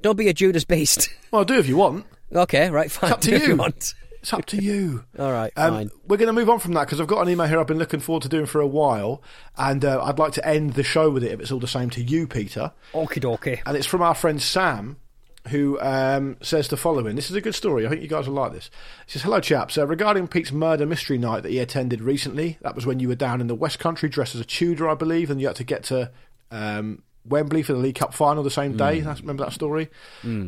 Don't 0.00 0.16
be 0.16 0.28
a 0.28 0.32
Judas 0.34 0.64
Beast. 0.64 1.08
Well, 1.30 1.44
do 1.44 1.54
if 1.58 1.66
you 1.68 1.76
want. 1.78 2.04
okay, 2.34 2.68
right, 2.70 2.90
fine. 2.90 3.12
up 3.12 3.20
to 3.22 3.38
you. 3.46 3.56
want. 3.56 3.94
It's 4.20 4.32
up 4.32 4.44
to 4.46 4.62
you. 4.62 5.04
All 5.18 5.32
right, 5.32 5.50
Um, 5.56 5.74
fine. 5.74 5.90
we're 6.06 6.16
going 6.18 6.26
to 6.28 6.32
move 6.32 6.50
on 6.50 6.58
from 6.58 6.74
that 6.74 6.84
because 6.86 7.00
I've 7.00 7.06
got 7.06 7.22
an 7.22 7.28
email 7.30 7.46
here 7.46 7.58
I've 7.58 7.66
been 7.66 7.78
looking 7.78 8.00
forward 8.00 8.22
to 8.24 8.28
doing 8.28 8.46
for 8.46 8.60
a 8.60 8.66
while, 8.66 9.22
and 9.56 9.84
uh, 9.84 10.02
I'd 10.04 10.18
like 10.18 10.32
to 10.34 10.46
end 10.46 10.74
the 10.74 10.82
show 10.84 11.10
with 11.10 11.24
it 11.24 11.32
if 11.32 11.40
it's 11.40 11.50
all 11.50 11.58
the 11.58 11.66
same 11.66 11.88
to 11.90 12.02
you, 12.02 12.26
Peter. 12.26 12.72
Okie 12.92 13.20
dokie. 13.22 13.60
And 13.66 13.76
it's 13.76 13.86
from 13.86 14.02
our 14.02 14.14
friend 14.14 14.40
Sam, 14.42 14.96
who 15.48 15.78
um, 15.80 16.36
says 16.40 16.68
the 16.68 16.76
following. 16.76 17.16
This 17.16 17.30
is 17.30 17.36
a 17.36 17.40
good 17.40 17.54
story. 17.54 17.84
I 17.84 17.88
think 17.88 18.02
you 18.02 18.08
guys 18.08 18.28
will 18.28 18.34
like 18.34 18.52
this. 18.52 18.70
He 19.06 19.12
says, 19.12 19.22
Hello, 19.22 19.40
chaps. 19.40 19.76
Uh, 19.76 19.86
regarding 19.86 20.28
Pete's 20.28 20.52
murder 20.52 20.86
mystery 20.86 21.18
night 21.18 21.42
that 21.42 21.50
he 21.50 21.58
attended 21.58 22.00
recently, 22.00 22.58
that 22.62 22.74
was 22.74 22.86
when 22.86 23.00
you 23.00 23.08
were 23.08 23.14
down 23.14 23.40
in 23.40 23.48
the 23.48 23.54
West 23.54 23.78
Country 23.78 24.08
dressed 24.08 24.34
as 24.34 24.40
a 24.40 24.44
Tudor, 24.44 24.88
I 24.88 24.94
believe, 24.94 25.30
and 25.30 25.40
you 25.40 25.48
had 25.48 25.56
to 25.56 25.64
get 25.64 25.82
to 25.84 26.10
um, 26.50 27.02
Wembley 27.24 27.62
for 27.62 27.72
the 27.72 27.78
League 27.78 27.96
Cup 27.96 28.14
final 28.14 28.42
the 28.42 28.50
same 28.50 28.76
day. 28.76 29.00
That's, 29.00 29.20
remember 29.20 29.44
that 29.44 29.52
story? 29.52 29.90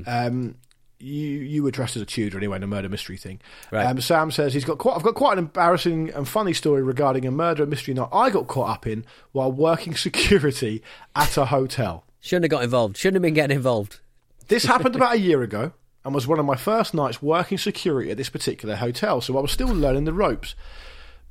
Um, 0.06 0.56
you 1.00 1.28
you 1.40 1.62
were 1.62 1.70
dressed 1.70 1.96
as 1.96 2.02
a 2.02 2.06
Tudor 2.06 2.38
anyway 2.38 2.56
in 2.56 2.62
a 2.62 2.66
murder 2.66 2.88
mystery 2.88 3.16
thing. 3.16 3.40
Right. 3.70 3.84
Um, 3.84 4.00
Sam 4.00 4.30
says 4.30 4.54
he's 4.54 4.64
got 4.64 4.78
quite. 4.78 4.96
I've 4.96 5.02
got 5.02 5.14
quite 5.14 5.34
an 5.34 5.40
embarrassing 5.40 6.10
and 6.10 6.26
funny 6.26 6.54
story 6.54 6.82
regarding 6.82 7.26
a 7.26 7.30
murder 7.30 7.66
mystery 7.66 7.94
night 7.94 8.08
I 8.12 8.30
got 8.30 8.46
caught 8.46 8.70
up 8.70 8.86
in 8.86 9.04
while 9.32 9.52
working 9.52 9.94
security 9.96 10.82
at 11.14 11.36
a 11.36 11.46
hotel. 11.46 12.04
Shouldn't 12.20 12.44
have 12.44 12.50
got 12.50 12.64
involved. 12.64 12.96
Shouldn't 12.96 13.16
have 13.16 13.22
been 13.22 13.34
getting 13.34 13.56
involved. 13.56 14.00
This 14.48 14.64
happened 14.64 14.96
about 14.96 15.14
a 15.14 15.18
year 15.20 15.42
ago 15.42 15.72
and 16.04 16.14
was 16.14 16.26
one 16.26 16.38
of 16.38 16.44
my 16.44 16.56
first 16.56 16.92
nights 16.92 17.22
working 17.22 17.56
security 17.58 18.10
at 18.10 18.16
this 18.16 18.28
particular 18.28 18.76
hotel, 18.76 19.20
so 19.20 19.38
I 19.38 19.40
was 19.40 19.52
still 19.52 19.68
learning 19.68 20.04
the 20.04 20.12
ropes. 20.12 20.54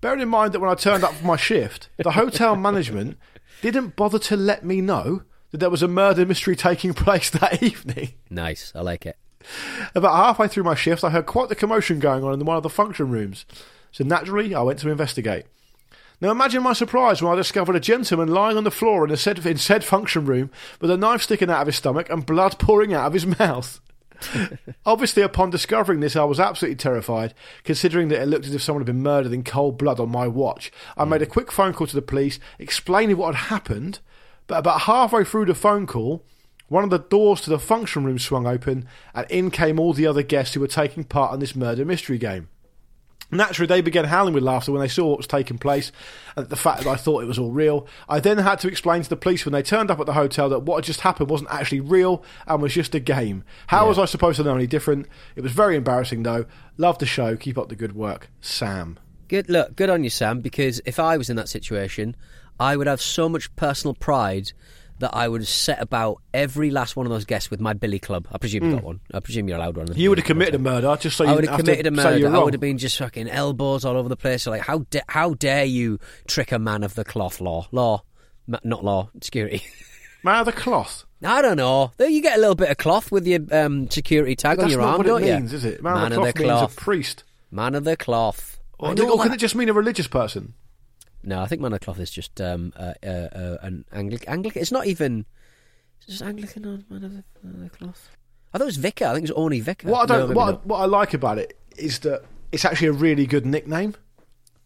Bearing 0.01 0.21
in 0.21 0.29
mind 0.29 0.53
that 0.53 0.59
when 0.59 0.69
I 0.69 0.75
turned 0.75 1.03
up 1.03 1.13
for 1.13 1.25
my 1.25 1.37
shift, 1.37 1.89
the 1.97 2.11
hotel 2.11 2.55
management 2.55 3.17
didn't 3.61 3.95
bother 3.95 4.19
to 4.19 4.35
let 4.35 4.65
me 4.65 4.81
know 4.81 5.23
that 5.51 5.59
there 5.59 5.69
was 5.69 5.83
a 5.83 5.87
murder 5.87 6.25
mystery 6.25 6.55
taking 6.55 6.93
place 6.95 7.29
that 7.29 7.61
evening. 7.61 8.13
Nice. 8.29 8.71
I 8.75 8.81
like 8.81 9.05
it. 9.05 9.17
About 9.93 10.15
halfway 10.15 10.47
through 10.47 10.63
my 10.63 10.75
shift, 10.75 11.03
I 11.03 11.11
heard 11.11 11.25
quite 11.25 11.49
the 11.49 11.55
commotion 11.55 11.99
going 11.99 12.23
on 12.23 12.33
in 12.33 12.45
one 12.45 12.57
of 12.57 12.63
the 12.63 12.69
function 12.69 13.09
rooms. 13.09 13.45
So 13.91 14.03
naturally, 14.03 14.55
I 14.55 14.61
went 14.61 14.79
to 14.79 14.89
investigate. 14.89 15.45
Now 16.23 16.31
imagine 16.31 16.63
my 16.63 16.71
surprise 16.71 17.21
when 17.21 17.33
I 17.33 17.35
discovered 17.35 17.75
a 17.75 17.81
gentleman 17.81 18.29
lying 18.29 18.55
on 18.55 18.63
the 18.63 18.71
floor 18.71 19.03
in, 19.03 19.11
a 19.11 19.17
said, 19.17 19.45
in 19.45 19.57
said 19.57 19.83
function 19.83 20.23
room 20.23 20.51
with 20.79 20.89
a 20.89 20.95
knife 20.95 21.23
sticking 21.23 21.49
out 21.49 21.59
of 21.59 21.67
his 21.67 21.75
stomach 21.75 22.09
and 22.09 22.25
blood 22.25 22.57
pouring 22.59 22.93
out 22.93 23.07
of 23.07 23.11
his 23.11 23.25
mouth. 23.39 23.81
Obviously, 24.85 25.21
upon 25.21 25.49
discovering 25.49 25.99
this, 25.99 26.15
I 26.15 26.23
was 26.23 26.39
absolutely 26.39 26.77
terrified, 26.77 27.33
considering 27.65 28.07
that 28.07 28.21
it 28.21 28.27
looked 28.27 28.45
as 28.45 28.55
if 28.55 28.61
someone 28.61 28.79
had 28.79 28.85
been 28.85 29.03
murdered 29.03 29.33
in 29.33 29.43
cold 29.43 29.77
blood 29.77 29.99
on 29.99 30.11
my 30.11 30.25
watch. 30.29 30.71
I 30.95 31.03
made 31.03 31.21
a 31.21 31.25
quick 31.25 31.51
phone 31.51 31.73
call 31.73 31.87
to 31.87 31.95
the 31.95 32.01
police, 32.01 32.39
explaining 32.57 33.17
what 33.17 33.35
had 33.35 33.49
happened, 33.49 33.99
but 34.47 34.59
about 34.59 34.83
halfway 34.83 35.25
through 35.25 35.47
the 35.47 35.53
phone 35.53 35.85
call, 35.85 36.23
one 36.69 36.85
of 36.85 36.89
the 36.89 36.99
doors 36.99 37.41
to 37.41 37.49
the 37.49 37.59
function 37.59 38.05
room 38.05 38.17
swung 38.17 38.47
open, 38.47 38.87
and 39.13 39.29
in 39.29 39.51
came 39.51 39.77
all 39.77 39.91
the 39.91 40.07
other 40.07 40.23
guests 40.23 40.53
who 40.53 40.61
were 40.61 40.67
taking 40.67 41.03
part 41.03 41.33
in 41.33 41.41
this 41.41 41.53
murder 41.53 41.83
mystery 41.83 42.17
game. 42.17 42.47
Naturally, 43.33 43.67
they 43.67 43.81
began 43.81 44.05
howling 44.05 44.33
with 44.33 44.43
laughter 44.43 44.71
when 44.71 44.81
they 44.81 44.87
saw 44.87 45.07
what 45.07 45.17
was 45.17 45.27
taking 45.27 45.57
place 45.57 45.91
and 46.35 46.47
the 46.47 46.55
fact 46.55 46.83
that 46.83 46.89
I 46.89 46.95
thought 46.95 47.23
it 47.23 47.27
was 47.27 47.39
all 47.39 47.51
real. 47.51 47.87
I 48.07 48.19
then 48.19 48.37
had 48.37 48.59
to 48.59 48.67
explain 48.67 49.01
to 49.01 49.09
the 49.09 49.15
police 49.15 49.45
when 49.45 49.53
they 49.53 49.63
turned 49.63 49.91
up 49.91 49.99
at 49.99 50.05
the 50.05 50.13
hotel 50.13 50.49
that 50.49 50.63
what 50.63 50.77
had 50.77 50.85
just 50.85 51.01
happened 51.01 51.29
wasn't 51.29 51.51
actually 51.51 51.81
real 51.81 52.23
and 52.47 52.61
was 52.61 52.73
just 52.73 52.95
a 52.95 52.99
game. 52.99 53.43
How 53.67 53.87
was 53.87 53.99
I 53.99 54.05
supposed 54.05 54.37
to 54.37 54.43
know 54.43 54.55
any 54.55 54.67
different? 54.67 55.07
It 55.35 55.41
was 55.41 55.51
very 55.51 55.75
embarrassing, 55.75 56.23
though. 56.23 56.45
Love 56.77 56.99
the 56.99 57.05
show. 57.05 57.35
Keep 57.35 57.57
up 57.57 57.69
the 57.69 57.75
good 57.75 57.95
work. 57.95 58.29
Sam. 58.41 58.99
Good 59.27 59.49
look, 59.49 59.75
good 59.75 59.89
on 59.89 60.03
you, 60.03 60.09
Sam. 60.09 60.41
Because 60.41 60.81
if 60.85 60.99
I 60.99 61.17
was 61.17 61.29
in 61.29 61.35
that 61.37 61.49
situation, 61.49 62.15
I 62.59 62.77
would 62.77 62.87
have 62.87 63.01
so 63.01 63.27
much 63.27 63.55
personal 63.55 63.93
pride 63.95 64.53
that 64.99 65.11
I 65.15 65.27
would 65.27 65.41
have 65.41 65.47
set 65.47 65.81
about 65.81 66.21
every 66.33 66.71
last 66.71 66.95
one 66.95 67.05
of 67.05 67.11
those 67.11 67.25
guests 67.25 67.49
with 67.51 67.59
my 67.59 67.73
billy 67.73 67.99
club. 67.99 68.27
I 68.31 68.37
presume 68.37 68.63
you 68.65 68.75
got 68.75 68.83
one. 68.83 68.99
I 69.13 69.19
presume 69.19 69.47
you're 69.47 69.57
allowed 69.57 69.77
one. 69.77 69.87
Hmm. 69.87 69.93
You 69.99 70.09
would 70.09 70.19
have 70.19 70.25
committed 70.27 70.55
a 70.55 70.59
murder 70.59 70.95
just 70.99 71.17
so 71.17 71.23
you 71.23 71.29
I 71.31 71.35
would 71.35 71.45
have 71.45 71.59
committed 71.59 71.87
a 71.87 71.91
murder. 71.91 72.27
I 72.35 72.39
would 72.39 72.53
have 72.53 72.61
been 72.61 72.77
just 72.77 72.97
fucking 72.97 73.27
elbows 73.29 73.85
all 73.85 73.97
over 73.97 74.07
the 74.09 74.15
place. 74.17 74.47
Like 74.47 74.61
how 74.61 74.79
da- 74.89 75.01
how 75.07 75.33
dare 75.33 75.65
you 75.65 75.99
trick 76.27 76.51
a 76.51 76.59
man 76.59 76.83
of 76.83 76.95
the 76.95 77.03
cloth? 77.03 77.41
Law, 77.41 77.67
law, 77.71 78.03
Ma- 78.47 78.59
not 78.63 78.83
law, 78.83 79.09
security. 79.21 79.63
Man 80.25 80.39
of 80.39 80.45
the 80.45 80.53
cloth. 80.53 81.03
I 81.21 81.41
don't 81.41 81.57
know. 81.57 81.91
There 81.97 82.07
you 82.07 82.21
get 82.21 82.37
a 82.37 82.39
little 82.39 82.55
bit 82.55 82.69
of 82.69 82.77
cloth 82.77 83.11
with 83.11 83.27
your 83.27 83.41
um, 83.51 83.89
security 83.89 84.37
tag 84.37 84.57
on 84.57 84.63
That's 84.63 84.71
your 84.71 84.79
not 84.81 84.87
arm, 84.91 84.97
what 84.99 85.05
don't 85.07 85.23
it 85.23 85.27
you? 85.27 85.33
means, 85.35 85.51
is 85.53 85.65
it? 85.65 85.83
Man, 85.83 86.13
of 86.13 86.23
the 86.23 86.31
cloth 86.31 86.61
means 86.61 86.77
a 86.77 86.81
priest. 86.81 87.23
Man 87.51 87.75
of 87.75 87.83
the 87.83 87.97
cloth. 87.97 88.57
Or, 88.79 88.91
I 88.91 88.93
know 88.93 89.09
or 89.09 89.17
can 89.19 89.29
that- 89.29 89.35
it 89.35 89.39
just 89.39 89.53
mean 89.55 89.67
a 89.67 89.73
religious 89.73 90.07
person? 90.07 90.53
No, 91.23 91.41
I 91.41 91.47
think 91.47 91.61
man 91.61 91.73
of 91.73 91.79
cloth 91.79 91.99
is 91.99 92.11
just 92.11 92.39
um, 92.41 92.73
uh, 92.75 92.93
uh, 93.03 93.07
uh, 93.07 93.57
an 93.61 93.85
Anglican. 93.91 94.29
Anglican. 94.29 94.61
It's 94.61 94.71
not 94.71 94.87
even. 94.87 95.25
It's 95.99 96.07
just 96.07 96.21
Anglican 96.21 96.65
on 96.65 96.85
man 96.89 97.03
of 97.03 97.11
the, 97.13 97.23
man 97.43 97.55
of 97.55 97.71
the 97.71 97.77
cloth. 97.77 98.09
I 98.53 98.57
thought 98.57 98.65
it 98.65 98.67
was 98.67 98.77
vicar. 98.77 99.05
I 99.05 99.13
think 99.13 99.23
it's 99.23 99.31
was 99.31 99.43
only 99.43 99.59
vicar. 99.61 99.87
What 99.89 100.11
I 100.11 100.15
don't, 100.17 100.27
maybe 100.29 100.37
what, 100.37 100.53
I, 100.53 100.57
what 100.63 100.77
I 100.77 100.85
like 100.85 101.13
about 101.13 101.37
it 101.39 101.57
is 101.77 101.99
that 101.99 102.23
it's 102.51 102.65
actually 102.65 102.87
a 102.87 102.91
really 102.91 103.25
good 103.25 103.45
nickname. 103.45 103.95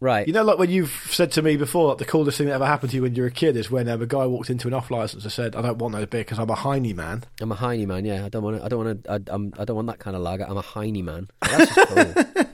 right. 0.00 0.26
You 0.26 0.32
know, 0.34 0.42
like 0.42 0.58
when 0.58 0.68
you've 0.68 1.08
said 1.10 1.32
to 1.32 1.42
me 1.42 1.56
before, 1.56 1.88
that 1.90 1.98
the 1.98 2.04
coolest 2.10 2.36
thing 2.38 2.48
that 2.48 2.54
ever 2.54 2.66
happened 2.66 2.90
to 2.90 2.96
you 2.96 3.02
when 3.02 3.14
you 3.14 3.22
were 3.22 3.28
a 3.28 3.32
kid 3.32 3.56
is 3.56 3.70
when 3.70 3.88
um, 3.88 4.02
a 4.02 4.06
guy 4.06 4.26
walked 4.26 4.50
into 4.50 4.68
an 4.68 4.74
off 4.74 4.90
license 4.90 5.22
and 5.24 5.32
said, 5.32 5.56
"I 5.56 5.62
don't 5.62 5.78
want 5.78 5.94
no 5.94 6.04
beer 6.04 6.20
because 6.20 6.38
I'm 6.38 6.50
a 6.50 6.54
heiny 6.56 6.92
man." 6.92 7.24
I'm 7.40 7.52
a 7.52 7.54
heiny 7.54 7.86
man. 7.86 8.04
Yeah, 8.04 8.26
I 8.26 8.28
don't 8.28 8.42
want. 8.42 8.58
To, 8.58 8.64
I 8.64 8.68
don't 8.68 8.84
want 8.84 9.04
to. 9.04 9.12
I, 9.12 9.20
I'm, 9.28 9.54
I 9.58 9.64
don't 9.64 9.76
want 9.76 9.88
that 9.88 10.00
kind 10.00 10.16
of 10.16 10.22
lager. 10.22 10.44
I'm 10.46 10.58
a 10.58 10.62
heiny 10.62 11.02
man. 11.02 11.28
That's 11.40 11.74
just 11.74 11.88
cool. 11.88 12.14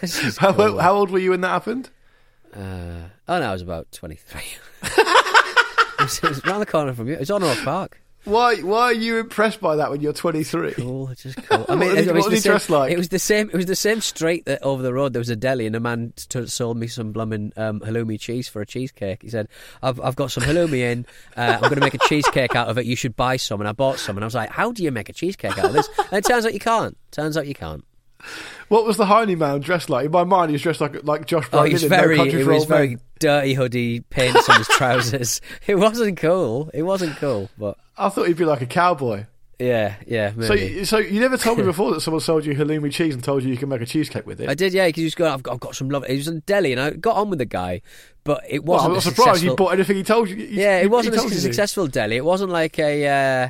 That's 0.00 0.20
just 0.20 0.38
How, 0.38 0.52
cool. 0.52 0.78
how 0.78 0.94
old 0.94 1.10
were 1.10 1.18
you 1.18 1.30
when 1.30 1.40
that 1.40 1.48
happened? 1.48 1.88
Uh, 2.54 3.08
oh 3.28 3.38
no, 3.40 3.48
I 3.48 3.52
was 3.52 3.62
about 3.62 3.90
23. 3.92 4.40
it, 4.82 6.00
was, 6.00 6.18
it 6.18 6.28
was 6.28 6.44
around 6.44 6.60
the 6.60 6.66
corner 6.66 6.92
from 6.94 7.08
you. 7.08 7.14
It 7.14 7.20
was 7.20 7.30
on 7.30 7.42
Oak 7.42 7.58
Park. 7.64 8.00
Why? 8.24 8.56
Why 8.56 8.82
are 8.82 8.92
you 8.92 9.16
impressed 9.18 9.60
by 9.60 9.76
that 9.76 9.90
when 9.90 10.00
you're 10.00 10.12
23? 10.12 10.72
Cool, 10.72 11.06
just 11.16 11.36
cool. 11.44 11.64
I 11.68 11.72
What 11.76 11.78
mean, 11.78 11.88
was 11.94 11.98
he- 12.04 12.10
it 12.10 12.14
was 12.14 12.24
what 12.24 12.30
the 12.30 12.30
was 12.30 12.32
he 12.34 12.40
same, 12.40 12.50
dressed 12.50 12.68
like? 12.70 12.92
It 12.92 12.98
was 12.98 13.08
the 13.08 13.18
same. 13.18 13.48
It 13.48 13.56
was 13.56 13.66
the 13.66 13.76
same 13.76 14.00
street 14.02 14.44
that 14.46 14.62
over 14.62 14.82
the 14.82 14.92
road 14.92 15.12
there 15.14 15.20
was 15.20 15.30
a 15.30 15.36
deli, 15.36 15.66
and 15.66 15.74
a 15.76 15.80
man 15.80 16.12
t- 16.16 16.46
sold 16.46 16.76
me 16.76 16.88
some 16.88 17.12
blooming 17.12 17.52
um, 17.56 17.80
halloumi 17.80 18.18
cheese 18.20 18.46
for 18.48 18.60
a 18.60 18.66
cheesecake. 18.66 19.22
He 19.22 19.30
said, 19.30 19.48
"I've, 19.82 19.98
I've 20.00 20.16
got 20.16 20.30
some 20.30 20.42
halloumi 20.42 20.78
in. 20.80 21.06
Uh, 21.36 21.52
I'm 21.54 21.60
going 21.60 21.76
to 21.76 21.80
make 21.80 21.94
a 21.94 21.98
cheesecake 22.08 22.54
out 22.54 22.68
of 22.68 22.76
it. 22.76 22.84
You 22.86 22.96
should 22.96 23.16
buy 23.16 23.36
some." 23.36 23.60
And 23.60 23.68
I 23.68 23.72
bought 23.72 23.98
some, 23.98 24.16
and 24.18 24.24
I 24.24 24.26
was 24.26 24.34
like, 24.34 24.50
"How 24.50 24.72
do 24.72 24.82
you 24.82 24.90
make 24.90 25.08
a 25.08 25.12
cheesecake 25.14 25.56
out 25.56 25.66
of 25.66 25.72
this?" 25.72 25.88
And 25.98 26.12
it 26.18 26.24
turns 26.24 26.44
out 26.44 26.52
you 26.52 26.60
can't. 26.60 26.98
Turns 27.12 27.36
out 27.36 27.46
you 27.46 27.54
can't. 27.54 27.84
What 28.68 28.84
was 28.84 28.96
the 28.96 29.04
hiney 29.06 29.36
man 29.38 29.60
dressed 29.60 29.88
like? 29.88 30.06
In 30.06 30.10
my 30.12 30.24
mind, 30.24 30.50
he 30.50 30.52
was 30.54 30.62
dressed 30.62 30.80
like 30.80 31.04
like 31.04 31.26
Josh 31.26 31.46
Oh, 31.52 31.58
Brolin 31.58 31.66
he 31.68 31.72
was 31.74 31.84
in 31.84 31.90
No 31.90 31.96
very, 31.96 32.18
it 32.18 32.46
was 32.46 32.68
Men. 32.68 32.78
very 32.78 32.98
dirty 33.18 33.54
hoodie, 33.54 34.00
pants 34.00 34.48
on 34.48 34.58
his 34.58 34.68
trousers. 34.76 35.40
It 35.66 35.76
wasn't 35.76 36.18
cool. 36.18 36.70
It 36.74 36.82
wasn't 36.82 37.16
cool, 37.16 37.48
but 37.58 37.78
I 37.96 38.08
thought 38.08 38.28
he'd 38.28 38.36
be 38.36 38.44
like 38.44 38.60
a 38.60 38.66
cowboy. 38.66 39.24
Yeah, 39.58 39.96
yeah, 40.06 40.30
So, 40.32 40.54
maybe. 40.54 40.66
you- 40.74 40.84
so 40.84 40.98
you 40.98 41.20
never 41.20 41.36
told 41.36 41.58
me 41.58 41.64
before 41.72 41.92
that 41.92 42.00
someone 42.00 42.20
sold 42.20 42.44
you 42.46 42.54
halloumi 42.54 42.92
cheese 42.92 43.14
and 43.14 43.22
told 43.24 43.42
you 43.42 43.50
you 43.50 43.56
can 43.56 43.68
make 43.68 43.80
a 43.80 43.86
cheesecake 43.86 44.26
with 44.26 44.40
it. 44.40 44.48
I 44.48 44.54
did, 44.54 44.72
yeah, 44.72 44.86
because 44.86 45.00
he 45.00 45.04
was 45.04 45.14
going, 45.14 45.32
I've 45.32 45.42
got, 45.42 45.54
I've 45.54 45.60
got 45.60 45.74
some 45.74 45.88
love. 45.90 46.04
It 46.08 46.16
was 46.16 46.28
a 46.28 46.40
deli, 46.40 46.72
and 46.72 46.80
I 46.80 46.90
got 46.90 47.16
on 47.16 47.28
with 47.30 47.38
the 47.40 47.44
guy, 47.44 47.82
but 48.24 48.42
it 48.48 48.64
wasn't 48.64 48.90
I'm 48.90 48.94
not 48.94 49.02
surprised 49.02 49.42
you 49.42 49.56
bought 49.56 49.72
anything 49.74 49.96
he 49.96 50.04
told 50.04 50.28
you. 50.28 50.36
you- 50.36 50.46
Yeah, 50.46 50.78
you- 50.78 50.84
it 50.84 50.90
wasn't 50.90 51.16
a 51.16 51.18
told 51.18 51.32
you 51.32 51.38
successful 51.38 51.86
deli. 51.88 52.16
It 52.16 52.24
wasn't 52.24 52.52
like 52.52 52.78
a, 52.78 53.06
uh, 53.06 53.48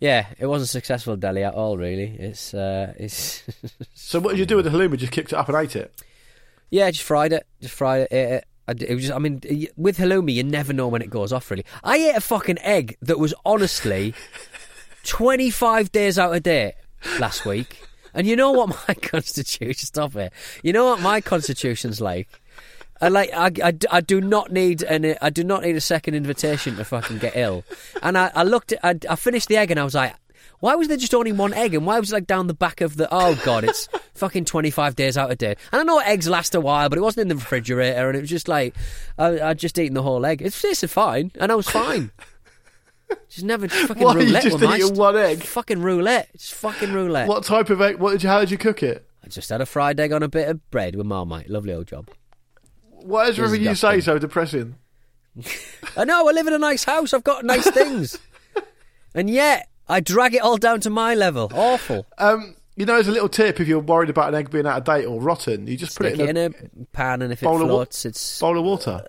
yeah, 0.00 0.26
it 0.38 0.46
wasn't 0.46 0.68
a 0.68 0.70
successful 0.72 1.16
deli 1.16 1.42
at 1.44 1.54
all. 1.54 1.78
Really, 1.78 2.16
it's, 2.18 2.52
uh, 2.52 2.92
it's, 2.98 3.42
So 3.94 4.20
what 4.20 4.30
did 4.32 4.40
you 4.40 4.46
do 4.46 4.56
with 4.56 4.66
the 4.66 4.70
halloumi? 4.70 4.98
Just 4.98 5.12
kicked 5.12 5.32
it 5.32 5.36
up 5.36 5.48
and 5.48 5.56
ate 5.56 5.74
it. 5.76 5.90
yeah, 6.70 6.90
just 6.90 7.04
fried 7.04 7.32
it, 7.32 7.46
just 7.62 7.74
fried 7.74 8.02
it. 8.02 8.08
Ate 8.12 8.32
it. 8.32 8.44
I 8.68 8.72
It 8.72 8.94
was 8.94 9.04
just, 9.04 9.14
I 9.14 9.18
mean, 9.20 9.40
with 9.76 9.96
halloumi, 9.96 10.34
you 10.34 10.42
never 10.42 10.72
know 10.72 10.88
when 10.88 11.00
it 11.00 11.08
goes 11.08 11.32
off. 11.32 11.50
Really, 11.50 11.64
I 11.84 11.96
ate 11.98 12.16
a 12.16 12.20
fucking 12.20 12.58
egg 12.58 12.96
that 13.00 13.18
was 13.18 13.32
honestly 13.44 14.12
twenty 15.06 15.50
five 15.50 15.90
days 15.92 16.18
out 16.18 16.34
of 16.34 16.42
date 16.42 16.74
last 17.18 17.46
week, 17.46 17.82
and 18.12 18.26
you 18.26 18.36
know 18.36 18.50
what 18.50 18.68
my 18.88 18.94
constitution? 19.02 19.86
Stop 19.86 20.16
it. 20.16 20.32
You 20.62 20.72
know 20.72 20.86
what 20.86 21.00
my 21.00 21.20
constitution's 21.20 22.00
like. 22.00 22.28
I 23.00 23.08
like 23.08 23.30
I, 23.34 23.50
I, 23.62 23.74
I 23.90 24.00
do 24.00 24.20
not 24.20 24.52
need 24.52 24.82
an 24.82 25.16
I 25.20 25.30
do 25.30 25.44
not 25.44 25.62
need 25.62 25.76
a 25.76 25.80
second 25.80 26.14
invitation 26.14 26.76
to 26.76 26.84
fucking 26.84 27.18
get 27.18 27.36
ill. 27.36 27.64
And 28.02 28.16
I, 28.16 28.30
I 28.34 28.42
looked 28.42 28.72
at 28.72 28.80
I, 28.82 29.12
I 29.12 29.16
finished 29.16 29.48
the 29.48 29.56
egg 29.56 29.70
and 29.70 29.78
I 29.78 29.84
was 29.84 29.94
like, 29.94 30.14
why 30.60 30.74
was 30.74 30.88
there 30.88 30.96
just 30.96 31.14
only 31.14 31.32
one 31.32 31.52
egg 31.52 31.74
and 31.74 31.84
why 31.84 32.00
was 32.00 32.10
it 32.10 32.14
like 32.14 32.26
down 32.26 32.46
the 32.46 32.54
back 32.54 32.80
of 32.80 32.96
the 32.96 33.06
oh 33.10 33.38
god 33.44 33.64
it's 33.64 33.88
fucking 34.14 34.46
twenty 34.46 34.70
five 34.70 34.96
days 34.96 35.18
out 35.18 35.30
of 35.30 35.36
date. 35.36 35.58
And 35.72 35.80
I 35.80 35.84
know 35.84 35.98
eggs 35.98 36.28
last 36.28 36.54
a 36.54 36.60
while, 36.60 36.88
but 36.88 36.96
it 36.96 37.02
wasn't 37.02 37.22
in 37.22 37.28
the 37.28 37.34
refrigerator 37.34 38.08
and 38.08 38.16
it 38.16 38.22
was 38.22 38.30
just 38.30 38.48
like 38.48 38.74
I 39.18 39.40
I'd 39.40 39.58
just 39.58 39.78
eaten 39.78 39.94
the 39.94 40.02
whole 40.02 40.24
egg. 40.24 40.40
It 40.40 40.54
tasted 40.54 40.90
fine 40.90 41.32
and 41.38 41.52
I 41.52 41.54
was 41.54 41.68
fine. 41.68 42.12
Just 43.28 43.44
never 43.44 43.68
fucking 43.68 44.02
Why 44.02 44.12
you 44.14 44.18
roulette 44.20 44.42
just 44.42 44.60
with 44.60 44.70
eating 44.74 44.96
one 44.96 45.16
egg? 45.16 45.42
Fucking 45.42 45.80
roulette. 45.82 46.28
Just 46.32 46.54
fucking 46.54 46.92
roulette. 46.92 47.28
What 47.28 47.44
type 47.44 47.70
of 47.70 47.80
egg? 47.80 47.96
What 47.98 48.12
did 48.12 48.22
you? 48.22 48.28
How 48.28 48.40
did 48.40 48.50
you 48.50 48.58
cook 48.58 48.82
it? 48.82 49.06
I 49.24 49.28
just 49.28 49.50
had 49.50 49.60
a 49.60 49.66
fried 49.66 49.98
egg 49.98 50.12
on 50.12 50.22
a 50.22 50.28
bit 50.28 50.48
of 50.48 50.70
bread 50.70 50.94
with 50.94 51.06
Marmite. 51.06 51.50
Lovely 51.50 51.72
old 51.72 51.86
job. 51.88 52.08
Why 52.90 53.26
is 53.26 53.38
everything 53.38 53.66
you 53.66 53.74
say 53.74 54.00
so 54.00 54.18
depressing? 54.18 54.76
I 55.96 56.04
know, 56.04 56.28
I 56.28 56.32
live 56.32 56.46
in 56.46 56.54
a 56.54 56.58
nice 56.58 56.84
house, 56.84 57.12
I've 57.12 57.24
got 57.24 57.44
nice 57.44 57.68
things. 57.70 58.18
and 59.14 59.28
yet, 59.28 59.68
I 59.88 60.00
drag 60.00 60.34
it 60.34 60.42
all 60.42 60.56
down 60.56 60.80
to 60.80 60.90
my 60.90 61.14
level. 61.14 61.50
Awful. 61.54 62.06
Um, 62.18 62.56
you 62.76 62.86
know, 62.86 62.96
as 62.96 63.08
a 63.08 63.12
little 63.12 63.28
tip, 63.28 63.60
if 63.60 63.68
you're 63.68 63.80
worried 63.80 64.10
about 64.10 64.28
an 64.28 64.34
egg 64.34 64.50
being 64.50 64.66
out 64.66 64.78
of 64.78 64.84
date 64.84 65.04
or 65.04 65.20
rotten, 65.20 65.66
you 65.66 65.76
just 65.76 65.96
put 65.96 66.14
Stick 66.14 66.20
it 66.20 66.28
in 66.28 66.36
a, 66.36 66.46
a 66.46 66.84
pan, 66.92 67.22
and 67.22 67.32
if 67.32 67.42
it 67.42 67.46
of 67.46 67.60
wa- 67.60 67.66
floats, 67.66 68.04
it's. 68.04 68.40
bowl 68.40 68.58
of 68.58 68.64
water. 68.64 69.02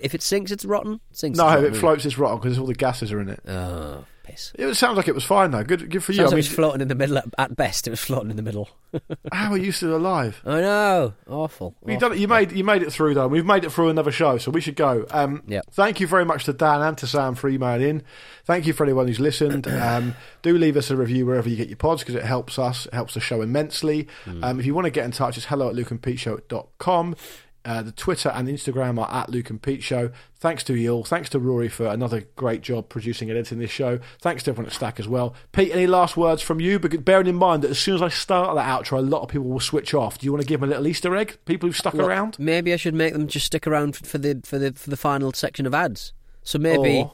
If 0.00 0.14
it 0.14 0.22
sinks, 0.22 0.50
it's 0.50 0.64
rotten. 0.64 1.00
Sinks, 1.12 1.38
No, 1.38 1.46
it's 1.46 1.52
if 1.54 1.62
rotten, 1.62 1.74
it 1.74 1.78
floats, 1.80 2.04
it's 2.06 2.18
rotten 2.18 2.38
because 2.40 2.58
all 2.58 2.66
the 2.66 2.74
gases 2.74 3.12
are 3.12 3.20
in 3.20 3.28
it. 3.28 3.40
Oh, 3.46 4.04
piss. 4.22 4.52
It 4.56 4.74
sounds 4.74 4.96
like 4.96 5.08
it 5.08 5.14
was 5.14 5.24
fine 5.24 5.50
though. 5.50 5.64
Good, 5.64 5.90
good 5.90 6.02
for 6.04 6.12
you. 6.12 6.16
Sounds 6.18 6.32
I 6.32 6.36
like 6.36 6.44
mean, 6.44 6.44
it 6.44 6.48
was 6.48 6.54
floating 6.54 6.80
in 6.80 6.88
the 6.88 6.94
middle. 6.94 7.18
At, 7.18 7.26
at 7.38 7.56
best, 7.56 7.86
it 7.86 7.90
was 7.90 8.00
floating 8.00 8.30
in 8.30 8.36
the 8.36 8.42
middle. 8.42 8.68
how 9.32 9.52
are 9.52 9.58
you 9.58 9.70
still 9.72 9.94
alive? 9.96 10.40
I 10.44 10.60
know. 10.60 11.14
Awful. 11.28 11.74
You 11.86 11.94
awful. 11.94 12.00
done 12.08 12.12
it. 12.12 12.18
You 12.20 12.28
made 12.28 12.52
you 12.52 12.64
made 12.64 12.82
it 12.82 12.92
through 12.92 13.14
though. 13.14 13.28
We've 13.28 13.46
made 13.46 13.64
it 13.64 13.70
through 13.72 13.88
another 13.88 14.10
show, 14.12 14.38
so 14.38 14.50
we 14.50 14.60
should 14.60 14.76
go. 14.76 15.06
Um, 15.10 15.42
Yep. 15.46 15.66
Thank 15.72 16.00
you 16.00 16.06
very 16.06 16.24
much 16.24 16.44
to 16.44 16.52
Dan 16.52 16.80
and 16.80 16.98
to 16.98 17.06
Sam 17.06 17.34
for 17.34 17.48
emailing 17.48 17.82
in. 17.88 18.02
Thank 18.44 18.66
you 18.66 18.72
for 18.72 18.84
anyone 18.84 19.06
who's 19.06 19.20
listened. 19.20 19.66
Um, 19.80 20.14
do 20.42 20.56
leave 20.58 20.76
us 20.76 20.90
a 20.90 20.96
review 20.96 21.26
wherever 21.26 21.48
you 21.48 21.56
get 21.56 21.68
your 21.68 21.76
pods 21.76 22.02
because 22.02 22.14
it 22.14 22.24
helps 22.24 22.58
us. 22.58 22.86
It 22.86 22.94
helps 22.94 23.14
the 23.14 23.20
show 23.20 23.40
immensely. 23.42 24.08
Um, 24.42 24.58
if 24.60 24.66
you 24.66 24.74
want 24.74 24.84
to 24.86 24.90
get 24.90 25.04
in 25.04 25.10
touch, 25.10 25.36
it's 25.36 25.46
hello 25.46 25.68
at 25.70 25.74
lukeandpeteshow.com. 25.76 27.16
Uh, 27.62 27.82
the 27.82 27.92
Twitter 27.92 28.30
and 28.30 28.48
Instagram 28.48 28.98
are 28.98 29.10
at 29.12 29.28
Luke 29.28 29.50
and 29.50 29.60
Pete 29.60 29.82
Show. 29.82 30.10
Thanks 30.36 30.64
to 30.64 30.74
you 30.74 30.92
all. 30.94 31.04
Thanks 31.04 31.28
to 31.30 31.38
Rory 31.38 31.68
for 31.68 31.86
another 31.86 32.24
great 32.34 32.62
job 32.62 32.88
producing 32.88 33.28
and 33.28 33.38
editing 33.38 33.58
this 33.58 33.70
show. 33.70 33.98
Thanks 34.22 34.42
to 34.44 34.50
everyone 34.52 34.66
at 34.68 34.72
Stack 34.72 34.98
as 34.98 35.06
well. 35.06 35.34
Pete, 35.52 35.70
any 35.70 35.86
last 35.86 36.16
words 36.16 36.40
from 36.40 36.58
you? 36.60 36.78
But 36.78 37.04
bearing 37.04 37.26
in 37.26 37.36
mind 37.36 37.62
that 37.62 37.70
as 37.70 37.78
soon 37.78 37.94
as 37.96 38.00
I 38.02 38.08
start 38.08 38.54
that 38.56 38.66
outro, 38.66 38.96
a 38.96 39.02
lot 39.02 39.20
of 39.22 39.28
people 39.28 39.48
will 39.48 39.60
switch 39.60 39.92
off. 39.92 40.18
Do 40.18 40.24
you 40.24 40.32
want 40.32 40.40
to 40.42 40.48
give 40.48 40.60
them 40.60 40.68
a 40.68 40.72
little 40.72 40.86
Easter 40.86 41.14
egg? 41.14 41.38
People 41.44 41.68
who've 41.68 41.76
stuck 41.76 41.92
Look, 41.92 42.06
around? 42.08 42.38
Maybe 42.38 42.72
I 42.72 42.76
should 42.76 42.94
make 42.94 43.12
them 43.12 43.26
just 43.28 43.44
stick 43.46 43.66
around 43.66 43.94
for 43.94 44.16
the 44.16 44.40
for 44.44 44.58
the 44.58 44.72
for 44.72 44.88
the 44.88 44.96
final 44.96 45.32
section 45.34 45.66
of 45.66 45.74
ads. 45.74 46.14
So 46.42 46.58
maybe 46.58 47.00
Or- 47.00 47.12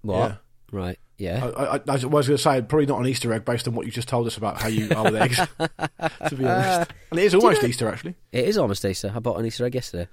what? 0.00 0.16
yeah. 0.30 0.36
Right? 0.74 0.98
Yeah. 1.18 1.50
I, 1.56 1.76
I, 1.76 1.80
I 1.86 1.92
was 1.92 2.04
going 2.04 2.24
to 2.24 2.38
say 2.38 2.60
probably 2.62 2.86
not 2.86 2.98
an 2.98 3.06
Easter 3.06 3.32
egg 3.32 3.44
based 3.44 3.68
on 3.68 3.74
what 3.74 3.86
you 3.86 3.92
just 3.92 4.08
told 4.08 4.26
us 4.26 4.36
about 4.36 4.60
how 4.60 4.66
you 4.68 4.90
are 4.94 5.04
with 5.04 5.14
eggs. 5.14 5.36
to 6.28 6.34
be 6.36 6.44
honest, 6.44 6.90
and 7.10 7.20
it 7.20 7.24
is 7.24 7.34
almost 7.34 7.62
Easter 7.62 7.88
actually. 7.88 8.16
It 8.32 8.46
is 8.46 8.58
almost 8.58 8.84
Easter. 8.84 9.12
I 9.14 9.20
bought 9.20 9.38
an 9.38 9.46
Easter 9.46 9.64
egg 9.64 9.76
yesterday. 9.76 10.08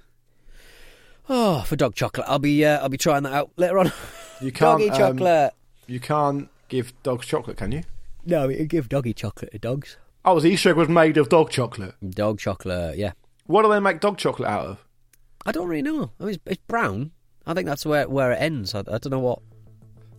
Oh, 1.28 1.62
for 1.62 1.76
dog 1.76 1.94
chocolate. 1.94 2.26
I'll 2.28 2.38
be 2.38 2.64
uh, 2.64 2.78
I'll 2.78 2.88
be 2.88 2.98
trying 2.98 3.24
that 3.24 3.32
out 3.32 3.50
later 3.56 3.78
on. 3.78 3.92
You 4.40 4.52
can't 4.52 4.80
doggy 4.80 4.90
um, 4.90 4.98
chocolate. 4.98 5.54
you 5.86 5.98
can't 6.00 6.48
give 6.68 6.92
dogs 7.02 7.26
chocolate, 7.26 7.56
can 7.56 7.72
you? 7.72 7.82
No, 8.24 8.48
you 8.48 8.64
give 8.66 8.88
doggy 8.88 9.14
chocolate 9.14 9.50
to 9.50 9.58
dogs. 9.58 9.96
Oh, 10.24 10.38
the 10.38 10.50
Easter 10.50 10.70
egg 10.70 10.76
was 10.76 10.88
made 10.88 11.16
of 11.16 11.28
dog 11.28 11.50
chocolate. 11.50 11.94
Dog 12.08 12.38
chocolate. 12.38 12.96
Yeah. 12.96 13.12
What 13.46 13.62
do 13.62 13.68
they 13.68 13.80
make 13.80 14.00
dog 14.00 14.18
chocolate 14.18 14.48
out 14.48 14.66
of? 14.66 14.84
I 15.44 15.50
don't 15.50 15.66
really 15.66 15.82
know. 15.82 16.12
I 16.20 16.24
mean, 16.24 16.34
it's, 16.34 16.42
it's 16.46 16.62
brown. 16.68 17.10
I 17.44 17.54
think 17.54 17.66
that's 17.66 17.84
where 17.84 18.08
where 18.08 18.30
it 18.30 18.36
ends. 18.40 18.74
I, 18.74 18.80
I 18.80 18.98
don't 18.98 19.10
know 19.10 19.18
what. 19.18 19.40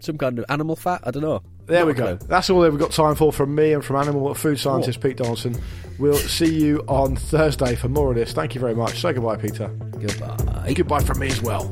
Some 0.03 0.17
kind 0.17 0.37
of 0.37 0.45
animal 0.49 0.75
fat. 0.75 1.01
I 1.05 1.11
don't 1.11 1.23
know. 1.23 1.41
There 1.65 1.79
Not 1.79 1.87
we 1.87 1.93
go. 1.93 2.17
clue. 2.17 2.27
That's 2.27 2.49
all 2.49 2.59
that 2.61 2.71
we've 2.71 2.79
got 2.79 2.91
time 2.91 3.15
for 3.15 3.31
from 3.31 3.55
me 3.55 3.71
and 3.71 3.83
from 3.83 3.95
animal 3.95 4.33
food 4.33 4.59
scientist 4.59 4.99
Pete 4.99 5.15
Donaldson. 5.17 5.55
We'll 5.97 6.17
see 6.17 6.53
you 6.53 6.83
on 6.89 7.15
Thursday 7.15 7.75
for 7.75 7.87
more 7.87 8.09
of 8.09 8.15
this. 8.15 8.33
Thank 8.33 8.53
you 8.53 8.59
very 8.59 8.75
much. 8.75 8.99
Say 8.99 9.13
goodbye, 9.13 9.37
Peter. 9.37 9.67
Goodbye. 9.69 10.73
Goodbye 10.73 10.99
from 10.99 11.19
me 11.19 11.27
as 11.27 11.41
well. 11.41 11.71